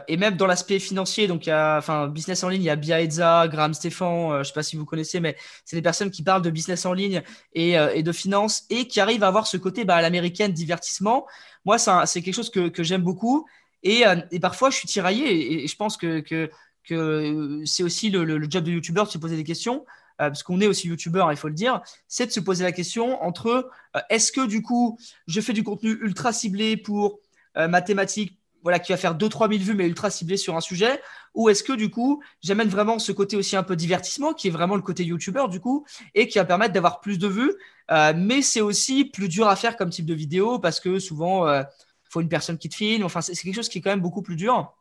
Et 0.08 0.17
même 0.17 0.36
dans 0.36 0.48
l'aspect 0.48 0.80
financier, 0.80 1.28
donc 1.28 1.46
il 1.46 1.50
y 1.50 1.52
a, 1.54 1.78
enfin, 1.78 2.08
business 2.08 2.43
en 2.43 2.50
ligne, 2.50 2.63
il 2.63 2.65
y 2.65 2.70
a 2.70 2.76
Biaeza, 2.76 3.48
Graham 3.48 3.74
Stephan, 3.74 4.32
euh, 4.32 4.36
je 4.36 4.39
ne 4.39 4.43
sais 4.43 4.54
pas 4.54 4.63
si 4.63 4.76
vous 4.76 4.86
connaissez, 4.86 5.20
mais 5.22 5.38
c'est 5.63 5.78
des 5.78 5.82
personnes 5.82 6.12
qui 6.12 6.24
parlent 6.24 6.41
de 6.41 6.50
business 6.50 6.86
en 6.86 6.93
ligne 6.93 7.22
et, 7.54 8.04
de 8.04 8.12
finance 8.12 8.65
et 8.70 8.88
qui 8.88 9.00
arrivent 9.00 9.24
à 9.24 9.28
avoir 9.28 9.48
ce 9.48 9.58
côté 9.58 9.86
bah, 9.86 9.96
à 9.96 10.02
l'américaine 10.02 10.52
divertissement. 10.52 11.26
Moi, 11.63 11.78
c'est 11.78 12.22
quelque 12.22 12.36
chose 12.36 12.50
que, 12.50 12.67
que 12.67 12.84
j'aime 12.84 13.04
beaucoup 13.04 13.48
et, 13.84 14.04
et, 14.32 14.39
parfois 14.39 14.70
je 14.70 14.78
suis 14.78 14.88
tiraillé 14.88 15.63
et, 15.63 15.67
je 15.67 15.76
pense 15.76 15.98
que, 15.98 16.50
que 16.88 17.62
c'est 17.65 17.84
aussi 17.84 18.10
le, 18.10 18.47
job 18.50 18.63
de 18.63 18.71
YouTuber 18.71 19.04
de 19.04 19.10
se 19.10 19.17
poser 19.17 19.36
des 19.36 19.43
questions. 19.43 19.86
parce 20.17 20.43
qu'on 20.43 20.62
est 20.62 20.67
aussi 20.67 20.88
youtubeur, 20.88 21.32
il 21.32 21.38
faut 21.38 21.47
le 21.47 21.54
dire, 21.54 21.82
c'est 22.08 22.26
de 22.26 22.32
se 22.32 22.39
poser 22.39 22.63
la 22.63 22.71
question 22.71 23.21
entre 23.23 23.69
est-ce 24.10 24.32
que 24.32 24.45
du 24.47 24.62
coup 24.62 24.97
je 25.28 25.41
fais 25.41 25.54
du 25.54 25.63
contenu 25.63 25.91
ultra 26.02 26.34
ciblé 26.34 26.78
pour 26.78 27.19
mathématiques, 27.56 28.38
voilà, 28.67 28.80
qui 28.80 28.91
va 28.91 28.97
faire 28.97 29.15
2-3 29.15 29.50
000 29.50 29.63
vues, 29.63 29.76
mais 29.76 29.88
ultra 29.88 30.10
ciblé 30.10 30.36
sur 30.36 30.56
un 30.58 30.62
sujet 30.62 31.02
Ou 31.36 31.50
est-ce 31.50 31.63
que, 31.63 31.73
du 31.73 31.89
coup, 31.89 32.21
j'amène 32.41 32.67
vraiment 32.67 33.00
ce 33.00 33.13
côté 33.13 33.38
aussi 33.38 33.56
un 33.56 33.63
peu 33.63 33.78
divertissement, 33.78 34.34
qui 34.34 34.47
est 34.47 34.52
vraiment 34.52 34.76
le 34.76 34.82
côté 34.82 35.06
YouTuber, 35.06 35.45
du 35.50 35.62
coup, 35.62 35.86
et 36.15 36.28
qui 36.28 36.38
va 36.38 36.43
permettre 36.43 36.73
d'avoir 36.73 37.00
plus 37.00 37.17
de 37.17 37.28
vues 37.28 37.54
euh, 37.91 38.13
Mais 38.15 38.41
c'est 38.41 38.60
aussi 38.60 39.06
plus 39.06 39.30
dur 39.30 39.47
à 39.47 39.56
faire 39.56 39.78
comme 39.78 39.89
type 39.89 40.06
de 40.06 40.13
vidéo, 40.13 40.60
parce 40.60 40.82
que 40.82 41.00
souvent, 41.00 41.47
il 41.47 41.52
euh, 41.52 41.63
faut 42.10 42.21
une 42.21 42.30
personne 42.30 42.58
qui 42.58 42.67
te 42.69 42.76
filme. 42.76 43.06
Enfin, 43.06 43.21
c'est 43.21 43.36
quelque 43.36 43.56
chose 43.56 43.69
qui 43.69 43.78
est 43.78 43.82
quand 43.82 43.91
même 43.91 44.02
beaucoup 44.02 44.21
plus 44.21 44.36
dur. 44.36 44.73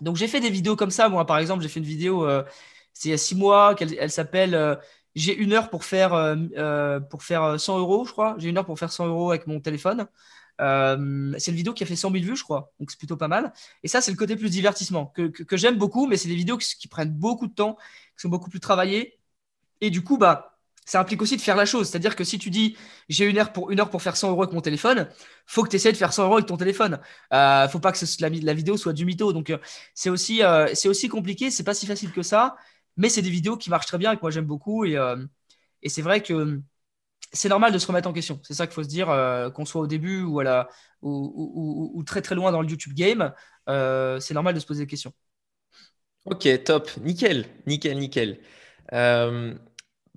Donc, 0.00 0.16
j'ai 0.16 0.28
fait 0.28 0.40
des 0.40 0.50
vidéos 0.50 0.76
comme 0.76 0.90
ça. 0.90 1.08
Moi, 1.08 1.26
par 1.26 1.38
exemple, 1.38 1.62
j'ai 1.62 1.68
fait 1.68 1.80
une 1.80 1.86
vidéo, 1.86 2.26
euh, 2.26 2.42
c'est 2.92 3.08
il 3.08 3.12
y 3.12 3.14
a 3.14 3.18
6 3.18 3.34
mois, 3.36 3.74
elle, 3.80 4.10
s'appelle 4.10 4.78
j'ai 5.14 5.34
une 5.36 5.52
heure 5.52 5.70
pour 5.70 5.84
faire, 5.84 6.10
pour 7.10 7.22
faire 7.24 7.60
100 7.60 7.78
euros, 7.78 8.04
je 8.04 8.12
crois. 8.12 8.36
J'ai 8.38 8.48
une 8.48 8.58
heure 8.58 8.66
pour 8.66 8.78
faire 8.78 8.92
100 8.92 9.06
euros 9.08 9.30
avec 9.30 9.46
mon 9.46 9.60
téléphone. 9.60 10.06
Euh, 10.60 11.34
c'est 11.38 11.50
une 11.50 11.56
vidéo 11.56 11.72
qui 11.72 11.82
a 11.82 11.86
fait 11.86 11.96
100 11.96 12.10
000 12.12 12.24
vues, 12.24 12.36
je 12.36 12.44
crois. 12.44 12.72
Donc, 12.78 12.90
c'est 12.90 12.98
plutôt 12.98 13.16
pas 13.16 13.28
mal. 13.28 13.52
Et 13.82 13.88
ça, 13.88 14.00
c'est 14.00 14.10
le 14.10 14.16
côté 14.16 14.36
plus 14.36 14.50
divertissement 14.50 15.06
que, 15.06 15.56
j'aime 15.56 15.78
beaucoup, 15.78 16.06
mais 16.06 16.16
c'est 16.16 16.28
des 16.28 16.34
vidéos 16.36 16.58
qui, 16.58 16.88
prennent 16.88 17.12
beaucoup 17.12 17.46
de 17.46 17.54
temps, 17.54 17.76
qui 18.16 18.22
sont 18.22 18.28
beaucoup 18.28 18.50
plus 18.50 18.60
travaillées. 18.60 19.18
Et 19.80 19.90
du 19.90 20.04
coup, 20.04 20.18
bah, 20.18 20.59
ça 20.84 21.00
implique 21.00 21.22
aussi 21.22 21.36
de 21.36 21.42
faire 21.42 21.56
la 21.56 21.66
chose. 21.66 21.88
C'est-à-dire 21.88 22.16
que 22.16 22.24
si 22.24 22.38
tu 22.38 22.50
dis 22.50 22.76
j'ai 23.08 23.26
une 23.26 23.38
heure 23.38 23.52
pour 23.52 23.70
une 23.70 23.80
heure 23.80 23.90
pour 23.90 24.02
faire 24.02 24.16
100 24.16 24.30
euros 24.30 24.42
avec 24.42 24.54
mon 24.54 24.60
téléphone, 24.60 25.08
faut 25.46 25.62
que 25.62 25.68
tu 25.68 25.76
essaies 25.76 25.92
de 25.92 25.96
faire 25.96 26.12
100 26.12 26.24
euros 26.24 26.34
avec 26.34 26.46
ton 26.46 26.56
téléphone. 26.56 27.00
Euh, 27.32 27.68
faut 27.68 27.80
pas 27.80 27.92
que 27.92 27.98
la, 28.20 28.54
vidéo 28.54 28.76
soit 28.76 28.92
du 28.92 29.04
mytho. 29.04 29.32
Donc, 29.32 29.50
euh, 29.50 29.58
c'est 29.94 30.10
aussi, 30.10 30.42
euh, 30.42 30.68
c'est 30.74 30.88
aussi 30.88 31.08
compliqué. 31.08 31.50
C'est 31.50 31.64
pas 31.64 31.74
si 31.74 31.86
facile 31.86 32.12
que 32.12 32.22
ça. 32.22 32.56
Mais 32.96 33.08
c'est 33.08 33.22
des 33.22 33.30
vidéos 33.30 33.56
qui 33.56 33.70
marchent 33.70 33.86
très 33.86 33.98
bien 33.98 34.12
et 34.12 34.16
que 34.16 34.22
moi 34.22 34.30
j'aime 34.30 34.46
beaucoup. 34.46 34.84
Et, 34.84 34.96
et 35.82 35.88
c'est 35.88 36.02
vrai 36.02 36.22
que 36.22 36.60
c'est 37.32 37.48
normal 37.48 37.72
de 37.72 37.78
se 37.78 37.86
remettre 37.86 38.08
en 38.08 38.12
question. 38.12 38.40
C'est 38.42 38.54
ça 38.54 38.66
qu'il 38.66 38.74
faut 38.74 38.82
se 38.82 38.88
dire, 38.88 39.08
euh, 39.10 39.50
qu'on 39.50 39.64
soit 39.64 39.80
au 39.80 39.86
début 39.86 40.22
ou, 40.22 40.40
à 40.40 40.44
la, 40.44 40.68
ou, 41.02 42.02
très 42.06 42.22
très 42.22 42.34
loin 42.34 42.52
dans 42.52 42.62
le 42.62 42.68
YouTube 42.68 42.94
game, 42.94 43.32
euh, 43.68 44.18
c'est 44.20 44.34
normal 44.34 44.54
de 44.54 44.60
se 44.60 44.66
poser 44.66 44.84
des 44.84 44.86
questions. 44.88 45.12
Ok, 46.26 46.48
top, 46.64 46.90
nickel, 46.98 47.46
nickel, 47.66 47.98
nickel. 47.98 48.40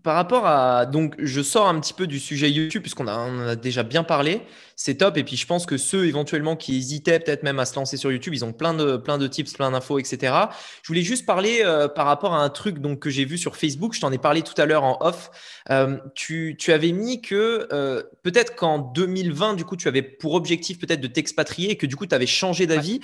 Par 0.03 0.15
rapport 0.15 0.45
à. 0.45 0.85
Donc, 0.85 1.15
je 1.17 1.41
sors 1.41 1.67
un 1.67 1.79
petit 1.79 1.93
peu 1.93 2.07
du 2.07 2.19
sujet 2.19 2.51
YouTube, 2.51 2.81
puisqu'on 2.81 3.07
en 3.07 3.39
a 3.47 3.55
déjà 3.55 3.83
bien 3.83 4.03
parlé. 4.03 4.41
C'est 4.85 4.95
top. 4.95 5.15
Et 5.15 5.23
puis, 5.23 5.37
je 5.37 5.47
pense 5.47 5.65
que 5.65 5.77
ceux 5.77 6.07
éventuellement 6.07 6.57
qui 6.57 6.75
hésitaient 6.75 7.17
peut-être 7.17 7.43
même 7.43 7.57
à 7.57 7.65
se 7.65 7.73
lancer 7.73 7.95
sur 7.95 8.11
YouTube, 8.11 8.33
ils 8.33 8.43
ont 8.43 8.51
plein 8.51 8.73
de, 8.73 8.97
plein 8.97 9.17
de 9.17 9.27
tips, 9.27 9.53
plein 9.53 9.71
d'infos, 9.71 9.97
etc. 9.97 10.33
Je 10.81 10.87
voulais 10.89 11.03
juste 11.03 11.25
parler 11.25 11.61
euh, 11.63 11.87
par 11.87 12.05
rapport 12.05 12.33
à 12.33 12.43
un 12.43 12.49
truc 12.49 12.79
donc, 12.79 12.99
que 12.99 13.09
j'ai 13.09 13.23
vu 13.23 13.37
sur 13.37 13.55
Facebook. 13.55 13.93
Je 13.93 14.01
t'en 14.01 14.11
ai 14.11 14.17
parlé 14.17 14.41
tout 14.41 14.61
à 14.61 14.65
l'heure 14.65 14.83
en 14.83 14.97
off. 14.99 15.31
Euh, 15.69 15.99
tu, 16.15 16.57
tu, 16.59 16.73
avais 16.73 16.91
mis 16.91 17.21
que 17.21 17.65
euh, 17.71 18.03
peut-être 18.23 18.57
qu'en 18.57 18.77
2020, 18.77 19.53
du 19.53 19.63
coup, 19.63 19.77
tu 19.77 19.87
avais 19.87 20.01
pour 20.01 20.33
objectif 20.33 20.79
peut-être 20.79 20.99
de 20.99 21.07
t'expatrier 21.07 21.71
et 21.71 21.77
que 21.77 21.85
du 21.85 21.95
coup, 21.95 22.05
tu 22.05 22.13
avais 22.13 22.27
changé 22.27 22.67
d'avis. 22.67 22.99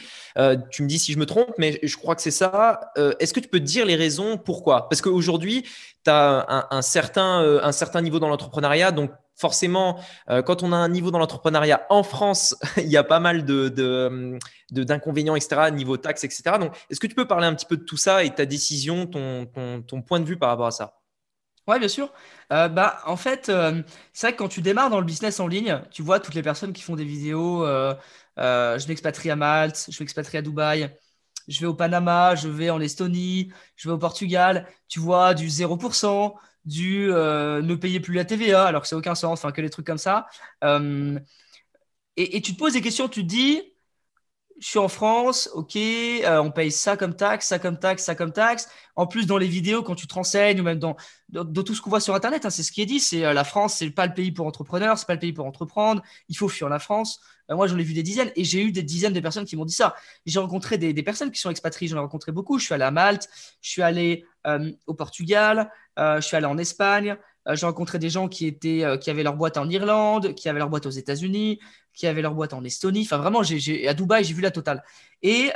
tu 0.71 0.83
me 0.83 0.87
dis 0.89 0.99
si 0.99 1.13
je 1.13 1.17
me 1.17 1.25
trompe, 1.25 1.53
mais 1.57 1.79
je 1.81 1.95
crois 1.95 2.13
que 2.13 2.21
c'est 2.21 2.29
ça. 2.29 2.91
Est-ce 3.21 3.33
que 3.33 3.39
tu 3.39 3.47
peux 3.47 3.61
dire 3.61 3.85
les 3.85 3.95
raisons 3.95 4.35
pourquoi? 4.35 4.89
Parce 4.89 5.01
qu'aujourd'hui, 5.01 5.63
tu 6.03 6.11
as 6.11 6.67
un, 6.71 6.81
certain, 6.81 7.41
euh, 7.41 7.59
un 7.63 7.71
certain 7.71 8.01
niveau 8.01 8.19
dans 8.19 8.29
l'entrepreneuriat. 8.29 8.91
Donc, 8.91 9.11
forcément, 9.39 9.99
euh, 10.29 10.41
quand 10.41 10.63
on 10.63 10.71
a 10.71 10.75
un 10.75 10.89
niveau 10.89 11.11
dans 11.11 11.19
l'entrepreneuriat 11.19 11.85
en 11.89 12.03
France, 12.03 12.55
il 12.77 12.89
y 12.89 12.97
a 12.97 13.03
pas 13.03 13.19
mal 13.19 13.45
de, 13.45 13.69
d'inconvénients, 14.71 15.35
etc., 15.35 15.71
niveau 15.71 15.97
taxes, 15.97 16.23
etc. 16.25 16.57
Donc, 16.59 16.75
est-ce 16.89 16.99
que 16.99 17.07
tu 17.07 17.15
peux 17.15 17.27
parler 17.27 17.47
un 17.47 17.55
petit 17.55 17.65
peu 17.65 17.77
de 17.77 17.83
tout 17.83 17.97
ça 17.97 18.23
et 18.23 18.29
ta 18.33 18.45
décision, 18.45 19.07
ton, 19.07 19.47
point 20.01 20.19
de 20.19 20.25
vue 20.25 20.37
par 20.37 20.49
rapport 20.49 20.67
à 20.67 20.71
ça? 20.71 20.95
Oui, 21.67 21.79
bien 21.79 21.87
sûr. 21.87 22.11
Euh, 22.51 22.67
bah, 22.67 22.99
en 23.05 23.15
fait, 23.15 23.51
c'est 24.13 24.27
vrai 24.27 24.33
que 24.33 24.37
quand 24.37 24.47
tu 24.47 24.61
démarres 24.61 24.89
dans 24.89 24.99
le 24.99 25.05
business 25.05 25.39
en 25.39 25.47
ligne, 25.47 25.81
tu 25.91 26.01
vois 26.01 26.19
toutes 26.19 26.33
les 26.33 26.43
personnes 26.43 26.73
qui 26.73 26.81
font 26.81 26.95
des 26.95 27.05
vidéos. 27.05 27.65
je 27.65 28.87
m'expatrie 28.87 29.31
à 29.31 29.35
Malte, 29.35 29.87
je 29.89 30.03
m'expatrie 30.03 30.37
à 30.37 30.41
Dubaï 30.41 30.91
je 31.49 31.59
vais 31.61 31.65
au 31.65 31.73
Panama, 31.73 32.35
je 32.35 32.47
vais 32.47 32.69
en 32.69 32.79
Estonie, 32.79 33.51
je 33.75 33.89
vais 33.89 33.93
au 33.93 33.97
Portugal, 33.97 34.67
tu 34.87 34.99
vois, 34.99 35.33
du 35.33 35.49
0%, 35.49 36.35
du 36.65 37.11
euh, 37.11 37.61
ne 37.61 37.75
payer 37.75 37.99
plus 37.99 38.13
la 38.13 38.25
TVA, 38.25 38.65
alors 38.65 38.81
que 38.81 38.87
c'est 38.87 38.95
aucun 38.95 39.15
sens, 39.15 39.39
enfin 39.39 39.51
que 39.51 39.61
des 39.61 39.69
trucs 39.69 39.87
comme 39.87 39.97
ça. 39.97 40.27
Euh, 40.63 41.19
et, 42.17 42.41
tu 42.41 42.53
te 42.53 42.59
poses 42.59 42.73
des 42.73 42.81
questions, 42.81 43.07
tu 43.07 43.21
te 43.21 43.27
dis, 43.27 43.61
je 44.59 44.67
suis 44.67 44.79
en 44.79 44.89
France, 44.89 45.49
ok, 45.53 45.77
euh, 45.77 46.41
on 46.41 46.51
paye 46.51 46.71
ça 46.71 46.97
comme 46.97 47.15
taxe, 47.15 47.47
ça 47.47 47.59
comme 47.59 47.79
taxe, 47.79 48.03
ça 48.03 48.15
comme 48.15 48.33
taxe. 48.33 48.67
En 48.95 49.07
plus, 49.07 49.25
dans 49.25 49.37
les 49.37 49.47
vidéos, 49.47 49.83
quand 49.83 49.95
tu 49.95 50.05
te 50.05 50.13
renseignes, 50.13 50.59
ou 50.59 50.63
même 50.63 50.79
dans, 50.79 50.97
dans, 51.29 51.63
tout 51.63 51.73
ce 51.73 51.81
qu'on 51.81 51.89
voit 51.89 52.01
sur 52.01 52.13
Internet, 52.13 52.45
hein, 52.45 52.49
c'est 52.49 52.63
ce 52.63 52.73
qui 52.73 52.81
est 52.81 52.85
dit, 52.85 52.99
c'est 52.99 53.21
la 53.33 53.43
France, 53.45 53.75
c'est 53.75 53.89
pas 53.91 54.05
le 54.05 54.13
pays 54.13 54.31
pour 54.33 54.45
entrepreneurs, 54.47 54.97
c'est 54.97 55.07
pas 55.07 55.13
le 55.13 55.19
pays 55.19 55.33
pour 55.33 55.45
entreprendre, 55.45 56.03
il 56.27 56.37
faut 56.37 56.49
fuir 56.49 56.67
la 56.67 56.79
France. 56.79 57.21
Moi, 57.55 57.67
j'en 57.67 57.77
ai 57.77 57.83
vu 57.83 57.93
des 57.93 58.03
dizaines 58.03 58.31
et 58.35 58.43
j'ai 58.43 58.61
eu 58.63 58.71
des 58.71 58.83
dizaines 58.83 59.13
de 59.13 59.19
personnes 59.19 59.45
qui 59.45 59.55
m'ont 59.55 59.65
dit 59.65 59.73
ça. 59.73 59.95
J'ai 60.25 60.39
rencontré 60.39 60.77
des, 60.77 60.93
personnes 61.03 61.31
qui 61.31 61.39
sont 61.39 61.49
expatriées, 61.49 61.89
j'en 61.89 61.97
ai 61.97 62.01
rencontré 62.01 62.31
beaucoup. 62.31 62.59
Je 62.59 62.65
suis 62.65 62.73
allé 62.73 62.83
à 62.83 62.91
Malte, 62.91 63.27
je 63.61 63.69
suis 63.69 63.81
allé 63.81 64.25
au 64.87 64.93
Portugal, 64.93 65.71
euh, 65.97 66.21
je 66.21 66.27
suis 66.27 66.35
allé 66.37 66.45
en 66.45 66.57
Espagne. 66.57 67.17
j'ai 67.51 67.65
rencontré 67.65 67.99
des 67.99 68.09
gens 68.09 68.27
qui, 68.27 68.47
étaient, 68.47 68.83
qui 69.01 69.09
avaient 69.09 69.23
leur 69.23 69.35
boîte 69.35 69.57
en 69.57 69.69
Irlande, 69.69 70.33
qui 70.35 70.49
avaient 70.49 70.59
leur 70.59 70.69
boîte 70.69 70.85
aux 70.85 70.91
États-Unis, 70.91 71.59
qui 71.93 72.07
avaient 72.07 72.21
leur 72.21 72.33
boîte 72.33 72.53
en 72.53 72.63
Estonie. 72.63 73.01
Enfin, 73.03 73.17
vraiment, 73.17 73.43
j'ai, 73.43 73.87
à 73.87 73.93
Dubaï, 73.93 74.23
j'ai 74.23 74.33
vu 74.33 74.41
la 74.41 74.51
totale. 74.51 74.83
Et 75.21 75.51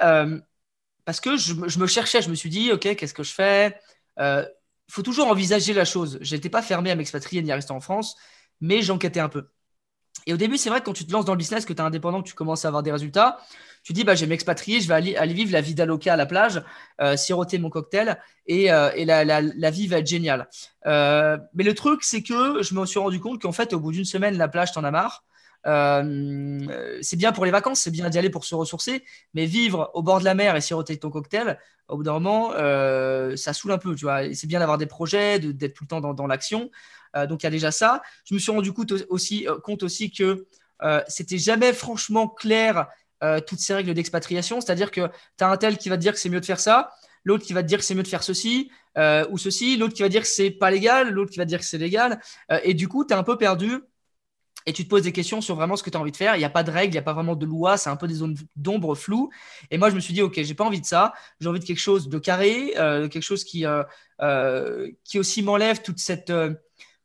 parce 1.06 1.20
que 1.20 1.38
je, 1.38 1.54
je, 1.68 1.80
me 1.80 1.88
cherchais, 1.88 2.22
je 2.22 2.30
me 2.30 2.36
suis 2.36 2.50
dit, 2.50 2.72
OK, 2.72 2.96
qu'est-ce 2.96 3.14
que 3.14 3.24
je 3.24 3.34
fais? 3.34 3.78
Il 4.18 4.94
faut 4.94 5.02
toujours 5.02 5.28
envisager 5.28 5.74
la 5.74 5.86
chose. 5.86 6.18
Je 6.22 6.36
n'étais 6.36 6.50
pas 6.50 6.62
fermé 6.62 6.92
à 6.92 6.96
m'expatrier 6.96 7.42
ni 7.42 7.52
à 7.52 7.56
rester 7.56 7.72
en 7.72 7.80
France, 7.80 8.16
mais 8.62 8.82
j'enquêtais 8.82 9.20
un 9.20 9.30
peu. 9.30 9.48
Et 10.28 10.34
au 10.34 10.38
début, 10.38 10.58
c'est 10.58 10.70
vrai 10.70 10.80
que 10.80 10.86
quand 10.86 10.94
tu 10.94 11.06
te 11.06 11.12
lances 11.12 11.26
dans 11.26 11.34
le 11.34 11.38
business, 11.38 11.66
que 11.66 11.74
tu 11.74 11.80
es 11.80 11.82
indépendant, 11.82 12.22
que 12.22 12.28
tu 12.28 12.34
commences 12.34 12.66
à 12.66 12.70
avoir 12.70 12.84
des 12.84 12.92
résultats, 12.92 13.40
tu 13.84 13.94
dis 13.94 14.04
bah, 14.04 14.16
je 14.16 14.22
vais 14.22 14.28
m'expatrier, 14.28 14.80
je 14.80 14.88
vais 14.88 14.94
aller, 14.94 15.34
vivre 15.34 15.52
la 15.52 15.62
vie 15.62 15.76
d'Aloca 15.76 16.14
à 16.14 16.16
la 16.16 16.26
plage, 16.26 16.64
euh, 17.02 17.18
siroter 17.18 17.58
mon 17.58 17.70
cocktail 17.70 18.18
et, 18.48 18.72
euh, 18.72 18.92
la, 19.06 19.72
vie 19.72 19.88
va 19.88 20.00
être 20.00 20.08
géniale. 20.08 20.48
Euh, 20.86 21.38
mais 21.54 21.64
le 21.64 21.76
truc, 21.76 22.04
c'est 22.04 22.24
que 22.24 22.64
je 22.64 22.74
me 22.74 22.86
suis 22.86 23.00
rendu 23.00 23.20
compte 23.20 23.42
qu'en 23.42 23.52
fait, 23.52 23.74
au 23.74 23.80
bout 23.80 23.92
d'une 23.92 24.06
semaine, 24.06 24.38
la 24.38 24.48
plage, 24.48 24.72
t'en 24.72 24.84
as 24.84 24.92
marre. 24.92 25.24
c'est 25.66 27.18
bien 27.18 27.34
pour 27.34 27.46
les 27.46 27.52
vacances, 27.52 27.82
c'est 27.82 27.92
bien 27.92 28.10
d'y 28.10 28.18
aller 28.18 28.30
pour 28.30 28.46
se 28.46 28.56
ressourcer, 28.56 29.04
mais 29.34 29.46
vivre 29.46 29.92
au 29.94 30.02
bord 30.02 30.20
de 30.20 30.26
la 30.26 30.34
mer 30.34 30.56
et 30.56 30.62
siroter 30.62 30.98
ton 30.98 31.10
cocktail, 31.10 31.60
au 31.90 31.98
bout 31.98 32.04
d'un 32.04 32.14
moment, 32.14 32.52
ça 33.36 33.54
saoule 33.54 33.74
un 33.74 33.78
peu. 33.78 33.96
Tu 33.96 34.06
vois, 34.06 34.34
c'est 34.34 34.48
bien 34.48 34.60
d'avoir 34.60 34.78
des 34.78 34.86
projets, 34.86 35.40
d'être 35.40 35.74
tout 35.74 35.84
le 35.84 35.90
temps 35.90 36.14
dans 36.14 36.28
l'action. 36.28 36.70
Euh, 37.16 37.28
donc 37.28 37.44
il 37.44 37.46
y 37.46 37.48
a 37.48 37.52
déjà 37.52 37.72
ça. 37.72 38.02
Je 38.26 38.34
me 38.34 38.40
suis 38.40 38.52
rendu 38.52 38.74
compte 38.74 38.92
aussi, 39.10 39.48
euh, 39.48 39.60
compte 39.60 39.84
aussi 39.84 40.12
que 40.12 40.46
euh, 40.84 41.02
c'était 41.08 41.38
jamais 41.38 41.74
franchement 41.74 42.28
clair 42.28 42.88
toutes 43.48 43.60
ces 43.60 43.74
règles 43.74 43.94
d'expatriation. 43.94 44.60
C'est-à-dire 44.60 44.92
que 44.92 45.08
tu 45.38 45.46
as 45.46 45.50
un 45.50 45.56
tel 45.56 45.78
qui 45.78 45.88
va 45.88 45.96
te 45.96 46.02
dire 46.02 46.12
que 46.12 46.20
c'est 46.20 46.28
mieux 46.28 46.42
de 46.42 46.46
faire 46.46 46.60
ça, 46.60 46.92
l'autre 47.24 47.46
qui 47.46 47.54
va 47.54 47.64
te 47.64 47.68
dire 47.70 47.80
que 47.80 47.86
c'est 47.86 47.96
mieux 47.96 48.04
de 48.04 48.08
faire 48.10 48.22
ceci 48.22 48.70
ou 49.30 49.38
ceci, 49.38 49.78
l'autre 49.78 49.94
qui 49.94 50.02
va 50.02 50.10
dire 50.10 50.24
que 50.24 50.28
c'est 50.28 50.52
pas 50.52 50.70
légal, 50.70 51.10
l'autre 51.10 51.32
qui 51.32 51.38
va 51.38 51.46
te 51.46 51.48
dire 51.48 51.60
que 51.60 51.66
c'est 51.66 51.78
légal. 51.78 52.20
et 52.66 52.74
du 52.74 52.90
coup, 52.90 53.06
tu 53.06 53.14
es 53.14 53.16
un 53.16 53.24
peu 53.24 53.38
perdu. 53.38 53.80
et 54.66 54.74
tu 54.74 54.84
te 54.84 54.90
poses 54.90 55.04
des 55.04 55.14
questions 55.14 55.40
sur 55.40 55.56
vraiment 55.56 55.78
ce 55.78 55.84
que 55.84 55.90
tu 55.90 55.96
as 55.96 56.02
envie 56.02 56.12
de 56.12 56.18
faire. 56.18 56.36
Il 56.36 56.40
n'y 56.40 56.44
a 56.44 56.50
pas 56.50 56.64
de 56.64 56.72
règles, 56.72 56.90
il 56.90 56.96
n'y 56.96 57.00
a 57.00 57.04
pas 57.04 57.14
vraiment 57.14 57.38
de 57.38 57.46
loi, 57.46 57.78
c'est 57.78 57.90
un 57.90 57.96
peu 57.96 58.10
des 58.10 58.16
zones 58.16 58.36
d'ombre 58.58 58.94
floues. 58.94 59.30
Et 59.72 59.78
moi, 59.78 59.90
je 59.90 59.96
me 59.96 60.02
suis 60.02 60.14
dit, 60.14 60.22
OK, 60.22 60.42
j'ai 60.44 60.54
pas 60.54 60.66
envie 60.66 60.82
de 60.82 60.86
ça. 60.86 61.14
J'ai 61.40 61.48
envie 61.48 61.62
de 61.62 61.66
quelque 61.66 61.80
chose 61.80 62.10
de 62.10 62.20
carré, 62.20 62.74
quelque 62.76 63.22
chose 63.22 63.46
qui, 63.46 63.64
qui 65.06 65.18
aussi 65.18 65.44
m'enlève 65.44 65.82
toute 65.82 66.00
cette, 66.00 66.30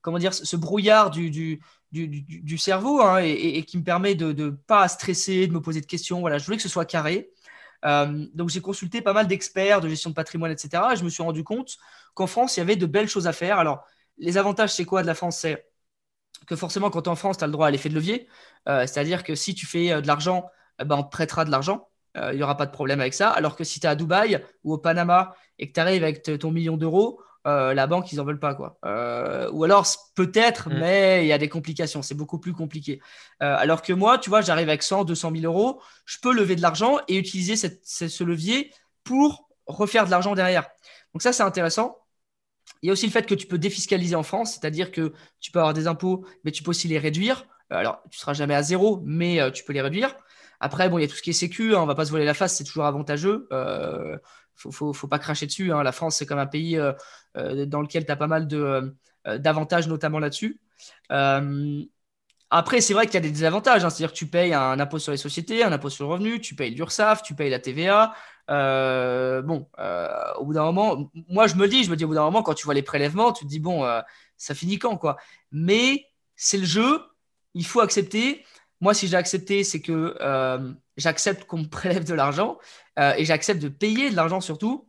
comment 0.09 0.19
dire, 0.19 0.33
ce 0.33 0.57
brouillard 0.57 1.11
du, 1.11 1.31
du, 1.31 1.61
du, 1.93 2.59
cerveau 2.59 3.03
hein, 3.03 3.19
et, 3.19 3.63
qui 3.65 3.77
me 3.77 3.85
permet 3.85 4.15
de 4.15 4.33
ne 4.33 4.49
pas 4.49 4.89
stresser, 4.89 5.47
de 5.47 5.53
me 5.53 5.61
poser 5.61 5.83
de 5.83 5.87
questions. 5.87 6.21
Voilà, 6.21 6.39
je 6.39 6.45
voulais 6.47 6.57
que 6.57 6.63
ce 6.63 6.69
soit 6.69 6.87
carré. 6.87 7.31
donc, 7.85 8.49
j'ai 8.49 8.63
consulté 8.63 9.03
pas 9.03 9.13
mal 9.13 9.27
d'experts 9.27 9.81
de 9.83 9.89
gestion 9.89 10.11
de 10.11 10.15
patrimoine, 10.15 10.51
etc. 10.51 10.83
Et 10.93 10.97
je 10.97 11.05
me 11.05 11.11
suis 11.11 11.23
rendu 11.23 11.45
compte 11.45 11.77
qu'en 12.15 12.27
France, 12.27 12.57
il 12.57 12.61
y 12.61 12.63
avait 12.63 12.77
de 12.77 12.87
belles 12.87 13.09
choses 13.09 13.27
à 13.27 13.33
faire. 13.33 13.59
Alors, 13.59 13.85
les 14.17 14.39
avantages, 14.39 14.75
c'est 14.75 14.85
quoi 14.87 15.03
de 15.03 15.07
la 15.07 15.15
France? 15.15 15.39
C'est 15.39 15.69
que 16.47 16.57
forcément, 16.57 16.91
quand 16.91 17.03
tu 17.03 17.09
es 17.09 17.13
en 17.13 17.17
France, 17.17 17.39
tu 17.39 17.45
as 17.45 17.47
le 17.47 17.53
droit 17.53 17.67
à 17.67 17.71
l'effet 17.71 17.89
de 17.89 17.95
levier. 17.95 18.29
Euh, 18.69 18.87
c'est-à-dire 18.87 19.23
que 19.23 19.35
si 19.35 19.55
tu 19.55 19.67
fais 19.67 19.93
euh, 19.93 20.01
de 20.01 20.07
l'argent, 20.07 20.47
eh 20.81 20.85
ben, 20.85 20.97
on 20.97 21.03
te 21.03 21.11
prêtera 21.11 21.45
de 21.45 21.51
l'argent. 21.51 21.89
Euh, 22.17 22.33
il 22.33 22.37
n'y 22.37 22.43
aura 22.43 22.57
pas 22.57 22.67
de 22.67 22.71
problème 22.73 23.01
avec 23.01 23.15
ça. 23.15 23.31
Alors 23.31 23.57
que 23.57 23.65
si 23.65 23.81
tu 23.81 23.87
es 23.87 23.91
à 23.91 23.95
Dubaï 23.95 24.43
ou 24.65 24.73
au 24.73 24.79
Panama 24.79 25.35
et 25.59 25.69
que 25.69 25.75
tu 25.75 25.81
arrives 25.81 26.03
avec 26.03 26.23
ton 26.39 26.51
million 26.51 26.77
d'euros, 26.77 27.21
la 27.45 27.87
banque, 27.87 28.13
ils 28.13 28.17
n'en 28.17 28.25
veulent 28.25 28.41
pas. 28.41 28.55
Quoi. 28.55 28.79
ou 29.53 29.65
alors, 29.65 29.87
peut-être, 30.15 30.69
mm. 30.69 30.79
mais 30.79 31.25
il 31.25 31.29
y 31.29 31.33
a 31.33 31.39
des 31.39 31.49
complications. 31.49 32.03
C'est 32.03 32.15
beaucoup 32.15 32.39
plus 32.39 32.53
compliqué. 32.53 33.01
alors 33.41 33.83
que 33.83 33.93
moi, 33.93 34.19
tu 34.19 34.29
vois, 34.29 34.41
j'arrive 34.41 34.69
avec 34.69 34.83
100, 34.83 35.05
200 35.05 35.33
000 35.35 35.45
euros. 35.45 35.81
Je 36.05 36.19
peux 36.21 36.35
lever 36.35 36.57
de 36.57 36.63
l'argent 36.63 36.99
et 37.09 37.17
utiliser 37.17 37.57
ce 37.57 38.25
levier 38.25 38.71
pour 39.05 39.49
refaire 39.67 40.07
de 40.07 40.11
l'argent 40.11 40.35
derrière. 40.35 40.69
Donc 41.15 41.23
ça, 41.23 41.33
c'est 41.33 41.43
intéressant. 41.43 41.97
Il 42.83 42.87
y 42.87 42.91
a 42.91 42.93
aussi 42.93 43.07
le 43.07 43.13
fait 43.13 43.27
que 43.27 43.35
tu 43.35 43.47
peux 43.47 43.59
défiscaliser 43.59 44.15
en 44.15 44.23
France, 44.23 44.53
c'est-à-dire 44.53 44.91
que 44.93 45.13
tu 45.41 45.51
peux 45.51 45.59
avoir 45.59 45.75
des 45.75 45.87
impôts, 45.87 46.25
mais 46.45 46.53
tu 46.53 46.63
peux 46.63 46.71
aussi 46.71 46.89
les 46.89 46.99
réduire. 46.99 47.47
Euh, 47.73 47.77
alors, 47.77 48.03
tu 48.11 48.17
ne 48.17 48.21
seras 48.21 48.35
jamais 48.35 48.55
à 48.55 48.63
zéro, 48.63 49.03
mais 49.05 49.41
euh, 49.41 49.51
tu 49.51 49.65
peux 49.65 49.73
les 49.73 49.81
réduire. 49.81 50.17
Après, 50.61 50.89
bon, 50.89 50.99
il 50.99 51.03
y 51.03 51.05
a 51.05 51.09
tout 51.09 51.17
ce 51.17 51.23
qui 51.23 51.31
est 51.31 51.35
sécu, 51.35 51.75
hein, 51.75 51.79
on 51.79 51.83
ne 51.83 51.87
va 51.87 51.95
pas 51.95 52.05
se 52.05 52.11
voler 52.11 52.25
la 52.25 52.35
face, 52.35 52.57
c'est 52.57 52.65
toujours 52.65 52.85
avantageux. 52.85 53.47
Il 53.51 53.57
euh, 53.57 54.17
ne 54.65 54.71
faut, 54.73 55.09
pas 55.09 55.19
cracher 55.19 55.47
dessus. 55.47 55.73
Hein. 55.73 55.83
La 55.83 55.93
France, 55.93 56.17
c'est 56.17 56.27
comme 56.27 56.39
un 56.39 56.47
pays 56.47 56.79
dans 57.67 57.81
lequel 57.81 58.05
tu 58.05 58.13
as 58.13 58.17
pas 58.17 58.27
mal 58.27 58.49
d'avantages, 59.27 59.89
notamment 59.89 60.19
là-dessus. 60.19 60.61
après, 62.51 62.81
c'est 62.81 62.95
vrai 62.95 63.07
qu'il 63.07 63.15
y 63.15 63.19
a 63.19 63.21
des 63.21 63.31
désavantages. 63.31 63.85
Hein. 63.85 63.91
C'est-à-dire 63.91 64.13
que 64.13 64.19
tu 64.19 64.27
payes 64.27 64.55
un 64.55 64.81
impôt 64.81 64.99
sur 64.99 65.13
les 65.13 65.19
sociétés, 65.19 65.65
un 65.65 65.73
impôt 65.73 65.91
sur 65.91 66.07
le 66.07 66.13
revenu, 66.13 66.41
tu 66.41 66.55
payes 66.55 66.75
l'URSSAF, 66.75 67.23
tu 67.23 67.35
payes 67.35 67.51
la 67.51 67.59
TVA, 67.59 68.15
euh, 68.51 69.43
bon, 69.43 69.69
euh, 69.79 70.33
au 70.39 70.47
bout 70.47 70.55
d'un 70.55 70.65
moment, 70.65 71.11
moi 71.29 71.47
je 71.47 71.55
me 71.57 71.69
dis, 71.69 71.85
je 71.85 71.91
me 71.91 71.97
dis 71.97 72.05
au 72.05 72.09
bout 72.09 72.15
d'un 72.15 72.25
moment, 72.25 72.43
quand 72.43 72.55
tu 72.55 72.65
vois 72.65 72.75
les 72.75 72.83
prélèvements, 72.83 73.33
tu 73.33 73.45
te 73.45 73.49
dis 73.49 73.61
bon, 73.61 73.85
euh, 73.85 74.01
ça 74.37 74.55
finit 74.55 74.79
quand 74.79 74.97
quoi. 74.97 75.17
Mais 75.53 76.07
c'est 76.37 76.59
le 76.59 76.65
jeu, 76.65 77.03
il 77.55 77.67
faut 77.67 77.81
accepter. 77.81 78.45
Moi, 78.81 78.95
si 78.95 79.09
j'ai 79.09 79.17
accepté, 79.17 79.65
c'est 79.65 79.81
que 79.81 80.17
j'accepte 80.97 81.45
qu'on 81.45 81.59
me 81.59 81.69
prélève 81.69 82.05
de 82.05 82.15
l'argent 82.15 82.59
et 82.97 83.25
j'accepte 83.25 83.61
de 83.63 83.69
payer 83.69 84.11
de 84.11 84.17
l'argent 84.17 84.41
surtout. 84.41 84.88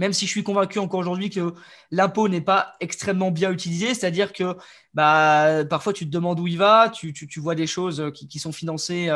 Même 0.00 0.12
si 0.12 0.26
je 0.26 0.30
suis 0.30 0.42
convaincu 0.42 0.80
encore 0.80 0.98
aujourd'hui 0.98 1.30
que 1.30 1.54
l'impôt 1.92 2.28
n'est 2.28 2.40
pas 2.40 2.74
extrêmement 2.80 3.30
bien 3.30 3.52
utilisé, 3.52 3.94
c'est-à-dire 3.94 4.32
que 4.32 4.56
bah, 4.94 5.64
parfois 5.70 5.92
tu 5.92 6.06
te 6.06 6.10
demandes 6.10 6.40
où 6.40 6.48
il 6.48 6.58
va, 6.58 6.88
tu, 6.88 7.12
tu, 7.12 7.38
vois 7.38 7.54
des 7.54 7.68
choses 7.68 8.10
qui, 8.12 8.26
qui 8.26 8.40
sont 8.40 8.50
financées 8.50 9.08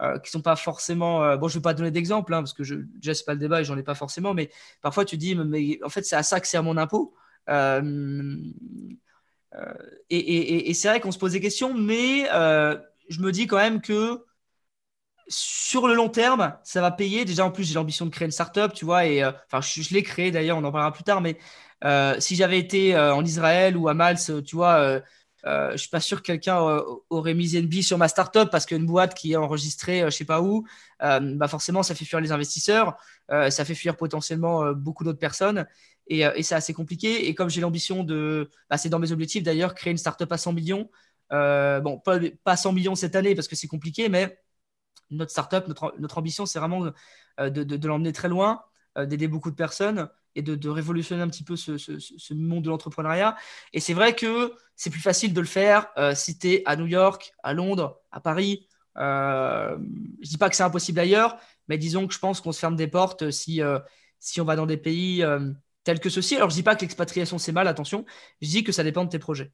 euh, 0.00 0.16
qui 0.20 0.30
sont 0.30 0.42
pas 0.42 0.54
forcément. 0.54 1.24
Euh, 1.24 1.36
bon, 1.36 1.48
je 1.48 1.54
ne 1.54 1.58
vais 1.58 1.62
pas 1.62 1.74
donner 1.74 1.90
d'exemple, 1.90 2.32
hein, 2.32 2.38
parce 2.38 2.52
que 2.52 2.62
je, 2.62 2.76
déjà, 2.76 3.14
ce 3.14 3.24
pas 3.24 3.32
le 3.32 3.40
débat 3.40 3.62
et 3.62 3.64
j'en 3.64 3.76
ai 3.76 3.82
pas 3.82 3.96
forcément, 3.96 4.32
mais 4.32 4.48
parfois 4.80 5.04
tu 5.04 5.16
dis, 5.16 5.34
mais 5.34 5.80
en 5.82 5.88
fait, 5.88 6.04
c'est 6.04 6.14
à 6.14 6.22
ça 6.22 6.38
que 6.38 6.46
sert 6.46 6.62
mon 6.62 6.76
impôt. 6.76 7.14
Euh, 7.48 8.36
et, 10.08 10.70
et, 10.70 10.74
c'est 10.74 10.86
vrai 10.86 11.00
qu'on 11.00 11.10
se 11.10 11.18
pose 11.18 11.32
des 11.32 11.40
questions, 11.40 11.74
mais 11.74 12.26
je 13.08 13.20
me 13.20 13.32
dis 13.32 13.48
quand 13.48 13.56
même 13.56 13.80
que 13.80 14.24
sur 15.28 15.86
le 15.88 15.94
long 15.94 16.08
terme, 16.08 16.54
ça 16.64 16.80
va 16.80 16.90
payer. 16.90 17.24
Déjà, 17.24 17.44
en 17.44 17.50
plus, 17.50 17.64
j'ai 17.64 17.74
l'ambition 17.74 18.06
de 18.06 18.10
créer 18.10 18.26
une 18.26 18.32
startup, 18.32 18.72
tu 18.72 18.84
vois, 18.84 19.06
et 19.06 19.24
enfin, 19.24 19.60
je, 19.60 19.94
l'ai 19.94 20.02
créé 20.02 20.30
d'ailleurs, 20.30 20.58
on 20.58 20.64
en 20.64 20.72
parlera 20.72 20.92
plus 20.92 21.04
tard, 21.04 21.20
mais 21.20 21.38
si 22.20 22.36
j'avais 22.36 22.58
été 22.58 22.96
en 22.98 23.24
Israël 23.24 23.76
ou 23.76 23.88
à 23.88 23.94
Mals, 23.94 24.18
tu 24.44 24.56
vois, 24.56 25.00
euh, 25.46 25.72
je 25.72 25.76
suis 25.76 25.90
pas 25.90 26.00
sûr 26.00 26.18
que 26.18 26.26
quelqu'un 26.26 26.60
euh, 26.60 26.82
aurait 27.10 27.34
mis 27.34 27.56
NB 27.56 27.80
sur 27.82 27.96
ma 27.96 28.08
startup 28.08 28.50
parce 28.50 28.66
qu'une 28.66 28.86
boîte 28.86 29.14
qui 29.14 29.32
est 29.32 29.36
enregistrée, 29.36 30.02
euh, 30.02 30.10
je 30.10 30.16
sais 30.16 30.24
pas 30.24 30.42
où, 30.42 30.66
euh, 31.02 31.20
bah 31.36 31.48
forcément, 31.48 31.82
ça 31.82 31.94
fait 31.94 32.04
fuir 32.04 32.20
les 32.20 32.32
investisseurs, 32.32 32.96
ça 33.28 33.64
fait 33.64 33.74
fuir 33.74 33.96
potentiellement 33.96 34.72
beaucoup 34.72 35.04
d'autres 35.04 35.18
personnes. 35.18 35.66
Et, 36.08 36.20
et 36.20 36.42
c'est 36.42 36.54
assez 36.54 36.72
compliqué. 36.72 37.28
Et 37.28 37.34
comme 37.34 37.50
j'ai 37.50 37.60
l'ambition 37.60 38.02
de, 38.02 38.50
bah, 38.70 38.78
c'est 38.78 38.88
dans 38.88 38.98
mes 38.98 39.12
objectifs 39.12 39.42
d'ailleurs, 39.42 39.74
créer 39.74 39.90
une 39.90 39.98
startup 39.98 40.32
à 40.32 40.38
100 40.38 40.54
millions. 40.54 40.90
bon, 41.30 42.00
pas, 42.02 42.18
pas 42.44 42.56
100 42.56 42.72
millions 42.72 42.94
cette 42.94 43.16
année 43.16 43.34
parce 43.34 43.46
que 43.48 43.56
c'est 43.56 43.68
compliqué, 43.68 44.08
mais 44.08 44.38
notre 45.10 45.30
startup, 45.30 45.66
notre, 45.68 46.18
ambition, 46.18 46.46
c'est 46.46 46.58
vraiment 46.58 46.92
de, 47.38 47.48
de, 47.48 47.88
l'emmener 47.88 48.12
très 48.12 48.28
loin, 48.28 48.62
d'aider 48.96 49.28
beaucoup 49.28 49.50
de 49.50 49.56
personnes 49.56 50.08
et 50.34 50.42
de, 50.42 50.68
révolutionner 50.68 51.22
un 51.22 51.28
petit 51.28 51.44
peu 51.44 51.56
ce, 51.56 52.34
monde 52.34 52.64
de 52.64 52.70
l'entrepreneuriat. 52.70 53.36
Et 53.72 53.80
c'est 53.80 53.94
vrai 53.94 54.14
que 54.14 54.52
c'est 54.76 54.90
plus 54.90 55.00
facile 55.00 55.34
de 55.34 55.40
le 55.40 55.46
faire 55.46 55.88
euh, 55.98 56.14
si 56.14 56.38
tu 56.38 56.48
es 56.48 56.62
à 56.64 56.76
New 56.76 56.86
York, 56.86 57.32
à 57.42 57.52
Londres, 57.52 58.00
à 58.12 58.20
Paris. 58.20 58.68
Euh, 58.96 59.76
je 60.22 60.28
dis 60.28 60.38
pas 60.38 60.48
que 60.48 60.56
c'est 60.56 60.62
impossible 60.62 61.00
ailleurs, 61.00 61.38
mais 61.68 61.78
disons 61.78 62.06
que 62.06 62.14
je 62.14 62.18
pense 62.18 62.40
qu'on 62.40 62.52
se 62.52 62.60
ferme 62.60 62.76
des 62.76 62.88
portes 62.88 63.30
si, 63.30 63.62
euh, 63.62 63.78
si 64.18 64.40
on 64.40 64.44
va 64.44 64.56
dans 64.56 64.66
des 64.66 64.76
pays 64.76 65.22
euh, 65.22 65.52
tels 65.84 66.00
que 66.00 66.10
ceux-ci. 66.10 66.36
Alors 66.36 66.50
je 66.50 66.54
dis 66.54 66.62
pas 66.62 66.76
que 66.76 66.82
l'expatriation 66.82 67.38
c'est 67.38 67.52
mal, 67.52 67.68
attention, 67.68 68.04
je 68.40 68.48
dis 68.48 68.64
que 68.64 68.72
ça 68.72 68.84
dépend 68.84 69.04
de 69.04 69.10
tes 69.10 69.18
projets. 69.18 69.52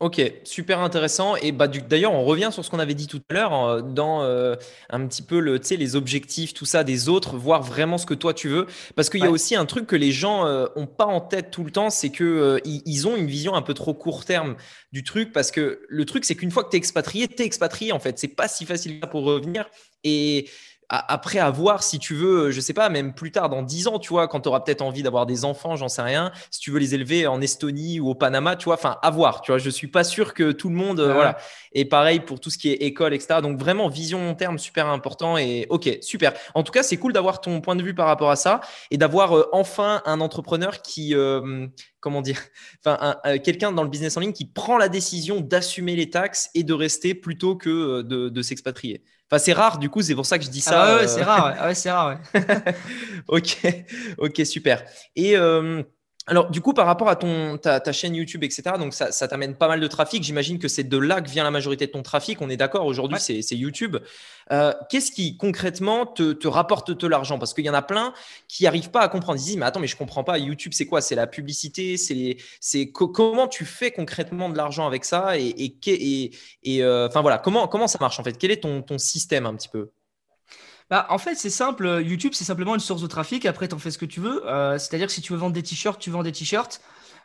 Ok, 0.00 0.18
super 0.44 0.80
intéressant. 0.80 1.36
Et 1.36 1.52
bah, 1.52 1.68
d'ailleurs, 1.68 2.14
on 2.14 2.24
revient 2.24 2.48
sur 2.50 2.64
ce 2.64 2.70
qu'on 2.70 2.78
avait 2.78 2.94
dit 2.94 3.06
tout 3.06 3.20
à 3.28 3.34
l'heure 3.34 3.52
euh, 3.52 3.82
dans 3.82 4.22
euh, 4.22 4.56
un 4.88 5.06
petit 5.06 5.20
peu 5.20 5.40
le, 5.40 5.60
les 5.72 5.94
objectifs, 5.94 6.54
tout 6.54 6.64
ça 6.64 6.84
des 6.84 7.10
autres, 7.10 7.36
voir 7.36 7.62
vraiment 7.62 7.98
ce 7.98 8.06
que 8.06 8.14
toi 8.14 8.32
tu 8.32 8.48
veux. 8.48 8.66
Parce 8.96 9.10
qu'il 9.10 9.20
y 9.20 9.26
a 9.26 9.30
aussi 9.30 9.54
un 9.54 9.66
truc 9.66 9.86
que 9.86 9.96
les 9.96 10.10
gens 10.10 10.46
euh, 10.46 10.68
ont 10.74 10.86
pas 10.86 11.04
en 11.04 11.20
tête 11.20 11.50
tout 11.50 11.64
le 11.64 11.70
temps, 11.70 11.90
c'est 11.90 12.08
que 12.08 12.62
ils, 12.64 13.08
ont 13.08 13.14
une 13.14 13.26
vision 13.26 13.54
un 13.54 13.60
peu 13.60 13.74
trop 13.74 13.92
court 13.92 14.24
terme 14.24 14.56
du 14.90 15.04
truc. 15.04 15.34
Parce 15.34 15.50
que 15.50 15.82
le 15.86 16.06
truc, 16.06 16.24
c'est 16.24 16.34
qu'une 16.34 16.50
fois 16.50 16.64
que 16.64 16.70
tu 16.70 16.76
es 16.76 16.78
expatrié, 16.78 17.28
tu 17.28 17.42
es 17.42 17.44
expatrié 17.44 17.92
en 17.92 18.00
fait. 18.00 18.18
C'est 18.18 18.28
pas 18.28 18.48
si 18.48 18.64
facile 18.64 19.00
pour 19.00 19.24
revenir. 19.24 19.68
Et 20.02 20.48
après 20.90 21.38
à 21.38 21.50
voir 21.50 21.84
si 21.84 22.00
tu 22.00 22.14
veux, 22.14 22.50
je 22.50 22.60
sais 22.60 22.72
pas, 22.72 22.88
même 22.88 23.14
plus 23.14 23.30
tard 23.30 23.48
dans 23.48 23.62
10 23.62 23.86
ans, 23.86 23.98
tu 24.00 24.08
vois, 24.08 24.26
quand 24.26 24.40
tu 24.40 24.48
auras 24.48 24.58
peut-être 24.60 24.82
envie 24.82 25.04
d'avoir 25.04 25.24
des 25.24 25.44
enfants, 25.44 25.76
j'en 25.76 25.88
sais 25.88 26.02
rien, 26.02 26.32
si 26.50 26.58
tu 26.58 26.72
veux 26.72 26.80
les 26.80 26.96
élever 26.96 27.28
en 27.28 27.40
Estonie 27.40 28.00
ou 28.00 28.10
au 28.10 28.16
Panama, 28.16 28.56
tu 28.56 28.64
vois, 28.64 28.74
enfin 28.74 28.98
à 29.00 29.10
voir, 29.10 29.40
tu 29.40 29.52
vois, 29.52 29.58
je 29.58 29.70
suis 29.70 29.86
pas 29.86 30.02
sûr 30.02 30.34
que 30.34 30.50
tout 30.50 30.68
le 30.68 30.74
monde, 30.74 30.98
euh, 30.98 31.14
voilà. 31.14 31.38
Et 31.72 31.84
pareil 31.84 32.18
pour 32.18 32.40
tout 32.40 32.50
ce 32.50 32.58
qui 32.58 32.70
est 32.70 32.82
école, 32.82 33.14
etc. 33.14 33.40
Donc 33.40 33.56
vraiment 33.56 33.86
vision 33.86 34.18
long 34.18 34.34
terme 34.34 34.58
super 34.58 34.88
important 34.88 35.38
et 35.38 35.68
ok, 35.70 35.98
super. 36.02 36.32
En 36.54 36.64
tout 36.64 36.72
cas, 36.72 36.82
c'est 36.82 36.96
cool 36.96 37.12
d'avoir 37.12 37.40
ton 37.40 37.60
point 37.60 37.76
de 37.76 37.82
vue 37.84 37.94
par 37.94 38.06
rapport 38.06 38.30
à 38.30 38.36
ça 38.36 38.60
et 38.90 38.98
d'avoir 38.98 39.36
euh, 39.36 39.48
enfin 39.52 40.02
un 40.06 40.20
entrepreneur 40.20 40.82
qui, 40.82 41.14
euh, 41.14 41.68
comment 42.00 42.20
dire, 42.20 42.40
enfin 42.84 43.16
quelqu'un 43.44 43.70
dans 43.70 43.84
le 43.84 43.88
business 43.88 44.16
en 44.16 44.20
ligne 44.20 44.32
qui 44.32 44.46
prend 44.46 44.76
la 44.76 44.88
décision 44.88 45.40
d'assumer 45.40 45.94
les 45.94 46.10
taxes 46.10 46.50
et 46.54 46.64
de 46.64 46.74
rester 46.74 47.14
plutôt 47.14 47.54
que 47.54 48.02
de, 48.02 48.28
de 48.28 48.42
s'expatrier. 48.42 49.04
Enfin, 49.30 49.38
c'est 49.38 49.52
rare, 49.52 49.78
du 49.78 49.88
coup, 49.88 50.02
c'est 50.02 50.16
pour 50.16 50.26
ça 50.26 50.38
que 50.38 50.44
je 50.44 50.50
dis 50.50 50.62
ah 50.66 50.70
ça. 50.70 50.82
Ah 50.82 50.96
ouais, 50.96 51.06
c'est 51.06 51.22
rare, 51.22 51.66
ouais. 51.66 51.74
c'est 51.74 51.90
rare, 51.92 52.18
ok, 53.28 53.58
ok, 54.18 54.44
super. 54.44 54.82
Et 55.14 55.36
euh, 55.36 55.82
alors, 56.26 56.50
du 56.50 56.60
coup, 56.60 56.74
par 56.74 56.86
rapport 56.86 57.08
à 57.08 57.16
ton, 57.16 57.58
ta, 57.58 57.92
chaîne 57.92 58.14
YouTube, 58.14 58.44
etc., 58.44 58.62
donc 58.78 58.94
ça, 58.94 59.28
t'amène 59.28 59.56
pas 59.56 59.68
mal 59.68 59.80
de 59.80 59.86
trafic. 59.86 60.22
J'imagine 60.22 60.58
que 60.58 60.68
c'est 60.68 60.84
de 60.84 60.96
là 60.96 61.20
que 61.20 61.30
vient 61.30 61.44
la 61.44 61.50
majorité 61.50 61.86
de 61.86 61.92
ton 61.92 62.02
trafic. 62.02 62.40
On 62.40 62.50
est 62.50 62.56
d'accord, 62.56 62.86
aujourd'hui, 62.86 63.18
c'est, 63.18 63.56
YouTube. 63.56 63.96
Euh, 64.52 64.72
qu'est-ce 64.88 65.12
qui 65.12 65.36
concrètement 65.36 66.06
te, 66.06 66.48
rapporte 66.48 66.90
de 66.90 67.06
l'argent? 67.06 67.38
Parce 67.38 67.54
qu'il 67.54 67.64
y 67.64 67.70
en 67.70 67.74
a 67.74 67.82
plein 67.82 68.12
qui 68.48 68.64
n'arrivent 68.64 68.90
pas 68.90 69.02
à 69.02 69.08
comprendre. 69.08 69.38
Ils 69.38 69.44
disent, 69.44 69.56
mais 69.56 69.66
attends, 69.66 69.80
mais 69.80 69.86
je 69.86 69.96
comprends 69.96 70.24
pas. 70.24 70.38
YouTube, 70.38 70.72
c'est 70.74 70.86
quoi? 70.86 71.00
C'est 71.00 71.14
la 71.14 71.26
publicité? 71.26 71.96
C'est, 71.96 72.90
comment 72.92 73.48
tu 73.48 73.64
fais 73.64 73.92
concrètement 73.92 74.48
de 74.48 74.56
l'argent 74.56 74.86
avec 74.86 75.04
ça? 75.04 75.38
Et, 75.38 75.76
euh, 76.66 77.08
voilà, 77.14 77.38
comment, 77.38 77.86
ça 77.86 77.98
marche 78.00 78.18
en 78.18 78.24
fait? 78.24 78.36
Quel 78.38 78.50
est 78.50 78.62
ton, 78.62 78.98
système 78.98 79.46
un 79.46 79.54
petit 79.54 79.68
peu? 79.68 79.90
Bah, 80.88 81.06
en 81.10 81.18
fait, 81.18 81.36
c'est 81.36 81.50
simple. 81.50 82.02
YouTube, 82.04 82.32
c'est 82.34 82.44
simplement 82.44 82.74
une 82.74 82.80
source 82.80 83.02
de 83.02 83.06
trafic. 83.06 83.46
Après, 83.46 83.68
tu 83.68 83.74
en 83.76 83.78
fais 83.78 83.92
ce 83.92 83.98
que 83.98 84.06
tu 84.06 84.18
veux. 84.18 84.44
Euh, 84.48 84.76
c'est-à-dire 84.78 85.06
que 85.06 85.12
si 85.12 85.22
tu 85.22 85.32
veux 85.32 85.38
vendre 85.38 85.52
des 85.52 85.62
t-shirts, 85.62 86.00
tu 86.00 86.10
vends 86.10 86.24
des 86.24 86.32
t-shirts. 86.32 86.80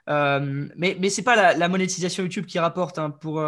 Mais 0.07 0.95
mais 0.99 1.09
ce 1.09 1.19
n'est 1.19 1.23
pas 1.23 1.55
la, 1.55 1.67
monétisation 1.67 2.21
YouTube 2.21 2.45
qui 2.45 2.59
rapporte. 2.59 2.99
Hein. 2.99 3.09
Pour 3.09 3.43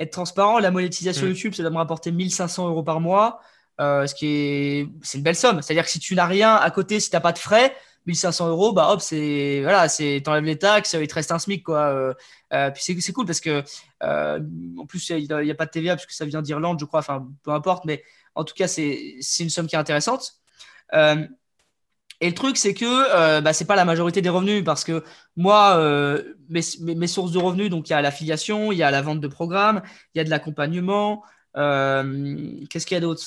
être 0.00 0.10
transparent, 0.10 0.58
la 0.58 0.70
monétisation 0.70 1.26
mm. 1.26 1.28
YouTube, 1.28 1.54
ça 1.54 1.62
doit 1.62 1.70
me 1.70 1.76
rapporter 1.76 2.10
1500 2.10 2.68
euros 2.68 2.82
par 2.82 3.00
mois. 3.00 3.40
ce 3.78 4.14
qui 4.14 4.26
est, 4.26 4.88
c'est 5.02 5.18
une 5.18 5.24
belle 5.24 5.36
somme. 5.36 5.62
C'est-à-dire 5.62 5.84
que 5.84 5.90
si 5.90 6.00
tu 6.00 6.14
n'as 6.14 6.26
rien 6.26 6.56
à 6.56 6.70
côté, 6.70 6.98
si 6.98 7.10
tu 7.10 7.16
n'as 7.16 7.20
pas 7.20 7.32
de 7.32 7.38
frais, 7.38 7.74
1500 8.06 8.48
euros, 8.48 8.72
bah 8.72 8.90
hop, 8.90 9.00
c'est 9.00 9.60
voilà, 9.62 9.88
c'est 9.88 10.22
t'enlèves 10.24 10.44
les 10.44 10.58
taxes, 10.58 10.96
il 10.98 11.06
te 11.06 11.14
reste 11.14 11.32
un 11.32 11.38
SMIC 11.38 11.62
quoi. 11.62 12.14
puis 12.50 12.82
c'est 12.82 13.12
cool 13.12 13.26
parce 13.26 13.40
que 13.40 13.62
en 14.02 14.86
plus 14.86 15.10
il 15.10 15.28
n'y 15.28 15.50
a, 15.50 15.52
a, 15.52 15.54
pas 15.54 15.66
de 15.66 15.70
TVA 15.70 15.96
parce 15.96 16.06
que 16.06 16.14
ça 16.14 16.24
vient 16.24 16.42
d'Irlande, 16.42 16.80
je 16.80 16.86
crois. 16.86 17.00
Enfin, 17.00 17.28
peu 17.42 17.50
importe, 17.50 17.84
mais 17.84 18.02
en 18.34 18.44
tout 18.44 18.54
cas, 18.54 18.68
c'est 18.68 19.20
une 19.40 19.50
somme 19.50 19.66
qui 19.66 19.76
est 19.76 19.78
intéressante. 19.78 20.40
Et 22.20 22.28
le 22.28 22.34
truc, 22.34 22.56
c'est 22.58 22.74
que 22.74 22.84
euh, 22.84 23.40
bah, 23.40 23.52
ce 23.52 23.62
n'est 23.62 23.66
pas 23.66 23.76
la 23.76 23.86
majorité 23.86 24.20
des 24.20 24.28
revenus 24.28 24.62
parce 24.62 24.84
que 24.84 25.02
moi, 25.36 25.76
euh, 25.78 26.34
mes, 26.50 27.06
sources 27.06 27.32
de 27.32 27.38
revenus, 27.38 27.70
donc 27.70 27.88
il 27.88 27.92
y 27.92 27.94
a 27.94 28.02
l'affiliation, 28.02 28.72
il 28.72 28.78
y 28.78 28.82
a 28.82 28.90
la 28.90 29.00
vente 29.00 29.20
de 29.20 29.28
programmes, 29.28 29.80
il 30.14 30.18
y 30.18 30.20
a 30.20 30.24
de 30.24 30.30
l'accompagnement. 30.30 31.24
Euh, 31.56 32.60
qu'est-ce 32.68 32.86
qu'il 32.86 32.94
y 32.94 32.98
a 32.98 33.00
d'autre 33.00 33.22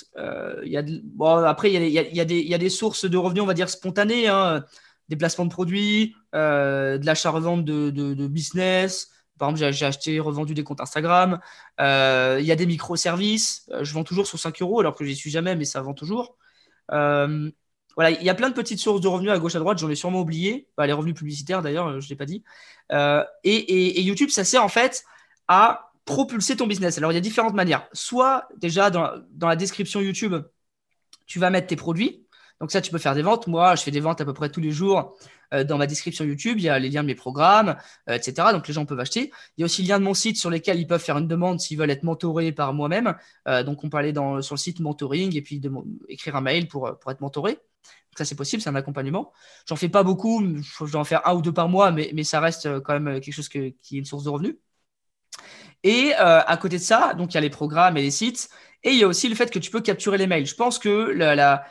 Après, 1.47 1.73
il 1.73 1.89
y, 1.89 2.19
a, 2.19 2.25
des, 2.57 2.69
sources 2.69 3.05
de 3.05 3.17
revenus, 3.17 3.41
on 3.41 3.47
va 3.47 3.55
dire, 3.55 3.67
spontanées, 3.67 4.27
hein, 4.27 4.63
des 5.09 5.15
placements 5.15 5.45
de 5.45 5.51
produits, 5.51 6.15
de 6.33 7.03
l'achat-revente 7.03 7.65
de, 7.65 8.27
business. 8.27 9.09
Par 9.39 9.49
exemple, 9.49 9.73
j'ai 9.73 9.85
acheté, 9.87 10.19
revendu 10.19 10.53
des 10.53 10.63
comptes 10.63 10.81
Instagram. 10.81 11.39
il 11.79 12.45
y 12.45 12.51
a 12.51 12.55
des 12.55 12.67
microservices. 12.67 13.67
Je 13.81 13.91
vends 13.93 14.03
toujours 14.03 14.27
sur 14.27 14.37
5 14.37 14.61
euros 14.61 14.81
alors 14.81 14.95
que 14.95 15.03
je 15.03 15.09
n'y 15.09 15.15
suis 15.15 15.31
jamais, 15.31 15.55
mais 15.55 15.65
ça 15.65 15.81
vend 15.81 15.95
toujours. 15.95 16.37
Voilà, 17.95 18.11
il 18.11 18.23
y 18.23 18.29
a 18.29 18.35
plein 18.35 18.49
de 18.49 18.55
petites 18.55 18.79
sources 18.79 19.01
de 19.01 19.07
revenus 19.07 19.31
à 19.31 19.37
gauche 19.37 19.55
à 19.55 19.59
droite, 19.59 19.77
j'en 19.77 19.89
ai 19.89 19.95
sûrement 19.95 20.21
oublié. 20.21 20.67
Bah, 20.77 20.87
les 20.87 20.93
revenus 20.93 21.15
publicitaires 21.15 21.61
d'ailleurs, 21.61 21.99
je 22.01 22.05
ne 22.05 22.09
l'ai 22.09 22.15
pas 22.15 22.25
dit. 22.25 22.43
Euh, 22.91 23.23
et, 23.43 24.01
YouTube, 24.01 24.29
ça 24.29 24.43
sert 24.43 24.63
en 24.63 24.69
fait 24.69 25.03
à 25.47 25.91
propulser 26.05 26.55
ton 26.55 26.67
business. 26.67 26.97
Alors 26.97 27.11
il 27.11 27.15
y 27.15 27.17
a 27.17 27.21
différentes 27.21 27.53
manières. 27.53 27.87
Soit 27.93 28.47
déjà 28.57 28.89
dans, 28.89 29.11
la 29.41 29.55
description 29.55 30.01
YouTube, 30.01 30.35
tu 31.27 31.39
vas 31.39 31.49
mettre 31.49 31.67
tes 31.67 31.75
produits. 31.75 32.25
Donc 32.59 32.71
ça, 32.71 32.81
tu 32.81 32.91
peux 32.91 32.97
faire 32.97 33.15
des 33.15 33.21
ventes. 33.21 33.47
Moi, 33.47 33.75
je 33.75 33.83
fais 33.83 33.91
des 33.91 33.99
ventes 33.99 34.21
à 34.21 34.25
peu 34.25 34.33
près 34.33 34.49
tous 34.49 34.61
les 34.61 34.71
jours. 34.71 35.17
Euh, 35.53 35.63
dans 35.63 35.77
ma 35.77 35.85
description 35.85 36.25
YouTube, 36.25 36.57
il 36.59 36.63
y 36.63 36.69
a 36.69 36.79
les 36.79 36.89
liens 36.89 37.03
de 37.03 37.07
mes 37.07 37.15
programmes, 37.15 37.75
euh, 38.09 38.15
etc. 38.15 38.47
Donc 38.53 38.67
les 38.67 38.73
gens 38.73 38.85
peuvent 38.85 38.99
acheter. 38.99 39.31
Il 39.57 39.61
y 39.61 39.63
a 39.63 39.65
aussi 39.65 39.83
le 39.83 39.89
lien 39.89 39.99
de 39.99 40.03
mon 40.03 40.13
site 40.13 40.37
sur 40.37 40.49
lesquels 40.49 40.79
ils 40.79 40.87
peuvent 40.87 41.03
faire 41.03 41.17
une 41.17 41.27
demande 41.27 41.59
s'ils 41.59 41.77
veulent 41.77 41.91
être 41.91 42.03
mentorés 42.03 42.51
par 42.51 42.73
moi-même. 42.73 43.15
donc 43.65 43.83
on 43.83 43.89
peut 43.89 43.97
aller 43.97 44.13
sur 44.41 44.55
le 44.55 44.59
site 44.59 44.79
mentoring 44.79 45.35
et 45.35 45.41
puis 45.41 45.61
écrire 46.09 46.35
un 46.35 46.41
mail 46.41 46.67
pour, 46.67 46.97
pour 46.99 47.11
être 47.11 47.21
mentoré 47.21 47.59
ça, 48.17 48.25
c'est 48.25 48.35
possible, 48.35 48.61
c'est 48.61 48.69
un 48.69 48.75
accompagnement. 48.75 49.31
J'en 49.67 49.75
fais 49.75 49.89
pas 49.89 50.03
beaucoup, 50.03 50.43
je 50.61 50.91
dois 50.91 51.01
en 51.01 51.03
faire 51.03 51.27
un 51.27 51.33
ou 51.35 51.41
deux 51.41 51.53
par 51.53 51.69
mois, 51.69 51.91
mais, 51.91 52.23
ça 52.23 52.39
reste 52.39 52.65
euh, 52.65 52.79
quand 52.79 52.93
même 52.93 53.07
euh, 53.07 53.19
quelque 53.19 53.33
chose 53.33 53.49
qui 53.49 53.59
est 53.59 53.75
une 53.91 54.05
source 54.05 54.23
de 54.23 54.29
revenus. 54.29 54.55
Et 55.83 56.13
euh, 56.19 56.41
à 56.41 56.57
côté 56.57 56.77
de 56.77 56.83
ça, 56.83 57.13
donc 57.13 57.33
il 57.33 57.35
y 57.35 57.37
a 57.37 57.41
les 57.41 57.49
programmes 57.49 57.97
et 57.97 58.01
les 58.01 58.11
sites, 58.11 58.49
et 58.83 58.91
il 58.91 58.97
y 58.99 59.03
a 59.03 59.07
aussi 59.07 59.27
le 59.29 59.35
fait 59.35 59.51
que 59.51 59.59
tu 59.59 59.71
peux 59.71 59.81
capturer 59.81 60.17
les 60.17 60.27
mails. 60.27 60.45
Je 60.45 60.55
pense 60.55 60.79
que 60.79 60.89
la, 60.89 61.65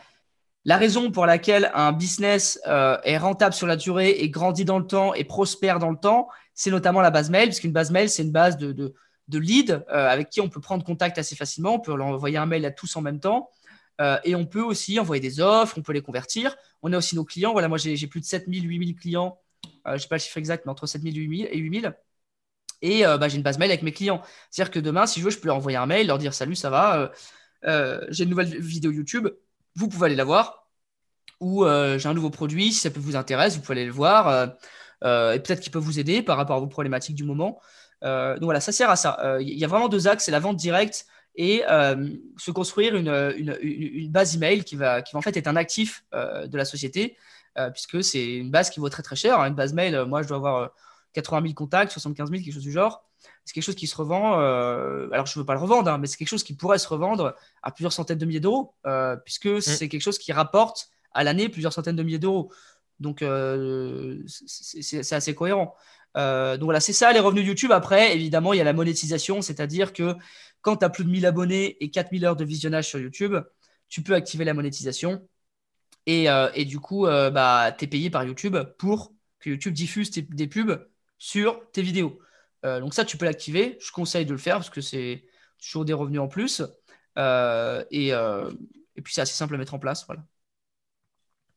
raison 0.66 1.10
pour 1.10 1.26
laquelle 1.26 1.70
un 1.74 1.92
business 1.92 2.60
est 2.64 3.18
rentable 3.18 3.54
sur 3.54 3.66
la 3.66 3.76
durée 3.76 4.10
et 4.10 4.30
grandit 4.30 4.64
dans 4.64 4.78
le 4.78 4.86
temps 4.86 5.14
et 5.14 5.24
prospère 5.24 5.78
dans 5.78 5.90
le 5.90 5.96
temps, 5.96 6.28
c'est 6.54 6.70
notamment 6.70 7.00
la 7.00 7.10
base 7.10 7.30
mail, 7.30 7.48
parce 7.48 7.60
qu'une 7.60 7.72
base 7.72 7.90
mail, 7.90 8.08
c'est 8.08 8.22
une 8.22 8.32
base 8.32 8.56
de, 8.56 8.72
de, 8.72 8.94
de 9.28 9.38
leads 9.38 9.82
avec 9.88 10.30
qui 10.30 10.40
on 10.40 10.48
peut 10.48 10.60
prendre 10.60 10.84
contact 10.84 11.18
assez 11.18 11.36
facilement. 11.36 11.74
On 11.74 11.80
peut 11.80 11.94
leur 11.94 12.06
envoyer 12.06 12.38
un 12.38 12.46
mail 12.46 12.64
à 12.64 12.70
tous 12.70 12.96
en 12.96 13.02
même 13.02 13.20
temps. 13.20 13.50
Euh, 14.03 14.18
et 14.24 14.34
on 14.34 14.44
peut 14.44 14.62
aussi 14.62 14.98
envoyer 14.98 15.20
des 15.20 15.40
offres, 15.40 15.78
on 15.78 15.82
peut 15.82 15.92
les 15.92 16.03
convertir. 16.03 16.57
On 16.82 16.92
a 16.92 16.98
aussi 16.98 17.14
nos 17.14 17.24
clients. 17.24 17.53
Voilà, 17.53 17.68
moi, 17.68 17.78
j'ai 17.78 18.07
plus 18.07 18.20
de 18.20 18.26
7000, 18.26 18.68
8000 18.68 18.96
clients. 18.96 19.38
Euh, 19.86 19.90
je 19.90 19.94
ne 19.94 19.98
sais 19.98 20.09
pas 20.09 20.16
le 20.16 20.20
chiffre 20.20 20.38
exact, 20.38 20.66
mais 20.66 20.72
entre 20.72 20.86
7000 20.86 21.16
et 21.50 21.59
8000. 21.59 21.94
Et 22.82 23.07
euh, 23.07 23.16
bah, 23.16 23.28
j'ai 23.28 23.36
une 23.36 23.44
base 23.44 23.59
mail 23.59 23.70
avec 23.70 23.82
mes 23.82 23.92
clients. 23.92 24.22
C'est-à-dire 24.50 24.72
que 24.72 24.80
demain, 24.80 25.07
si 25.07 25.20
je 25.20 25.24
veux, 25.24 25.30
je 25.30 25.38
peux 25.38 25.46
leur 25.46 25.57
envoyer 25.57 25.78
un 25.78 25.86
mail, 25.86 26.09
leur 26.09 26.18
dire 26.18 26.34
Salut, 26.34 26.57
ça 26.57 26.70
va 26.70 27.12
J'ai 28.11 28.24
une 28.24 28.30
nouvelle 28.30 28.59
vidéo 28.61 28.90
YouTube. 28.90 29.28
Vous 29.76 29.88
pouvez 29.88 30.07
aller 30.07 30.16
la 30.16 30.24
voir. 30.24 30.66
Ou 31.40 31.64
j'ai 31.64 32.09
un 32.09 32.14
nouveau 32.14 32.30
produit. 32.30 32.72
Si 32.72 32.80
ça 32.80 32.90
peut 32.90 33.00
vous 33.00 33.16
intéresser, 33.16 33.57
vous 33.57 33.62
pouvez 33.62 33.78
aller 33.78 33.86
le 33.86 33.92
voir. 33.92 34.50
et 35.03 35.38
peut-être 35.38 35.61
qu'il 35.61 35.72
peut 35.72 35.78
vous 35.78 36.00
aider 36.00 36.22
par 36.22 36.36
rapport 36.36 36.57
à 36.57 36.61
vos 36.61 36.66
problématiques 36.66 37.14
du 37.14 37.24
moment. 37.24 37.61
donc 38.03 38.42
voilà, 38.42 38.61
ça 38.61 38.72
sert 38.72 38.90
à 38.90 38.96
ça. 38.96 39.38
Il 39.40 39.57
y 39.57 39.64
a 39.64 39.68
vraiment 39.68 39.88
deux 39.88 40.09
axes 40.09 40.24
c'est 40.24 40.32
la 40.32 40.40
vente 40.40 40.57
directe 40.57 41.07
et 41.35 41.62
euh, 41.68 42.11
se 42.37 42.51
construire 42.51 42.95
une, 42.95 43.09
une, 43.09 43.57
une, 43.61 44.11
base 44.11 44.35
email 44.37 44.64
qui 44.64 44.76
va, 44.76 45.03
qui 45.03 45.12
va 45.12 45.18
en 45.18 45.22
fait 45.22 45.37
être 45.37 45.47
un 45.47 45.57
actif 45.57 46.05
euh, 46.14 46.47
de 46.47 46.57
la 46.57 46.64
société, 46.64 47.16
euh, 47.59 47.70
puisque 47.70 48.05
c'est 48.05 48.37
une 48.37 48.51
base 48.51 48.70
qui 48.70 48.80
vaut 48.80 48.89
très 48.89 49.03
très 49.03 49.16
cher. 49.16 49.41
Hein. 49.41 49.49
Une 49.49 49.55
base 49.55 49.72
mail, 49.72 50.05
moi 50.05 50.22
je 50.22 50.28
dois 50.28 50.37
avoir 50.37 50.70
80 51.14 51.43
000 51.43 51.55
contacts, 51.55 51.93
75 51.93 52.30
000, 52.30 52.43
quelque 52.43 52.55
chose 52.55 52.62
du 52.62 52.72
genre. 52.72 53.05
C'est 53.45 53.55
quelque 53.55 53.64
chose 53.64 53.76
qui 53.76 53.87
se 53.87 53.97
revend, 53.97 54.35
alors 54.35 55.26
je 55.26 55.39
ne 55.39 55.43
veux 55.43 55.47
pas 55.47 55.55
le 55.55 55.61
revendre, 55.61 55.91
hein, 55.91 55.99
mais 55.99 56.07
c'est 56.07 56.16
quelque 56.16 56.28
chose 56.28 56.45
qui 56.45 56.55
pourrait 56.55 56.78
se 56.78 56.89
revendre 56.89 57.35
à 57.62 57.70
plusieurs 57.70 57.93
centaines 57.93 58.18
de 58.18 58.24
milliers 58.24 58.41
d'euros, 58.41 58.74
puisque 59.24 59.47
mm. 59.47 59.61
c'est 59.61 59.89
quelque 59.89 60.03
chose 60.03 60.18
qui 60.18 60.33
rapporte 60.33 60.91
à 61.12 61.24
l'année 61.24 61.49
plusieurs 61.49 61.72
centaines 61.72 61.97
de 61.97 62.03
milliers 62.03 62.18
d'euros. 62.18 62.53
Donc 63.01 63.24
c'est 64.26 65.12
assez 65.12 65.35
cohérent. 65.35 65.74
Donc 66.14 66.64
voilà, 66.64 66.80
c'est 66.80 66.92
ça 66.92 67.12
les 67.12 67.20
revenus 67.20 67.46
YouTube. 67.46 67.72
Après, 67.72 68.14
évidemment, 68.14 68.52
il 68.52 68.58
y 68.58 68.60
a 68.60 68.64
la 68.64 68.72
monétisation, 68.72 69.42
c'est-à-dire 69.42 69.92
que 69.92 70.14
quand 70.62 70.76
tu 70.78 70.84
as 70.84 70.90
plus 70.90 71.04
de 71.04 71.10
1000 71.10 71.26
abonnés 71.26 71.76
et 71.84 71.90
4000 71.90 72.24
heures 72.24 72.36
de 72.36 72.44
visionnage 72.44 72.88
sur 72.88 72.98
YouTube, 72.98 73.36
tu 73.88 74.02
peux 74.02 74.14
activer 74.14 74.44
la 74.44 74.54
monétisation. 74.54 75.28
Et, 76.06 76.30
euh, 76.30 76.50
du 76.64 76.80
coup, 76.80 77.06
euh, 77.06 77.30
bah, 77.30 77.72
tu 77.76 77.84
es 77.84 77.88
payé 77.88 78.10
par 78.10 78.24
YouTube 78.24 78.56
pour 78.78 79.12
que 79.40 79.50
YouTube 79.50 79.74
diffuse 79.74 80.10
des 80.10 80.46
pubs 80.46 80.88
sur 81.18 81.70
tes 81.72 81.82
vidéos. 81.82 82.18
Euh, 82.64 82.80
donc 82.80 82.94
ça, 82.94 83.04
tu 83.04 83.16
peux 83.16 83.24
l'activer. 83.26 83.78
Je 83.80 83.92
conseille 83.92 84.26
de 84.26 84.32
le 84.32 84.38
faire 84.38 84.56
parce 84.56 84.70
que 84.70 84.80
c'est 84.80 85.24
toujours 85.60 85.84
des 85.84 85.92
revenus 85.92 86.20
en 86.20 86.28
plus. 86.28 86.62
Et, 87.90 88.08
et, 88.08 89.02
puis, 89.02 89.14
c'est 89.14 89.20
assez 89.20 89.34
simple 89.34 89.54
à 89.54 89.58
mettre 89.58 89.74
en 89.74 89.78
place. 89.78 90.06
Voilà. 90.06 90.24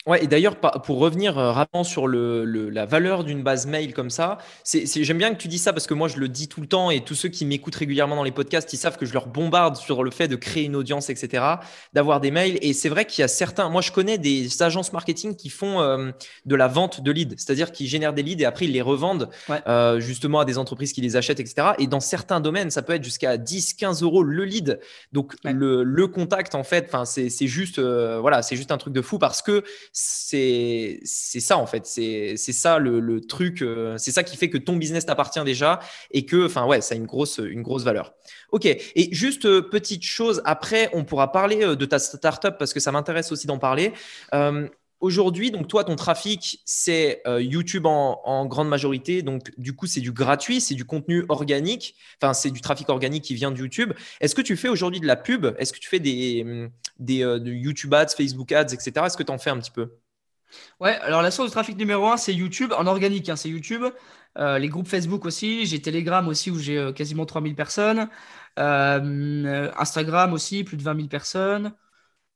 Ouais, 0.07 0.23
et 0.23 0.27
d'ailleurs, 0.27 0.57
pour 0.57 0.99
revenir 0.99 1.39
euh, 1.39 1.51
rapidement 1.51 1.83
sur 1.83 2.05
le, 2.05 2.45
la 2.69 2.85
valeur 2.85 3.23
d'une 3.23 3.41
base 3.41 3.65
mail 3.65 3.91
comme 3.91 4.11
ça, 4.11 4.37
j'aime 4.71 5.17
bien 5.17 5.33
que 5.33 5.41
tu 5.41 5.47
dis 5.47 5.57
ça 5.57 5.73
parce 5.73 5.87
que 5.87 5.95
moi 5.95 6.07
je 6.07 6.17
le 6.17 6.27
dis 6.27 6.47
tout 6.47 6.61
le 6.61 6.67
temps 6.67 6.91
et 6.91 7.03
tous 7.03 7.15
ceux 7.15 7.29
qui 7.29 7.43
m'écoutent 7.43 7.75
régulièrement 7.75 8.15
dans 8.15 8.23
les 8.23 8.31
podcasts, 8.31 8.71
ils 8.71 8.77
savent 8.77 8.97
que 8.99 9.07
je 9.07 9.13
leur 9.13 9.25
bombarde 9.25 9.77
sur 9.77 10.03
le 10.03 10.11
fait 10.11 10.27
de 10.27 10.35
créer 10.35 10.65
une 10.65 10.75
audience, 10.75 11.09
etc., 11.09 11.43
d'avoir 11.93 12.21
des 12.21 12.29
mails. 12.29 12.59
Et 12.61 12.73
c'est 12.73 12.89
vrai 12.89 13.05
qu'il 13.05 13.23
y 13.23 13.25
a 13.25 13.27
certains, 13.27 13.67
moi 13.69 13.81
je 13.81 13.91
connais 13.91 14.19
des 14.19 14.61
agences 14.61 14.93
marketing 14.93 15.35
qui 15.35 15.49
font 15.49 15.81
euh, 15.81 16.11
de 16.45 16.55
la 16.55 16.67
vente 16.67 17.01
de 17.01 17.11
leads, 17.11 17.33
c'est-à-dire 17.37 17.71
qu'ils 17.71 17.87
génèrent 17.87 18.13
des 18.13 18.21
leads 18.21 18.43
et 18.43 18.45
après 18.45 18.65
ils 18.65 18.73
les 18.73 18.83
revendent 18.83 19.31
euh, 19.67 19.99
justement 19.99 20.39
à 20.39 20.45
des 20.45 20.59
entreprises 20.59 20.93
qui 20.93 21.01
les 21.01 21.15
achètent, 21.15 21.39
etc. 21.39 21.69
Et 21.79 21.87
dans 21.87 21.99
certains 21.99 22.41
domaines, 22.41 22.69
ça 22.69 22.83
peut 22.83 22.93
être 22.93 23.03
jusqu'à 23.03 23.37
10, 23.37 23.73
15 23.73 24.03
euros 24.03 24.21
le 24.21 24.45
lead. 24.45 24.79
Donc 25.13 25.33
le, 25.43 25.83
le, 25.83 26.07
contact, 26.07 26.53
en 26.53 26.63
fait, 26.63 26.95
c'est, 27.05 27.31
c'est 27.31 27.47
juste, 27.47 27.79
voilà, 27.79 28.43
c'est 28.43 28.55
juste 28.55 28.71
un 28.71 28.77
truc 28.77 28.93
de 28.93 29.01
fou 29.01 29.17
parce 29.17 29.41
que 29.41 29.63
c'est 29.97 30.99
ça 31.05 31.57
en 31.57 31.65
fait. 31.65 31.85
C'est 31.85 32.35
ça 32.35 32.79
le, 32.79 33.21
truc. 33.21 33.61
Euh, 33.61 33.97
c'est 33.97 34.11
ça 34.11 34.23
qui 34.23 34.35
fait 34.35 34.49
que 34.49 34.57
ton 34.57 34.75
business 34.75 35.05
t'appartient 35.05 35.43
déjà 35.43 35.79
et 36.11 36.25
que, 36.25 36.45
enfin 36.45 36.65
ouais, 36.65 36.81
ça 36.81 36.95
a 36.95 36.97
une 36.97 37.05
grosse, 37.05 37.37
une 37.37 37.61
grosse 37.61 37.83
valeur. 37.83 38.13
Ok. 38.51 38.65
Et 38.65 39.13
juste 39.13 39.45
euh, 39.45 39.61
petite 39.61 40.03
chose. 40.03 40.41
Après, 40.43 40.89
on 40.93 41.05
pourra 41.05 41.31
parler 41.31 41.63
euh, 41.63 41.75
de 41.75 41.85
ta 41.85 41.99
startup 41.99 42.57
parce 42.59 42.73
que 42.73 42.81
ça 42.81 42.91
m'intéresse 42.91 43.31
aussi 43.31 43.47
d'en 43.47 43.57
parler. 43.57 43.93
Aujourd'hui, 44.99 45.51
donc 45.51 45.67
toi, 45.67 45.83
ton 45.83 45.95
trafic, 45.95 46.61
c'est 46.65 47.21
YouTube 47.39 47.85
en, 47.85 48.45
grande 48.45 48.69
majorité. 48.69 49.21
Donc, 49.21 49.51
du 49.57 49.75
coup, 49.75 49.87
c'est 49.87 50.01
du 50.01 50.11
gratuit, 50.11 50.61
c'est 50.61 50.75
du 50.75 50.85
contenu 50.85 51.25
organique. 51.29 51.95
Enfin, 52.21 52.33
c'est 52.33 52.49
du 52.49 52.61
trafic 52.61 52.89
organique 52.89 53.23
qui 53.23 53.35
vient 53.35 53.51
de 53.51 53.57
YouTube. 53.57 53.93
Est-ce 54.21 54.33
que 54.33 54.41
tu 54.41 54.55
fais 54.55 54.69
aujourd'hui 54.69 54.99
de 54.99 55.07
la 55.07 55.15
pub? 55.15 55.47
Est-ce 55.59 55.73
que 55.73 55.79
tu 55.79 55.89
fais 55.89 55.99
des, 55.99 56.69
des 56.99 57.17
YouTube 57.45 57.93
ads, 57.93 58.07
Facebook 58.15 58.51
ads, 58.51 58.73
etc. 58.73 59.05
Est-ce 59.05 59.17
que 59.17 59.23
tu 59.23 59.31
en 59.31 59.37
fais 59.37 59.49
un 59.51 59.59
petit 59.59 59.71
peu? 59.71 59.91
Ouais, 60.79 60.95
alors 61.01 61.21
la 61.21 61.31
source 61.31 61.49
de 61.49 61.51
trafic 61.51 61.77
numéro 61.77 62.07
un, 62.07 62.17
c'est 62.17 62.33
YouTube, 62.33 62.73
en 62.77 62.87
organique, 62.87 63.29
hein, 63.29 63.35
c'est 63.35 63.49
YouTube. 63.49 63.83
Euh, 64.37 64.59
les 64.59 64.67
groupes 64.69 64.87
Facebook 64.87 65.25
aussi, 65.25 65.65
j'ai 65.65 65.81
Telegram 65.81 66.27
aussi 66.27 66.51
où 66.51 66.59
j'ai 66.59 66.77
euh, 66.77 66.91
quasiment 66.91 67.25
3000 67.25 67.55
personnes. 67.55 68.09
Euh, 68.59 69.71
Instagram 69.77 70.33
aussi, 70.33 70.63
plus 70.63 70.77
de 70.77 70.83
20 70.83 70.95
000 70.95 71.07
personnes. 71.07 71.73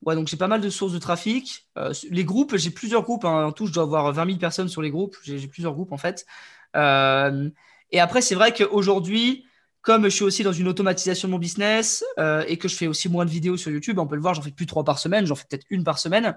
Ouais, 0.06 0.16
donc 0.16 0.28
j'ai 0.28 0.38
pas 0.38 0.47
mal 0.47 0.62
de 0.62 0.70
sources 0.70 0.93
de 0.93 1.00
trafic. 1.00 1.68
les 2.10 2.24
groupes, 2.24 2.56
j'ai 2.56 2.72
plusieurs 2.72 3.04
groupes. 3.04 3.26
Hein. 3.26 3.45
en 3.47 3.52
tout, 3.52 3.66
je 3.66 3.74
dois 3.74 3.84
avoir 3.84 4.12
20 4.14 4.26
000 4.26 4.38
personnes 4.38 4.70
sur 4.70 4.82
les 4.82 4.91
groupes. 4.91 5.18
J'ai 5.24 5.47
plusieurs 5.47 5.74
groupes 5.74 5.91
en 5.91 5.97
fait. 5.97 6.26
et 6.76 8.00
après, 8.00 8.22
c'est 8.22 8.36
vrai 8.36 8.54
qu'aujourd'hui, 8.54 9.45
comme 9.82 10.04
je 10.06 10.10
suis 10.10 10.24
aussi 10.24 10.43
dans 10.43 10.54
une 10.54 10.68
automatisation 10.68 11.28
de 11.28 11.34
mon 11.34 11.39
business 11.39 12.04
et 12.47 12.58
que 12.58 12.68
je 12.70 12.76
fais 12.76 12.88
aussi 12.88 13.10
moins 13.10 13.26
de 13.26 13.30
vidéos 13.30 13.58
sur 13.58 13.72
YouTube, 13.72 14.00
on 14.00 14.08
peut 14.08 14.16
le 14.16 14.22
voir, 14.22 14.34
j'en 14.34 14.41
fais 14.41 14.52
plus 14.52 14.66
trois 14.66 14.86
par 14.86 15.00
semaine, 15.00 15.26
j'en 15.26 15.36
fais 15.36 15.45
peut-être 15.50 15.66
une 15.70 15.84
par 15.84 16.00
semaine. 16.00 16.36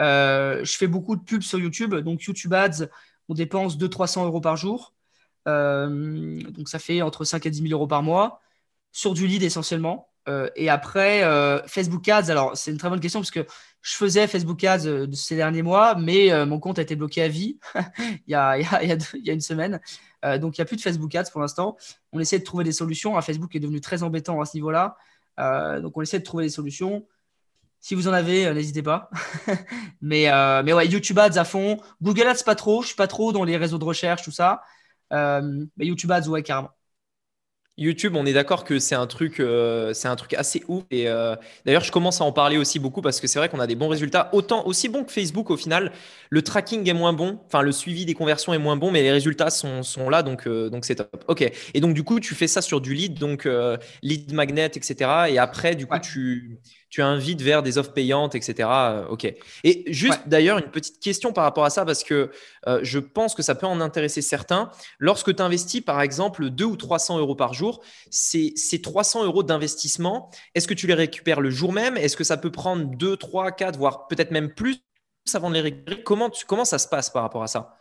Euh, 0.00 0.64
je 0.64 0.76
fais 0.76 0.86
beaucoup 0.86 1.16
de 1.16 1.22
pubs 1.22 1.42
sur 1.42 1.58
YouTube. 1.58 1.94
Donc, 1.96 2.22
YouTube 2.24 2.52
Ads, 2.54 2.86
on 3.28 3.34
dépense 3.34 3.76
200-300 3.78 4.24
euros 4.26 4.40
par 4.40 4.56
jour. 4.56 4.94
Euh, 5.48 6.40
donc, 6.50 6.68
ça 6.68 6.78
fait 6.78 7.02
entre 7.02 7.24
5 7.24 7.46
et 7.46 7.50
10 7.50 7.62
000 7.62 7.72
euros 7.72 7.86
par 7.86 8.02
mois 8.02 8.40
sur 8.92 9.14
du 9.14 9.26
lead 9.26 9.42
essentiellement. 9.42 10.09
Euh, 10.28 10.48
et 10.54 10.68
après, 10.68 11.22
Facebook 11.66 12.08
Ads, 12.08 12.30
alors 12.30 12.56
c'est 12.56 12.70
une 12.70 12.78
très 12.78 12.88
bonne 12.88 13.00
question 13.00 13.20
parce 13.20 13.30
que 13.30 13.46
je 13.82 13.94
faisais 13.94 14.26
Facebook 14.26 14.62
Ads 14.62 15.12
ces 15.12 15.36
derniers 15.36 15.62
mois, 15.62 15.94
mais 15.94 16.44
mon 16.46 16.60
compte 16.60 16.78
a 16.78 16.82
été 16.82 16.96
bloqué 16.96 17.22
à 17.22 17.28
vie 17.28 17.58
il, 18.04 18.20
y 18.28 18.34
a, 18.34 18.58
une 19.32 19.40
semaine. 19.40 19.80
donc, 20.22 20.58
il 20.58 20.60
n'y 20.60 20.62
a 20.62 20.66
plus 20.66 20.76
de 20.76 20.82
Facebook 20.82 21.14
Ads 21.14 21.30
pour 21.32 21.40
l'instant. 21.40 21.76
On 22.12 22.20
essaie 22.20 22.38
de 22.38 22.44
trouver 22.44 22.64
des 22.64 22.72
solutions. 22.72 23.20
Facebook 23.22 23.54
est 23.56 23.60
devenu 23.60 23.80
très 23.80 24.02
embêtant 24.02 24.40
à 24.40 24.44
ce 24.44 24.56
niveau-là. 24.56 24.96
donc, 25.80 25.96
on 25.96 26.02
essaie 26.02 26.18
de 26.18 26.24
trouver 26.24 26.44
des 26.44 26.50
solutions. 26.50 27.06
Si 27.80 27.94
vous 27.94 28.08
en 28.08 28.12
avez, 28.12 28.46
euh, 28.46 28.54
n'hésitez 28.54 28.82
pas. 28.82 29.10
mais, 30.02 30.30
euh, 30.30 30.62
mais 30.62 30.72
ouais, 30.74 30.86
YouTube 30.86 31.18
Ads 31.18 31.38
à 31.38 31.44
fond. 31.44 31.78
Google 32.02 32.26
Ads, 32.26 32.44
pas 32.44 32.54
trop. 32.54 32.82
Je 32.82 32.88
suis 32.88 32.96
pas 32.96 33.06
trop 33.06 33.32
dans 33.32 33.44
les 33.44 33.56
réseaux 33.56 33.78
de 33.78 33.84
recherche, 33.84 34.22
tout 34.22 34.30
ça. 34.30 34.62
Euh, 35.12 35.64
mais 35.76 35.86
YouTube 35.86 36.10
Ads, 36.10 36.28
ouais, 36.28 36.42
carrément. 36.42 36.70
YouTube, 37.80 38.14
on 38.14 38.26
est 38.26 38.34
d'accord 38.34 38.64
que 38.64 38.78
c'est 38.78 38.94
un 38.94 39.06
truc, 39.06 39.40
euh, 39.40 39.94
c'est 39.94 40.06
un 40.06 40.14
truc 40.14 40.34
assez 40.34 40.62
ouf. 40.68 40.84
Et 40.90 41.08
euh, 41.08 41.34
d'ailleurs, 41.64 41.82
je 41.82 41.90
commence 41.90 42.20
à 42.20 42.24
en 42.24 42.32
parler 42.32 42.58
aussi 42.58 42.78
beaucoup 42.78 43.00
parce 43.00 43.20
que 43.20 43.26
c'est 43.26 43.38
vrai 43.38 43.48
qu'on 43.48 43.58
a 43.58 43.66
des 43.66 43.74
bons 43.74 43.88
résultats, 43.88 44.28
autant 44.32 44.66
aussi 44.66 44.88
bons 44.88 45.02
que 45.02 45.10
Facebook 45.10 45.50
au 45.50 45.56
final. 45.56 45.90
Le 46.28 46.42
tracking 46.42 46.88
est 46.88 46.92
moins 46.92 47.14
bon, 47.14 47.40
enfin 47.46 47.62
le 47.62 47.72
suivi 47.72 48.04
des 48.04 48.14
conversions 48.14 48.52
est 48.52 48.58
moins 48.58 48.76
bon, 48.76 48.90
mais 48.90 49.02
les 49.02 49.10
résultats 49.10 49.50
sont, 49.50 49.82
sont 49.82 50.10
là, 50.10 50.22
donc 50.22 50.46
euh, 50.46 50.68
donc 50.68 50.84
c'est 50.84 50.96
top. 50.96 51.24
Ok. 51.26 51.50
Et 51.74 51.80
donc 51.80 51.94
du 51.94 52.02
coup, 52.04 52.20
tu 52.20 52.34
fais 52.34 52.46
ça 52.46 52.60
sur 52.60 52.82
du 52.82 52.94
lead, 52.94 53.18
donc 53.18 53.48
lead 54.02 54.32
magnet, 54.34 54.66
etc. 54.66 55.10
Et 55.30 55.38
après, 55.38 55.74
du 55.74 55.86
coup, 55.86 55.98
tu 55.98 56.58
tu 56.90 57.02
invites 57.02 57.40
vers 57.40 57.62
des 57.62 57.78
offres 57.78 57.92
payantes, 57.92 58.34
etc. 58.34 58.68
Euh, 58.68 59.06
ok. 59.08 59.32
Et 59.64 59.84
juste 59.92 60.22
d'ailleurs, 60.26 60.58
une 60.58 60.70
petite 60.70 61.00
question 61.00 61.32
par 61.32 61.44
rapport 61.44 61.64
à 61.64 61.70
ça, 61.70 61.84
parce 61.84 62.02
que 62.02 62.30
euh, 62.66 62.80
je 62.82 62.98
pense 62.98 63.34
que 63.34 63.42
ça 63.42 63.54
peut 63.54 63.66
en 63.66 63.80
intéresser 63.80 64.22
certains. 64.22 64.70
Lorsque 64.98 65.34
tu 65.34 65.40
investis, 65.40 65.80
par 65.80 66.02
exemple, 66.02 66.50
2 66.50 66.64
ou 66.64 66.76
300 66.76 67.18
euros 67.18 67.36
par 67.36 67.54
jour, 67.54 67.80
ces, 68.10 68.52
ces 68.56 68.82
300 68.82 69.24
euros 69.24 69.44
d'investissement, 69.44 70.30
est-ce 70.54 70.66
que 70.66 70.74
tu 70.74 70.88
les 70.88 70.94
récupères 70.94 71.40
le 71.40 71.50
jour 71.50 71.72
même? 71.72 71.96
Est-ce 71.96 72.16
que 72.16 72.24
ça 72.24 72.36
peut 72.36 72.52
prendre 72.52 72.84
2, 72.84 73.16
3, 73.16 73.52
4, 73.52 73.78
voire 73.78 74.08
peut-être 74.08 74.32
même 74.32 74.52
plus 74.52 74.82
avant 75.32 75.48
de 75.48 75.54
les 75.54 75.60
récupérer? 75.60 76.02
Comment, 76.02 76.30
comment 76.48 76.64
ça 76.64 76.78
se 76.78 76.88
passe 76.88 77.08
par 77.08 77.22
rapport 77.22 77.44
à 77.44 77.46
ça? 77.46 77.76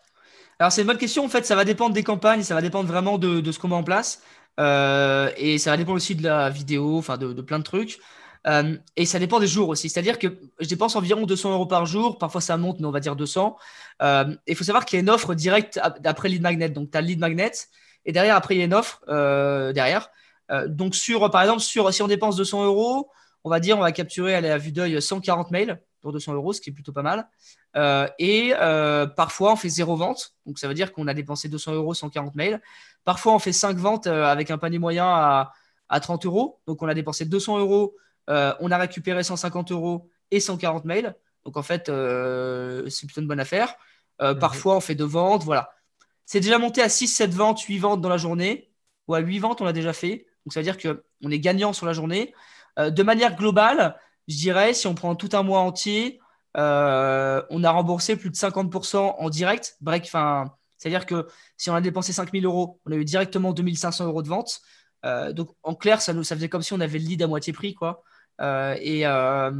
Alors 0.59 0.71
c'est 0.71 0.81
une 0.81 0.87
bonne 0.87 0.97
question. 0.97 1.25
En 1.25 1.29
fait, 1.29 1.45
ça 1.45 1.55
va 1.55 1.65
dépendre 1.65 1.95
des 1.95 2.03
campagnes, 2.03 2.43
ça 2.43 2.53
va 2.53 2.61
dépendre 2.61 2.87
vraiment 2.87 3.17
de, 3.17 3.51
ce 3.51 3.57
qu'on 3.57 3.69
met 3.69 3.75
en 3.75 3.83
place. 3.83 4.21
Euh, 4.59 5.31
et 5.37 5.57
ça 5.57 5.71
va 5.71 5.77
dépendre 5.77 5.95
aussi 5.95 6.15
de 6.15 6.23
la 6.23 6.49
vidéo, 6.49 6.97
enfin 6.97 7.17
de, 7.17 7.31
de, 7.31 7.41
plein 7.41 7.59
de 7.59 7.63
trucs. 7.63 7.99
Euh, 8.47 8.77
et 8.95 9.05
ça 9.05 9.19
dépend 9.19 9.39
des 9.39 9.47
jours 9.47 9.69
aussi. 9.69 9.89
C'est-à-dire 9.89 10.17
que 10.17 10.27
je 10.59 10.67
dépense 10.67 10.95
environ 10.95 11.25
200 11.25 11.51
euros 11.51 11.65
par 11.65 11.85
jour. 11.85 12.17
Parfois, 12.17 12.41
ça 12.41 12.57
monte, 12.57 12.79
mais 12.79 12.87
on 12.87 12.91
va 12.91 12.99
dire 12.99 13.15
200. 13.15 13.57
Euh, 14.01 14.35
il 14.47 14.55
faut 14.55 14.63
savoir 14.63 14.85
qu'il 14.85 14.97
y 14.97 14.99
a 14.99 15.03
une 15.03 15.09
offre 15.09 15.33
directe 15.33 15.79
après 16.03 16.29
lead 16.29 16.41
magnet. 16.41 16.69
Donc, 16.69 16.91
tu 16.91 16.97
as 16.97 17.01
le 17.01 17.07
lead 17.07 17.19
magnet. 17.19 17.51
Et 18.05 18.11
derrière, 18.11 18.35
après, 18.35 18.55
il 18.55 18.59
y 18.59 18.61
a 18.61 18.65
une 18.65 18.73
offre 18.73 19.01
euh, 19.09 19.73
derrière. 19.73 20.09
donc, 20.67 20.95
sur, 20.95 21.29
par 21.29 21.41
exemple, 21.41 21.61
sur, 21.61 21.93
si 21.93 22.01
on 22.01 22.07
dépense 22.07 22.35
200 22.35 22.65
euros, 22.65 23.09
on 23.43 23.49
va 23.49 23.59
dire, 23.59 23.77
on 23.77 23.81
va 23.81 23.91
capturer 23.91 24.35
à 24.35 24.41
la 24.41 24.57
vue 24.57 24.71
d'œil 24.71 25.01
140 25.01 25.51
mails 25.51 25.81
pour 26.01 26.13
200 26.13 26.33
euros, 26.33 26.53
ce 26.53 26.61
qui 26.61 26.69
est 26.69 26.73
plutôt 26.73 26.93
pas 26.93 27.03
mal. 27.03 27.27
et 28.17 28.53
parfois, 29.15 29.53
on 29.53 29.55
fait 29.55 29.69
zéro 29.69 29.95
vente. 29.95 30.33
Donc, 30.45 30.59
ça 30.59 30.67
veut 30.67 30.73
dire 30.73 30.93
qu'on 30.93 31.07
a 31.07 31.13
dépensé 31.13 31.49
200 31.49 31.73
euros, 31.73 31.93
140 31.93 32.35
mails. 32.35 32.61
Parfois, 33.03 33.33
on 33.33 33.39
fait 33.39 33.53
5 33.53 33.77
ventes 33.77 34.07
avec 34.07 34.49
un 34.49 34.57
panier 34.57 34.79
moyen 34.79 35.05
à 35.89 35.99
30 35.99 36.25
euros. 36.25 36.59
Donc, 36.67 36.81
on 36.81 36.87
a 36.87 36.93
dépensé 36.93 37.25
200 37.25 37.59
euros 37.59 37.95
euh, 38.29 38.53
on 38.59 38.71
a 38.71 38.77
récupéré 38.77 39.23
150 39.23 39.71
euros 39.71 40.09
et 40.31 40.39
140 40.39 40.85
mails. 40.85 41.15
Donc 41.45 41.57
en 41.57 41.63
fait, 41.63 41.89
euh, 41.89 42.87
c'est 42.89 43.07
plutôt 43.07 43.21
une 43.21 43.27
bonne 43.27 43.39
affaire. 43.39 43.75
Euh, 44.21 44.33
mhm. 44.33 44.39
Parfois, 44.39 44.75
on 44.77 44.79
fait 44.79 44.95
deux 44.95 45.05
ventes. 45.05 45.43
Voilà. 45.43 45.71
C'est 46.25 46.39
déjà 46.39 46.59
monté 46.59 46.81
à 46.81 46.89
6, 46.89 47.07
7 47.07 47.33
ventes, 47.33 47.61
8 47.61 47.79
ventes 47.79 48.01
dans 48.01 48.09
la 48.09 48.17
journée. 48.17 48.71
Ou 49.07 49.15
à 49.15 49.19
8 49.19 49.39
ventes, 49.39 49.61
on 49.61 49.65
l'a 49.65 49.73
déjà 49.73 49.93
fait. 49.93 50.27
Donc 50.45 50.53
ça 50.53 50.59
veut 50.59 50.63
dire 50.63 50.77
qu'on 50.77 51.31
est 51.31 51.39
gagnant 51.39 51.73
sur 51.73 51.85
la 51.85 51.93
journée. 51.93 52.33
de 52.77 53.03
manière 53.03 53.35
globale, 53.35 53.99
je 54.27 54.35
dirais, 54.35 54.73
si 54.73 54.87
on 54.87 54.95
prend 54.95 55.15
tout 55.15 55.29
un 55.33 55.43
mois 55.43 55.59
entier, 55.61 56.19
on 56.55 56.59
a 57.63 57.71
remboursé 57.71 58.15
plus 58.15 58.29
de 58.29 58.35
50% 58.35 59.15
en 59.17 59.29
direct. 59.29 59.77
Break, 59.81 60.05
c'est-à-dire 60.77 61.05
que 61.07 61.27
si 61.57 61.71
on 61.71 61.75
a 61.75 61.81
dépensé 61.81 62.13
5000 62.13 62.45
euros, 62.45 62.79
on 62.85 62.91
a 62.91 62.95
eu 62.95 63.05
directement 63.05 63.51
2500 63.51 64.05
euros 64.05 64.21
de 64.21 64.27
vente. 64.27 64.61
donc 65.31 65.49
en 65.63 65.73
clair, 65.73 66.01
ça, 66.01 66.13
nous, 66.13 66.23
ça 66.23 66.35
faisait 66.35 66.49
comme 66.49 66.61
si 66.61 66.73
on 66.73 66.79
avait 66.79 66.99
le 66.99 67.05
lead 67.05 67.23
à 67.23 67.27
moitié 67.27 67.51
prix. 67.51 67.73
quoi. 67.73 68.03
Euh, 68.41 68.75
et, 68.81 69.05
euh, 69.05 69.51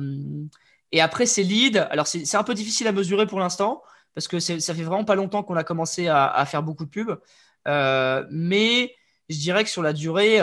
et 0.91 1.01
après, 1.01 1.25
ces 1.25 1.43
leads, 1.43 1.77
alors 1.91 2.07
c'est 2.07 2.35
un 2.35 2.43
peu 2.43 2.53
difficile 2.53 2.87
à 2.87 2.91
mesurer 2.91 3.27
pour 3.27 3.39
l'instant 3.39 3.83
parce 4.15 4.27
que 4.27 4.39
ça 4.39 4.73
fait 4.73 4.83
vraiment 4.83 5.05
pas 5.05 5.15
longtemps 5.15 5.43
qu'on 5.43 5.55
a 5.55 5.63
commencé 5.63 6.07
à, 6.07 6.45
faire 6.45 6.63
beaucoup 6.63 6.85
de 6.85 6.89
pubs. 6.89 7.19
Euh, 7.67 8.25
mais 8.31 8.95
je 9.29 9.37
dirais 9.37 9.63
que 9.63 9.69
sur 9.69 9.83
la 9.83 9.93
durée, 9.93 10.37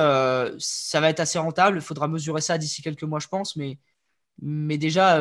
ça 0.59 1.01
va 1.01 1.11
être 1.11 1.21
assez 1.21 1.39
rentable. 1.39 1.79
Il 1.79 1.83
faudra 1.83 2.09
mesurer 2.09 2.41
ça 2.41 2.59
d'ici 2.59 2.83
quelques 2.83 3.03
mois, 3.03 3.19
je 3.19 3.29
pense. 3.29 3.57
Mais, 3.57 3.79
mais 4.41 4.79
déjà, 4.79 5.21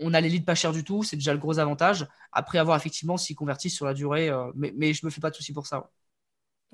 on 0.00 0.14
a 0.14 0.20
les 0.20 0.28
leads 0.28 0.44
pas 0.44 0.54
chers 0.54 0.72
du 0.72 0.84
tout. 0.84 1.02
C'est 1.02 1.16
déjà 1.16 1.32
le 1.32 1.38
gros 1.38 1.58
avantage. 1.58 2.06
Après, 2.32 2.58
avoir 2.58 2.76
effectivement 2.76 3.16
s'ils 3.16 3.36
convertissent 3.36 3.76
sur 3.76 3.86
la 3.86 3.94
durée. 3.94 4.30
mais, 4.54 4.74
mais 4.76 4.92
je 4.92 5.06
me 5.06 5.10
fais 5.10 5.20
pas 5.20 5.30
de 5.30 5.36
soucis 5.36 5.52
pour 5.52 5.66
ça. 5.66 5.88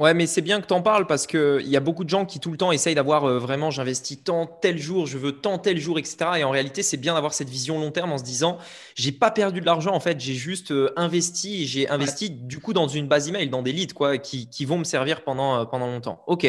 Ouais, 0.00 0.12
mais 0.12 0.26
c'est 0.26 0.40
bien 0.40 0.60
que 0.60 0.66
tu 0.66 0.72
en 0.72 0.82
parles 0.82 1.06
parce 1.06 1.24
qu'il 1.24 1.68
y 1.68 1.76
a 1.76 1.80
beaucoup 1.80 2.02
de 2.02 2.08
gens 2.10 2.26
qui 2.26 2.40
tout 2.40 2.50
le 2.50 2.56
temps 2.56 2.72
essayent 2.72 2.96
d'avoir 2.96 3.26
euh, 3.26 3.38
vraiment 3.38 3.70
j'investis 3.70 4.24
tant 4.24 4.44
tel 4.44 4.76
jour, 4.76 5.06
je 5.06 5.18
veux 5.18 5.30
tant 5.30 5.56
tel 5.58 5.78
jour, 5.78 6.00
etc. 6.00 6.16
Et 6.38 6.44
en 6.44 6.50
réalité, 6.50 6.82
c'est 6.82 6.96
bien 6.96 7.14
d'avoir 7.14 7.32
cette 7.32 7.48
vision 7.48 7.78
long 7.78 7.92
terme 7.92 8.10
en 8.10 8.18
se 8.18 8.24
disant 8.24 8.58
j'ai 8.96 9.12
pas 9.12 9.30
perdu 9.30 9.60
de 9.60 9.66
l'argent 9.66 9.94
en 9.94 10.00
fait, 10.00 10.18
j'ai 10.18 10.34
juste 10.34 10.72
euh, 10.72 10.92
investi 10.96 11.62
et 11.62 11.66
j'ai 11.66 11.88
investi 11.88 12.30
du 12.30 12.58
coup 12.58 12.72
dans 12.72 12.88
une 12.88 13.06
base 13.06 13.28
email, 13.28 13.48
dans 13.50 13.62
des 13.62 13.70
leads 13.70 13.94
quoi, 13.94 14.18
qui, 14.18 14.48
qui 14.48 14.64
vont 14.64 14.78
me 14.78 14.84
servir 14.84 15.22
pendant, 15.22 15.60
euh, 15.60 15.64
pendant 15.64 15.86
longtemps. 15.86 16.24
Ok. 16.26 16.44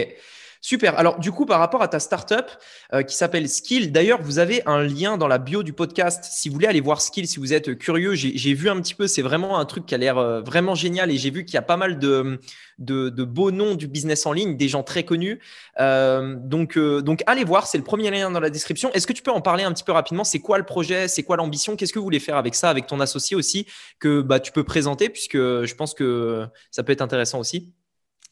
Super. 0.61 0.97
Alors, 0.97 1.19
du 1.19 1.31
coup, 1.31 1.45
par 1.45 1.59
rapport 1.59 1.81
à 1.81 1.87
ta 1.87 1.99
startup 1.99 2.45
euh, 2.93 3.03
qui 3.03 3.15
s'appelle 3.15 3.47
Skill, 3.49 3.91
d'ailleurs, 3.91 4.21
vous 4.21 4.39
avez 4.39 4.61
un 4.65 4.81
lien 4.81 5.17
dans 5.17 5.27
la 5.27 5.37
bio 5.37 5.63
du 5.63 5.73
podcast. 5.73 6.25
Si 6.29 6.49
vous 6.49 6.55
voulez 6.55 6.67
aller 6.67 6.81
voir 6.81 7.01
Skill, 7.01 7.27
si 7.27 7.39
vous 7.39 7.53
êtes 7.53 7.77
curieux, 7.77 8.15
j'ai 8.15 8.53
vu 8.53 8.69
un 8.69 8.81
petit 8.81 8.95
peu, 8.95 9.07
c'est 9.07 9.21
vraiment 9.21 9.59
un 9.59 9.65
truc 9.65 9.85
qui 9.85 9.95
a 9.95 9.97
l'air 9.97 10.17
euh, 10.17 10.41
vraiment 10.41 10.75
génial 10.75 11.11
et 11.11 11.17
j'ai 11.17 11.29
vu 11.29 11.45
qu'il 11.45 11.55
y 11.55 11.57
a 11.57 11.61
pas 11.61 11.77
mal 11.77 11.99
de, 11.99 12.39
beaux 12.79 13.51
noms 13.51 13.75
du 13.75 13.87
business 13.87 14.25
en 14.25 14.33
ligne, 14.33 14.57
des 14.57 14.67
gens 14.67 14.83
très 14.83 15.03
connus. 15.03 15.39
Euh, 15.79 16.35
donc, 16.37 16.77
donc, 16.77 17.23
allez 17.27 17.43
voir, 17.43 17.67
c'est 17.67 17.77
le 17.77 17.83
premier 17.83 18.09
lien 18.11 18.31
dans 18.31 18.39
la 18.39 18.49
description. 18.49 18.91
Est-ce 18.93 19.07
que 19.07 19.13
tu 19.13 19.21
peux 19.21 19.31
en 19.31 19.41
parler 19.41 19.63
un 19.63 19.71
petit 19.71 19.83
peu 19.83 19.91
rapidement? 19.91 20.23
C'est 20.23 20.39
quoi 20.39 20.57
le 20.57 20.65
projet? 20.65 21.07
C'est 21.07 21.23
quoi 21.23 21.37
l'ambition? 21.37 21.75
Qu'est-ce 21.75 21.93
que 21.93 21.99
vous 21.99 22.05
voulez 22.05 22.19
faire 22.19 22.37
avec 22.37 22.55
ça, 22.55 22.69
avec 22.69 22.87
ton 22.87 22.99
associé 22.99 23.35
aussi, 23.35 23.67
que 23.99 24.21
bah, 24.21 24.39
tu 24.39 24.51
peux 24.51 24.63
présenter, 24.63 25.09
puisque 25.09 25.37
je 25.37 25.75
pense 25.75 25.93
que 25.93 26.47
ça 26.71 26.83
peut 26.83 26.91
être 26.91 27.01
intéressant 27.01 27.39
aussi? 27.39 27.73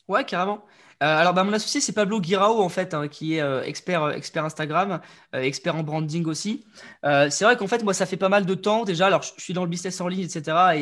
Ouais, 0.08 0.24
carrément. 0.26 0.66
Euh, 1.04 1.18
alors, 1.18 1.34
bah, 1.34 1.44
mon 1.44 1.52
associé, 1.52 1.82
c'est 1.82 1.92
Pablo 1.92 2.22
Guirao, 2.22 2.62
en 2.62 2.70
fait, 2.70 2.94
hein, 2.94 3.10
qui 3.10 3.36
est 3.36 3.42
euh, 3.42 3.62
expert, 3.64 4.04
euh, 4.04 4.12
expert 4.14 4.46
Instagram, 4.46 5.02
expert 5.34 5.76
en 5.76 5.84
branding 5.84 6.26
aussi. 6.26 6.66
c'est 7.04 7.44
vrai 7.44 7.58
qu'en 7.58 7.68
fait, 7.68 7.84
moi, 7.84 7.94
ça 7.94 8.06
fait 8.06 8.18
pas 8.18 8.30
mal 8.30 8.46
de 8.46 8.56
temps 8.56 8.86
déjà. 8.86 9.08
Alors, 9.08 9.22
je, 9.22 9.32
suis 9.38 9.54
dans 9.54 9.64
le 9.64 9.70
business 9.70 10.00
en 10.00 10.08
ligne, 10.08 10.22
etc. 10.22 10.78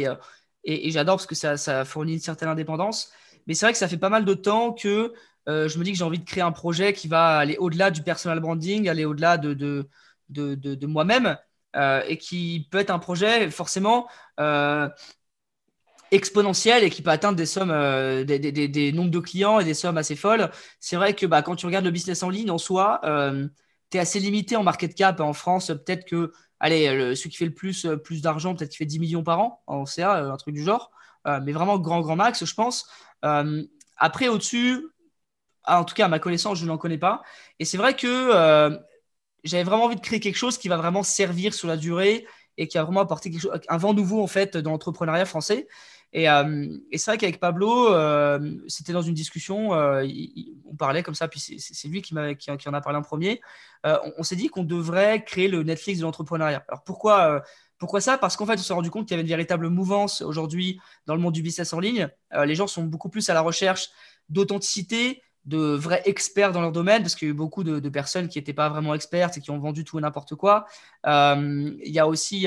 Et, 0.64 0.92
j'adore 0.92 1.18
parce 1.18 1.26
que 1.26 1.36
ça, 1.36 1.86
fournit 1.86 2.14
une 2.14 2.20
certaine 2.20 2.50
indépendance. 2.50 3.12
Mais 3.48 3.56
c'est 3.56 3.66
vrai 3.66 3.74
que 3.74 3.80
ça 3.80 3.88
fait 3.88 3.98
pas 3.98 4.10
mal 4.10 4.26
de 4.26 4.34
temps 4.34 4.74
que 4.74 5.14
je 5.48 5.78
me 5.80 5.84
dis 5.84 5.92
que 5.92 5.98
j'ai 5.98 6.04
envie 6.04 6.20
de 6.20 6.26
créer 6.26 6.44
un 6.44 6.52
projet 6.52 6.94
qui 6.94 7.08
va 7.08 7.38
aller 7.38 7.58
au-delà 7.58 7.90
du 7.92 8.04
personal 8.04 8.40
branding, 8.40 8.88
aller 8.90 9.06
au-delà 9.06 9.38
de, 9.38 9.54
de, 9.54 9.90
de, 10.30 10.56
de 10.56 10.88
moi-même. 10.88 11.38
et 11.76 12.18
qui 12.18 12.68
peut 12.72 12.78
être 12.80 12.92
un 12.92 13.00
projet 13.00 13.50
forcément 13.50 14.08
exponentielle 16.12 16.84
et 16.84 16.90
qui 16.90 17.02
peut 17.02 17.10
atteindre 17.10 17.38
des 17.38 17.46
sommes, 17.46 17.72
euh, 17.72 18.24
des, 18.26 18.92
nombres 18.92 19.10
de 19.10 19.20
clients 19.20 19.60
et 19.60 19.64
des 19.64 19.74
sommes 19.74 19.98
assez 19.98 20.16
folles. 20.16 20.52
C'est 20.80 20.98
vrai 20.98 21.16
que 21.16 21.26
bah, 21.26 21.42
quand 21.42 21.56
tu 21.56 21.66
regardes 21.66 21.86
le 21.86 21.92
business 21.92 22.22
en 22.24 22.30
ligne 22.30 22.52
en 22.52 22.58
soi, 22.58 23.00
euh, 23.06 23.48
tu 23.90 23.98
es 23.98 24.00
assez 24.00 24.20
limité 24.20 24.58
en 24.58 24.64
market 24.64 24.94
cap. 24.94 25.20
En 25.22 25.34
France, 25.34 25.68
peut-être 25.68 26.06
que, 26.06 26.34
allez, 26.60 26.94
le, 26.94 27.16
celui 27.16 27.30
qui 27.30 27.38
fait 27.38 27.46
le 27.46 27.54
plus, 27.54 27.86
euh, 27.86 27.96
plus 27.96 28.22
d'argent, 28.22 28.54
peut-être 28.54 28.70
qu'il 28.70 28.78
fait 28.78 28.86
10 28.86 29.00
millions 29.00 29.24
par 29.24 29.40
an 29.40 29.64
en 29.68 29.86
CA, 29.86 30.18
un 30.18 30.38
truc 30.38 30.54
du 30.54 30.64
genre. 30.64 30.92
mais 31.26 31.54
vraiment 31.54 31.80
grand, 31.80 32.02
grand 32.02 32.16
max, 32.16 32.44
je 32.46 32.54
pense. 32.54 32.88
après, 33.98 34.28
au-dessus, 34.28 34.88
ah, 35.64 35.80
en 35.80 35.86
tout 35.86 35.96
cas, 35.96 36.06
à 36.06 36.08
ma 36.10 36.20
connaissance, 36.20 36.58
je 36.58 36.66
n'en 36.66 36.78
connais 36.78 36.98
pas. 36.98 37.22
Et 37.60 37.66
c'est 37.66 37.78
vrai 37.78 37.96
que 37.96 38.80
j'avais 39.44 39.64
vraiment 39.64 39.86
envie 39.86 39.96
de 39.96 40.02
créer 40.02 40.20
quelque 40.20 40.36
chose 40.36 40.58
qui 40.58 40.68
va 40.68 40.78
vraiment 40.78 41.04
servir 41.04 41.54
sur 41.54 41.68
la 41.68 41.78
durée 41.78 42.26
et 42.58 42.68
qui 42.68 42.78
a 42.78 42.84
vraiment 42.84 43.02
apporté 43.02 43.32
un 43.70 43.78
vent 43.78 43.94
nouveau 43.94 44.22
en 44.22 44.28
fait 44.28 44.58
dans 44.58 44.72
l'entrepreneuriat 44.72 45.26
français. 45.26 45.68
Euh, 46.16 46.78
et, 46.92 46.98
c'est 46.98 47.12
vrai 47.12 47.18
qu'avec 47.18 47.40
Pablo, 47.40 47.94
euh, 47.94 48.58
c'était 48.68 48.94
dans 48.94 49.02
une 49.02 49.14
discussion, 49.14 49.74
euh, 49.74 50.06
on 50.66 50.76
parlait 50.76 51.04
comme 51.04 51.16
ça, 51.16 51.28
puis 51.28 51.40
c'est 51.40 51.88
lui 51.88 52.02
qui, 52.02 52.14
en 52.14 52.74
a 52.74 52.82
parlé 52.82 52.98
en 52.98 53.02
premier. 53.02 53.42
on, 53.84 54.24
s'est 54.24 54.36
dit 54.36 54.50
qu'on 54.50 54.64
devrait 54.64 55.24
créer 55.24 55.48
le 55.48 55.64
Netflix 55.64 56.00
de 56.00 56.06
l'entrepreneuriat. 56.06 56.64
Alors 56.68 56.84
pourquoi 56.84 57.44
pourquoi 57.78 58.00
ça? 58.00 58.20
Parce 58.20 58.38
qu'en 58.38 58.46
fait, 58.46 58.54
on 58.54 58.58
s'est 58.58 58.74
rendu 58.74 58.92
compte 58.92 59.08
qu'il 59.08 59.16
y 59.16 59.16
avait 59.16 59.24
une 59.24 59.30
véritable 59.30 59.68
mouvance 59.68 60.22
aujourd'hui 60.22 60.80
dans 61.08 61.16
le 61.16 61.22
monde 61.22 61.34
du 61.34 61.42
business 61.42 61.74
en 61.74 61.80
ligne. 61.80 62.10
les 62.46 62.54
gens 62.54 62.68
sont 62.68 62.84
beaucoup 62.84 63.10
plus 63.10 63.28
à 63.30 63.34
la 63.34 63.42
recherche 63.42 63.90
d'authenticité, 64.30 65.24
de 65.46 65.58
vrais 65.58 66.04
experts 66.06 66.52
dans 66.52 66.62
leur 66.62 66.72
domaine, 66.72 67.02
parce 67.02 67.16
qu'il 67.16 67.28
y 67.28 67.32
a 67.32 67.34
eu 67.34 67.36
beaucoup 67.36 67.64
de, 67.64 67.80
de 67.80 67.90
personnes 67.90 68.28
qui 68.28 68.38
n'étaient 68.38 68.54
pas 68.54 68.70
vraiment 68.70 68.94
expertes 68.94 69.38
et 69.38 69.42
qui 69.42 69.50
ont 69.50 69.58
vendu 69.58 69.84
tout 69.84 69.98
et 69.98 70.02
n'importe 70.02 70.36
quoi. 70.36 70.68
il 71.06 71.80
y 71.82 71.98
a 71.98 72.08
aussi 72.08 72.46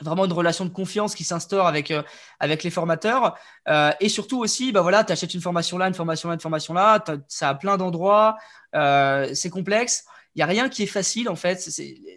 vraiment 0.00 0.24
une 0.24 0.32
relation 0.32 0.64
de 0.64 0.70
confiance 0.70 1.14
qui 1.14 1.24
s'instaure 1.24 1.66
avec, 1.66 1.90
euh, 1.90 2.02
avec 2.38 2.62
les 2.62 2.70
formateurs. 2.70 3.36
Euh, 3.68 3.90
et 4.00 4.08
surtout 4.08 4.38
aussi, 4.38 4.72
bah 4.72 4.82
voilà, 4.82 5.04
tu 5.04 5.12
achètes 5.12 5.34
une 5.34 5.40
formation 5.40 5.78
là, 5.78 5.88
une 5.88 5.94
formation 5.94 6.28
là, 6.28 6.34
une 6.34 6.40
formation 6.40 6.74
là, 6.74 7.04
ça 7.28 7.50
a 7.50 7.54
plein 7.54 7.76
d'endroits, 7.76 8.36
euh, 8.74 9.30
c'est 9.34 9.50
complexe. 9.50 10.04
Il 10.34 10.38
n'y 10.38 10.42
a 10.42 10.46
rien 10.46 10.68
qui 10.68 10.82
est 10.82 10.86
facile 10.86 11.28
en 11.28 11.36
fait. 11.36 11.68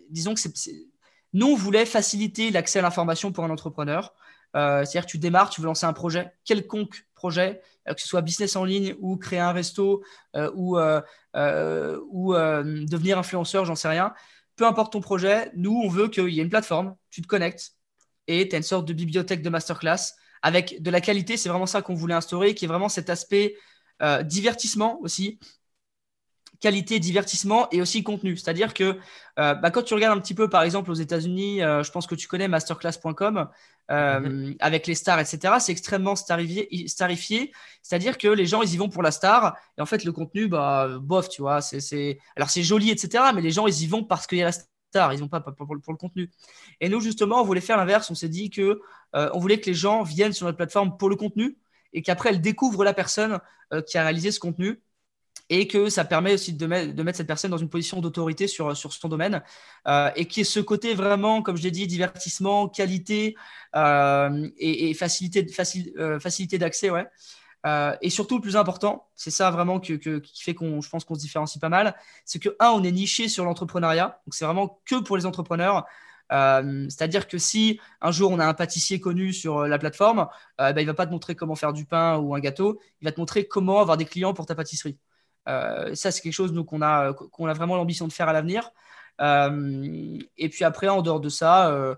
disons 0.09 0.33
que 0.33 0.41
nous, 1.33 1.47
on 1.47 1.55
voulait 1.55 1.85
faciliter 1.85 2.51
l'accès 2.51 2.79
à 2.79 2.81
l'information 2.83 3.31
pour 3.31 3.43
un 3.43 3.49
entrepreneur. 3.49 4.13
c'est-à-dire 4.53 5.05
que 5.05 5.11
tu 5.11 5.17
démarres, 5.17 5.49
tu 5.49 5.61
veux 5.61 5.67
lancer 5.67 5.85
un 5.85 5.93
projet, 5.93 6.31
quelconque 6.45 7.05
projet, 7.15 7.61
que 7.87 7.99
ce 7.99 8.07
soit 8.07 8.21
business 8.21 8.55
en 8.55 8.65
ligne 8.65 8.95
ou 8.99 9.17
créer 9.17 9.39
un 9.39 9.51
resto 9.51 10.03
ou, 10.35 10.77
ou 10.77 12.33
devenir 12.33 13.17
influenceur, 13.17 13.65
j'en 13.65 13.75
sais 13.75 13.89
rien 13.89 14.13
peu 14.55 14.65
importe 14.65 14.93
ton 14.93 15.01
projet, 15.01 15.51
nous, 15.55 15.81
on 15.83 15.89
veut 15.89 16.07
qu'il 16.07 16.29
y 16.29 16.39
ait 16.39 16.43
une 16.43 16.49
plateforme, 16.49 16.95
tu 17.13 17.21
te 17.21 17.27
connectes 17.27 17.73
et 18.27 18.49
tu 18.49 18.55
as 18.55 18.57
une 18.57 18.63
sorte 18.63 18.85
de 18.85 18.93
bibliothèque 18.93 19.43
de 19.43 19.49
masterclass 19.49 20.15
avec 20.41 20.81
de 20.81 20.89
la 20.89 20.99
qualité. 20.99 21.37
C'est 21.37 21.49
vraiment 21.49 21.67
ça 21.67 21.81
qu'on 21.81 21.93
voulait 21.93 22.15
instaurer, 22.15 22.55
qui 22.55 22.65
est 22.65 22.67
vraiment 22.67 22.89
cet 22.89 23.09
aspect 23.09 23.55
euh, 24.01 24.23
divertissement 24.23 24.99
aussi. 25.01 25.39
qualité, 26.59 26.97
divertissement 26.99 27.67
et 27.71 27.81
aussi 27.81 28.03
contenu. 28.03 28.37
C'est-à-dire 28.37 28.73
que 28.73 28.97
euh, 29.37 29.53
bah, 29.53 29.69
quand 29.69 29.83
tu 29.83 29.93
regardes 29.93 30.17
un 30.17 30.21
petit 30.21 30.33
peu, 30.33 30.49
par 30.49 30.63
exemple, 30.63 30.89
aux 30.89 30.95
États-Unis, 30.95 31.61
euh, 31.61 31.83
je 31.83 31.91
pense 31.91 32.07
que 32.07 32.15
tu 32.15 32.27
connais 32.27 32.47
masterclass.com 32.47 33.49
mhm. 33.89 34.55
avec 34.59 34.87
les 34.87 34.95
stars, 34.95 35.19
etc. 35.19 35.55
C'est 35.59 35.73
extrêmement 35.73 36.15
starifié. 36.15 37.51
C'est-à-dire 37.81 38.17
que 38.17 38.29
les 38.29 38.45
gens, 38.45 38.61
ils 38.61 38.73
y 38.73 38.77
vont 38.77 38.89
pour 38.89 39.03
la 39.03 39.11
star. 39.11 39.57
Et 39.77 39.81
en 39.81 39.85
fait, 39.85 40.03
le 40.03 40.13
contenu, 40.13 40.47
bah, 40.47 40.97
bof, 40.99 41.29
tu 41.29 41.41
vois. 41.41 41.61
C'est, 41.61 42.17
Alors, 42.37 42.49
c'est 42.49 42.63
joli, 42.63 42.89
etc. 42.89 43.25
Mais 43.35 43.41
les 43.41 43.51
gens, 43.51 43.67
ils 43.67 43.83
y 43.83 43.87
vont 43.87 44.03
parce 44.03 44.25
qu'il 44.25 44.39
y 44.39 44.41
a 44.41 44.45
la 44.45 44.51
star. 44.53 44.72
Ils 44.95 45.19
vont 45.19 45.27
pas 45.27 45.41
pour, 45.41 45.75
le 45.75 45.97
contenu. 45.97 46.29
Et 46.81 46.89
nous, 46.89 47.01
justement, 47.01 47.41
on 47.41 47.45
voulait 47.45 47.61
faire 47.61 47.77
l'inverse. 47.77 48.09
On 48.11 48.15
s'est 48.15 48.29
dit 48.29 48.49
que 48.49 48.81
on 49.13 49.39
voulait 49.39 49.59
que 49.59 49.67
les 49.67 49.73
gens 49.73 50.03
viennent 50.03 50.33
sur 50.33 50.45
notre 50.45 50.57
plateforme 50.57 50.97
pour 50.97 51.09
le 51.09 51.15
contenu 51.15 51.57
et 51.93 52.01
qu'après, 52.01 52.29
elles 52.29 52.41
découvrent 52.41 52.83
la 52.83 52.93
personne 52.93 53.39
qui 53.87 53.97
a 53.97 54.03
réalisé 54.03 54.31
ce 54.31 54.39
contenu 54.39 54.81
et 55.49 55.67
que 55.67 55.89
ça 55.89 56.05
permet 56.05 56.33
aussi 56.33 56.53
de, 56.53 56.65
mettre, 56.65 57.15
cette 57.15 57.27
personne 57.27 57.51
dans 57.51 57.57
une 57.57 57.69
position 57.69 57.99
d'autorité 57.99 58.47
sur, 58.47 58.75
sur 58.75 58.93
son 58.93 59.09
domaine, 59.09 59.43
euh, 59.87 60.09
et 60.15 60.25
qui 60.25 60.41
est 60.41 60.45
ce 60.45 60.59
côté 60.59 60.93
vraiment, 60.93 61.41
comme 61.41 61.57
je 61.57 61.63
l'ai 61.63 61.71
dit, 61.71 61.85
divertissement, 61.87 62.69
qualité 62.69 63.35
euh, 63.75 64.49
et, 64.57 64.93
facilité, 64.93 65.45
euh, 65.97 66.19
facilité 66.19 66.57
d'accès, 66.57 66.89
ouais. 66.89 67.05
Et 67.65 68.09
surtout, 68.09 68.35
le 68.35 68.41
plus 68.41 68.57
important, 68.57 69.07
c'est 69.15 69.31
ça 69.31 69.49
vraiment 69.51 69.79
qui 69.79 69.99
fait 70.41 70.53
qu'on, 70.53 70.81
je 70.81 70.89
pense 70.89 71.05
qu'on 71.05 71.15
se 71.15 71.21
différencie 71.21 71.59
pas 71.59 71.69
mal, 71.69 71.95
c'est 72.25 72.39
que, 72.39 72.49
un, 72.59 72.69
on 72.69 72.83
est 72.83 72.91
niché 72.91 73.27
sur 73.27 73.45
l'entrepreneuriat, 73.45 74.19
donc 74.25 74.33
c'est 74.33 74.45
vraiment 74.45 74.81
que 74.85 74.95
pour 75.01 75.15
les 75.17 75.25
entrepreneurs. 75.25 75.85
C'est-à-dire 76.29 77.27
que 77.27 77.37
si 77.37 77.79
un 78.01 78.11
jour 78.11 78.31
on 78.31 78.39
a 78.39 78.45
un 78.45 78.53
pâtissier 78.53 78.99
connu 78.99 79.31
sur 79.33 79.67
la 79.67 79.77
plateforme, 79.79 80.27
bah, 80.57 80.73
il 80.77 80.85
va 80.85 80.93
pas 80.93 81.05
te 81.05 81.11
montrer 81.11 81.35
comment 81.35 81.55
faire 81.55 81.73
du 81.73 81.85
pain 81.85 82.17
ou 82.17 82.35
un 82.35 82.39
gâteau, 82.39 82.79
il 83.01 83.05
va 83.05 83.11
te 83.11 83.19
montrer 83.19 83.47
comment 83.47 83.79
avoir 83.79 83.97
des 83.97 84.05
clients 84.05 84.33
pour 84.33 84.45
ta 84.45 84.55
pâtisserie. 84.55 84.97
Euh, 85.47 85.93
ça, 85.95 86.11
c'est 86.11 86.21
quelque 86.21 86.33
chose 86.33 86.53
qu'on 86.67 86.81
a, 86.81 87.13
qu'on 87.13 87.47
a 87.47 87.53
vraiment 87.53 87.75
l'ambition 87.75 88.07
de 88.07 88.13
faire 88.13 88.29
à 88.29 88.33
l'avenir. 88.33 88.71
Euh, 89.21 90.17
et 90.37 90.49
puis 90.49 90.63
après, 90.63 90.87
en 90.87 91.01
dehors 91.01 91.19
de 91.19 91.29
ça, 91.29 91.69
euh, 91.69 91.95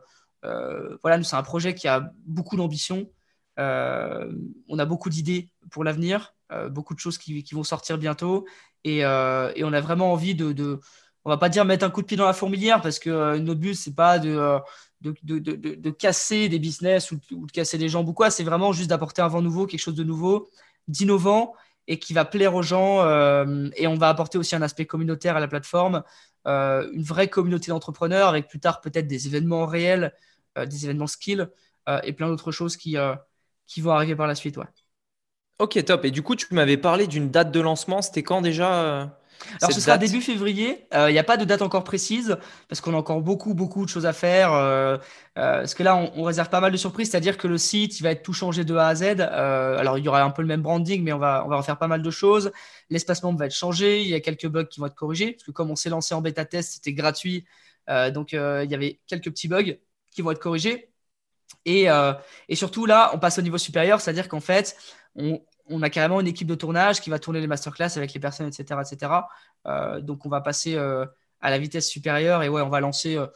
voilà, 1.01 1.21
c'est 1.23 1.35
un 1.35 1.43
projet 1.43 1.75
qui 1.75 1.87
a 1.87 2.11
beaucoup 2.25 2.57
d'ambition. 2.57 3.09
On 3.57 4.79
a 4.79 4.85
beaucoup 4.85 5.09
d'idées 5.09 5.49
pour 5.71 5.83
l'avenir, 5.83 6.35
beaucoup 6.69 6.93
de 6.93 6.99
choses 6.99 7.17
qui, 7.17 7.43
vont 7.53 7.63
sortir 7.63 7.97
bientôt. 7.97 8.45
Et, 8.83 8.99
et, 8.99 9.63
on 9.63 9.73
a 9.73 9.81
vraiment 9.81 10.11
envie 10.11 10.35
de, 10.35 10.51
de, 10.51 10.79
on 11.23 11.29
va 11.29 11.37
pas 11.37 11.49
dire 11.49 11.65
mettre 11.65 11.85
un 11.85 11.89
coup 11.89 12.01
de 12.01 12.07
pied 12.07 12.17
dans 12.17 12.25
la 12.25 12.33
fourmilière 12.33 12.81
parce 12.81 12.99
que 12.99 13.37
notre 13.37 13.59
but, 13.59 13.75
c'est 13.75 13.95
pas 13.95 14.19
de, 14.19 14.59
de, 15.01 15.89
casser 15.89 16.49
des 16.49 16.59
business 16.59 17.11
ou, 17.11 17.19
ou, 17.31 17.45
de 17.45 17.51
casser 17.51 17.77
des 17.77 17.89
gens 17.89 18.03
ou 18.03 18.13
quoi. 18.13 18.29
C'est 18.29 18.43
vraiment 18.43 18.73
juste 18.73 18.89
d'apporter 18.89 19.21
un 19.21 19.27
vent 19.27 19.41
nouveau, 19.41 19.65
quelque 19.65 19.79
chose 19.79 19.95
de 19.95 20.03
nouveau, 20.03 20.49
d'innovant 20.87 21.53
et 21.87 21.99
qui 21.99 22.13
va 22.13 22.25
plaire 22.25 22.55
aux 22.55 22.61
gens. 22.61 23.01
Euh, 23.01 23.69
et 23.75 23.87
on 23.87 23.95
va 23.95 24.09
apporter 24.09 24.37
aussi 24.37 24.55
un 24.55 24.61
aspect 24.61 24.85
communautaire 24.85 25.35
à 25.35 25.39
la 25.39 25.47
plateforme, 25.47 26.03
euh, 26.47 26.89
une 26.93 27.03
vraie 27.03 27.27
communauté 27.27 27.69
d'entrepreneurs 27.69 28.29
avec 28.29 28.47
plus 28.47 28.59
tard 28.59 28.81
peut-être 28.81 29.07
des 29.07 29.27
événements 29.27 29.65
réels, 29.65 30.13
euh, 30.57 30.65
des 30.65 30.85
événements 30.85 31.07
skills 31.07 31.47
et 32.01 32.13
plein 32.13 32.27
d'autres 32.29 32.51
choses 32.51 32.77
qui, 32.77 32.97
qui 33.67 33.81
vont 33.81 33.91
arriver 33.91 34.15
par 34.15 34.27
la 34.27 34.35
suite. 34.35 34.57
Ouais. 34.57 34.65
Ok, 35.59 35.83
top. 35.85 36.05
Et 36.05 36.11
du 36.11 36.21
coup, 36.21 36.35
tu 36.35 36.53
m'avais 36.53 36.77
parlé 36.77 37.07
d'une 37.07 37.29
date 37.29 37.51
de 37.51 37.59
lancement. 37.59 38.01
C'était 38.01 38.23
quand 38.23 38.41
déjà 38.41 39.17
alors 39.61 39.73
ce 39.73 39.81
sera 39.81 39.97
début 39.97 40.21
février. 40.21 40.87
Il 40.93 41.11
n'y 41.11 41.19
a 41.19 41.23
pas 41.23 41.37
de 41.37 41.45
date 41.45 41.61
encore 41.61 41.83
précise 41.83 42.37
parce 42.67 42.81
qu'on 42.81 42.93
a 42.93 42.97
encore 42.97 43.21
beaucoup 43.21 43.53
beaucoup 43.53 43.85
de 43.85 43.89
choses 43.89 44.05
à 44.05 44.13
faire. 44.13 44.53
Euh, 44.53 44.97
parce 45.35 45.73
que 45.73 45.83
là, 45.83 45.95
on, 45.95 46.23
réserve 46.23 46.49
pas 46.49 46.61
mal 46.61 46.71
de 46.71 46.77
surprises, 46.77 47.11
c'est-à-dire 47.11 47.37
que 47.37 47.47
le 47.47 47.57
site, 47.57 47.99
il 47.99 48.03
va 48.03 48.11
être 48.11 48.23
tout 48.23 48.33
changé 48.33 48.63
de 48.63 48.75
A 48.75 48.87
à 48.87 48.95
Z. 48.95 49.03
alors 49.21 49.97
il 49.97 50.05
y 50.05 50.07
aura 50.09 50.23
un 50.23 50.31
peu 50.31 50.41
le 50.41 50.47
même 50.47 50.61
branding, 50.61 51.03
mais 51.03 51.13
on 51.13 51.19
va 51.19 51.43
on 51.45 51.49
va 51.49 51.57
refaire 51.57 51.77
pas 51.77 51.87
mal 51.87 52.01
de 52.01 52.11
choses. 52.11 52.51
L'espacement 52.89 53.33
va 53.33 53.45
être 53.47 53.55
changé. 53.55 54.01
Il 54.01 54.07
y 54.07 54.15
a 54.15 54.19
quelques 54.19 54.47
bugs 54.47 54.65
qui 54.65 54.79
vont 54.79 54.87
être 54.87 54.95
corrigés 54.95 55.33
parce 55.33 55.43
que 55.43 55.51
comme 55.51 55.71
on 55.71 55.75
s'est 55.75 55.89
lancé 55.89 56.13
en 56.15 56.21
bêta 56.21 56.45
test, 56.45 56.73
c'était 56.73 56.93
gratuit. 56.93 57.45
donc 58.13 58.33
il 58.33 58.67
y 58.69 58.75
avait 58.75 58.99
quelques 59.07 59.29
petits 59.29 59.47
bugs 59.47 59.77
qui 60.11 60.21
vont 60.21 60.31
être 60.31 60.39
corrigés. 60.39 60.89
Et, 61.63 61.87
et 62.49 62.55
surtout 62.55 62.85
là, 62.85 63.11
on 63.13 63.19
passe 63.19 63.39
au 63.39 63.41
niveau 63.41 63.57
supérieur, 63.57 64.01
c'est-à-dire 64.01 64.27
qu'en 64.27 64.39
fait, 64.39 64.75
on, 65.15 65.41
on 65.67 65.81
a 65.81 65.89
carrément 65.89 66.21
une 66.21 66.27
équipe 66.27 66.47
de 66.47 66.55
tournage 66.55 67.01
qui 67.01 67.09
va 67.09 67.19
tourner 67.19 67.41
les 67.41 67.47
masterclass 67.47 67.97
avec 67.97 68.13
les 68.13 68.19
personnes, 68.19 68.47
etc. 68.47 68.81
etc. 68.81 69.13
Euh, 69.67 70.01
donc, 70.01 70.25
on 70.25 70.29
va 70.29 70.41
passer 70.41 70.75
euh, 70.75 71.05
à 71.41 71.49
la 71.49 71.57
vitesse 71.57 71.89
supérieure 71.89 72.43
et 72.43 72.49
ouais, 72.49 72.61
on 72.61 72.69
va 72.69 72.79
lancer 72.79 73.15
euh, 73.15 73.27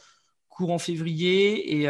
courant 0.48 0.78
février. 0.78 1.82
Et, 1.82 1.88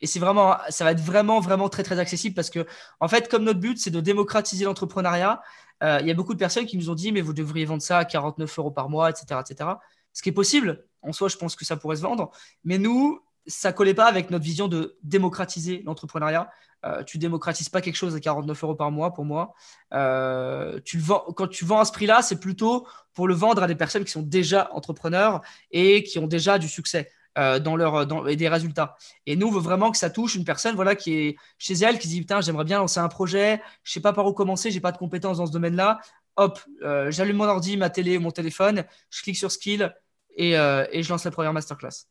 et 0.00 0.06
c'est 0.06 0.18
vraiment, 0.18 0.56
ça 0.68 0.84
va 0.84 0.92
être 0.92 1.00
vraiment, 1.00 1.38
vraiment 1.38 1.68
très, 1.68 1.82
très 1.82 1.98
accessible 1.98 2.34
parce 2.34 2.50
que, 2.50 2.66
en 2.98 3.08
fait, 3.08 3.28
comme 3.28 3.44
notre 3.44 3.60
but, 3.60 3.78
c'est 3.78 3.90
de 3.90 4.00
démocratiser 4.00 4.64
l'entrepreneuriat, 4.64 5.42
il 5.82 6.06
y 6.06 6.10
a 6.10 6.14
beaucoup 6.14 6.34
de 6.34 6.38
personnes 6.38 6.64
qui 6.66 6.76
nous 6.76 6.90
ont 6.90 6.94
dit, 6.94 7.12
mais 7.12 7.20
vous 7.20 7.32
devriez 7.32 7.64
vendre 7.64 7.82
ça 7.82 7.98
à 7.98 8.04
49 8.04 8.58
euros 8.58 8.70
par 8.70 8.88
mois, 8.88 9.10
etc. 9.10 9.40
etc. 9.40 9.70
Ce 10.12 10.22
qui 10.22 10.28
est 10.28 10.32
possible. 10.32 10.84
En 11.02 11.12
soi, 11.12 11.28
je 11.28 11.36
pense 11.36 11.56
que 11.56 11.64
ça 11.64 11.76
pourrait 11.76 11.96
se 11.96 12.02
vendre. 12.02 12.30
Mais 12.64 12.78
nous, 12.78 13.20
ça 13.46 13.72
collait 13.72 13.94
pas 13.94 14.06
avec 14.06 14.30
notre 14.30 14.44
vision 14.44 14.68
de 14.68 14.96
démocratiser 15.02 15.82
l'entrepreneuriat. 15.84 16.50
Euh, 16.84 17.02
tu 17.04 17.18
démocratises 17.18 17.68
pas 17.68 17.80
quelque 17.80 17.96
chose 17.96 18.14
à 18.14 18.20
49 18.20 18.64
euros 18.64 18.74
par 18.74 18.90
mois 18.90 19.12
pour 19.12 19.24
moi. 19.24 19.54
Euh, 19.94 20.80
tu 20.84 20.96
le 20.96 21.02
vends, 21.02 21.24
quand 21.36 21.46
tu 21.46 21.64
vends 21.64 21.80
à 21.80 21.84
ce 21.84 21.92
prix-là, 21.92 22.22
c'est 22.22 22.40
plutôt 22.40 22.86
pour 23.14 23.28
le 23.28 23.34
vendre 23.34 23.62
à 23.62 23.66
des 23.66 23.74
personnes 23.74 24.04
qui 24.04 24.10
sont 24.10 24.22
déjà 24.22 24.68
entrepreneurs 24.72 25.42
et 25.70 26.02
qui 26.02 26.18
ont 26.18 26.26
déjà 26.26 26.58
du 26.58 26.68
succès. 26.68 27.10
Euh, 27.38 27.58
dans 27.58 27.76
leur 27.76 28.28
et 28.28 28.36
des 28.36 28.46
résultats. 28.46 28.94
Et 29.24 29.36
nous, 29.36 29.46
on 29.46 29.50
veut 29.50 29.60
vraiment 29.60 29.90
que 29.90 29.96
ça 29.96 30.10
touche 30.10 30.34
une 30.34 30.44
personne 30.44 30.74
voilà, 30.74 30.94
qui 30.94 31.14
est 31.14 31.36
chez 31.56 31.72
elle, 31.72 31.98
qui 31.98 32.06
dit 32.06 32.20
Putain, 32.20 32.42
j'aimerais 32.42 32.64
bien 32.64 32.76
lancer 32.76 33.00
un 33.00 33.08
projet, 33.08 33.62
je 33.84 33.92
sais 33.92 34.00
pas 34.00 34.12
par 34.12 34.26
où 34.26 34.34
commencer, 34.34 34.70
j'ai 34.70 34.80
pas 34.80 34.92
de 34.92 34.98
compétences 34.98 35.38
dans 35.38 35.46
ce 35.46 35.52
domaine-là. 35.52 36.00
Hop, 36.36 36.60
j'allume 37.08 37.38
mon 37.38 37.44
ordi, 37.44 37.78
ma 37.78 37.88
télé, 37.88 38.18
mon 38.18 38.32
téléphone, 38.32 38.84
je 39.08 39.22
clique 39.22 39.38
sur 39.38 39.50
Skill 39.50 39.94
et, 40.36 40.50
et 40.50 41.02
je 41.02 41.08
lance 41.08 41.24
la 41.24 41.30
première 41.30 41.54
masterclass. 41.54 42.04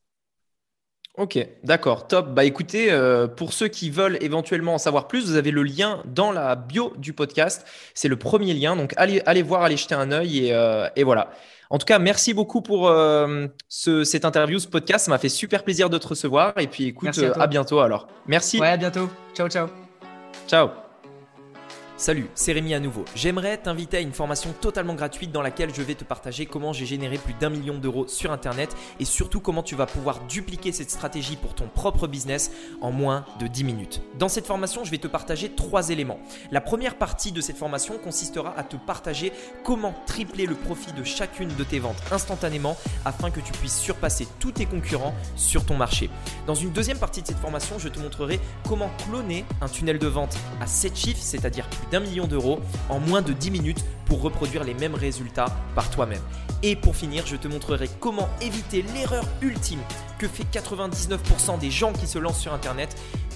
Ok, 1.18 1.38
d'accord, 1.64 2.08
top. 2.08 2.30
Bah 2.34 2.46
écoutez, 2.46 2.90
euh, 2.90 3.28
pour 3.28 3.52
ceux 3.52 3.68
qui 3.68 3.90
veulent 3.90 4.18
éventuellement 4.22 4.76
en 4.76 4.78
savoir 4.78 5.08
plus, 5.10 5.26
vous 5.26 5.36
avez 5.36 5.52
le 5.52 5.62
lien 5.62 6.02
dans 6.06 6.32
la 6.32 6.56
bio 6.56 6.94
du 6.98 7.12
podcast. 7.12 7.66
C'est 7.94 8.08
le 8.08 8.16
premier 8.16 8.54
lien, 8.54 8.78
donc 8.78 8.94
allez, 8.96 9.22
allez 9.26 9.42
voir, 9.42 9.64
allez 9.64 9.76
jeter 9.76 9.94
un 9.94 10.12
œil 10.14 10.48
et, 10.48 10.54
euh, 10.54 10.88
et 10.96 11.04
voilà. 11.04 11.32
En 11.70 11.78
tout 11.78 11.86
cas, 11.86 12.00
merci 12.00 12.34
beaucoup 12.34 12.62
pour 12.62 12.88
euh, 12.88 13.48
ce, 13.68 14.04
cette 14.04 14.26
interview, 14.26 14.60
ce 14.60 14.68
podcast. 14.68 15.06
Ça 15.06 15.12
m'a 15.12 15.18
fait 15.18 15.30
super 15.30 15.64
plaisir 15.64 15.90
de 15.90 15.98
te 15.98 16.08
recevoir. 16.08 16.54
Et 16.58 16.68
puis 16.68 16.86
écoute, 16.86 17.18
à, 17.18 17.42
à, 17.42 17.48
bientôt 17.48 17.80
alors. 17.80 18.08
Merci. 18.28 18.60
Ouais, 18.60 18.70
à 18.70 18.78
bientôt. 18.78 19.10
Ciao, 19.34 19.50
ciao. 19.50 19.68
Ciao. 20.48 20.91
Salut, 22.02 22.32
c'est 22.34 22.52
Rémi 22.52 22.74
à 22.74 22.80
nouveau. 22.80 23.06
J'aimerais 23.14 23.60
t'inviter 23.60 23.98
à 23.98 24.00
une 24.00 24.12
formation 24.12 24.56
totalement 24.60 24.96
gratuite 24.96 25.32
dans 25.32 25.44
laquelle 25.44 25.72
je 25.72 25.84
vais 25.84 25.94
te 25.94 26.04
partager 26.04 26.48
comment 26.48 26.74
j'ai 26.74 26.88
généré 26.88 27.20
plus 27.20 27.36
d'un 27.36 27.52
million 27.52 27.78
d'euros 27.78 28.08
sur 28.08 28.32
Internet 28.32 28.76
et 29.00 29.06
surtout 29.06 29.40
comment 29.40 29.62
tu 29.62 29.76
vas 29.76 29.86
pouvoir 29.86 30.18
dupliquer 30.28 30.72
cette 30.72 30.90
stratégie 30.90 31.36
pour 31.36 31.54
ton 31.54 31.68
propre 31.68 32.08
business 32.08 32.50
en 32.82 32.92
moins 32.92 33.24
de 33.40 33.46
10 33.46 33.64
minutes. 33.66 34.02
Dans 34.18 34.30
cette 34.30 34.48
formation, 34.48 34.84
je 34.84 34.90
vais 34.90 34.98
te 34.98 35.08
partager 35.08 35.52
trois 35.52 35.92
éléments. 35.92 36.20
La 36.50 36.60
première 36.60 36.98
partie 36.98 37.32
de 37.32 37.40
cette 37.40 37.58
formation 37.58 38.00
consistera 38.00 38.58
à 38.58 38.64
te 38.64 38.78
partager 38.78 39.32
comment 39.64 39.94
tripler 40.08 40.48
le 40.48 40.56
profit 40.56 40.94
de 40.94 41.04
chacune 41.04 41.54
de 41.56 41.64
tes 41.64 41.78
ventes 41.78 42.02
instantanément 42.12 42.78
afin 43.06 43.30
que 43.30 43.42
tu 43.42 43.52
puisses 43.52 43.78
surpasser 43.78 44.28
tous 44.40 44.54
tes 44.54 44.66
concurrents 44.66 45.14
sur 45.36 45.68
ton 45.68 45.78
marché. 45.78 46.10
Dans 46.48 46.56
une 46.56 46.72
deuxième 46.72 46.98
partie 46.98 47.22
de 47.22 47.28
cette 47.28 47.38
formation, 47.38 47.78
je 47.78 47.90
te 47.90 48.00
montrerai 48.00 48.40
comment 48.68 48.90
cloner 49.06 49.46
un 49.62 49.68
tunnel 49.68 50.00
de 50.00 50.08
vente 50.08 50.36
à 50.60 50.66
7 50.66 50.98
chiffres, 50.98 51.22
c'est-à-dire 51.22 51.70
plus 51.70 51.91
d'un 51.92 52.00
million 52.00 52.28
d'euros 52.28 52.60
en 52.90 53.00
moins 53.00 53.22
de 53.22 53.34
10 53.34 53.52
minutes 53.52 53.86
pour 54.06 54.22
reproduire 54.22 54.64
les 54.64 54.74
mêmes 54.74 54.96
résultats 54.96 55.46
par 55.76 55.90
toi-même. 55.90 56.22
Et 56.64 56.76
pour 56.76 56.96
finir, 56.96 57.26
je 57.26 57.36
te 57.36 57.48
montrerai 57.48 57.90
comment 58.00 58.30
éviter 58.42 58.84
l'erreur 58.94 59.26
ultime 59.42 59.80
que 60.20 60.28
fait 60.28 60.46
99% 60.52 61.60
des 61.60 61.72
gens 61.72 61.94
qui 61.94 62.08
se 62.08 62.20
lancent 62.20 62.40
sur 62.40 62.54
Internet 62.54 62.96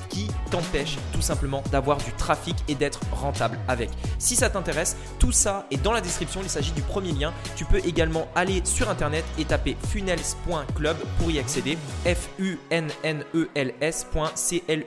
qui 0.10 0.28
t'empêche 0.52 0.98
tout 1.12 1.22
simplement 1.22 1.64
d'avoir 1.72 1.98
du 1.98 2.12
trafic 2.14 2.56
et 2.68 2.76
d'être 2.76 3.00
rentable 3.12 3.58
avec. 3.68 3.90
Si 4.20 4.36
ça 4.36 4.50
t'intéresse, 4.50 4.96
tout 5.20 5.32
ça 5.32 5.66
est 5.72 5.82
dans 5.82 5.92
la 5.92 6.02
description, 6.02 6.42
il 6.44 6.50
s'agit 6.50 6.72
du 6.72 6.82
premier 6.82 7.12
lien. 7.12 7.34
Tu 7.56 7.66
peux 7.66 7.80
également 7.86 8.28
aller 8.36 8.62
sur 8.64 8.90
internet 8.90 9.26
et 9.38 9.46
taper 9.46 9.78
funnels.club 9.90 10.98
pour 11.20 11.32
y 11.32 11.40
accéder. 11.40 11.78
F 12.06 12.30
U 12.40 12.58
N 12.70 12.90
N 13.04 13.24
E 13.34 13.50
L 13.56 13.74
S.club. 13.82 14.84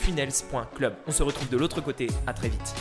funnels.club. 0.00 0.94
On 1.06 1.12
se 1.12 1.22
retrouve 1.22 1.48
de 1.48 1.56
l'autre 1.56 1.80
côté, 1.80 2.08
à 2.26 2.32
très 2.32 2.48
vite. 2.48 2.74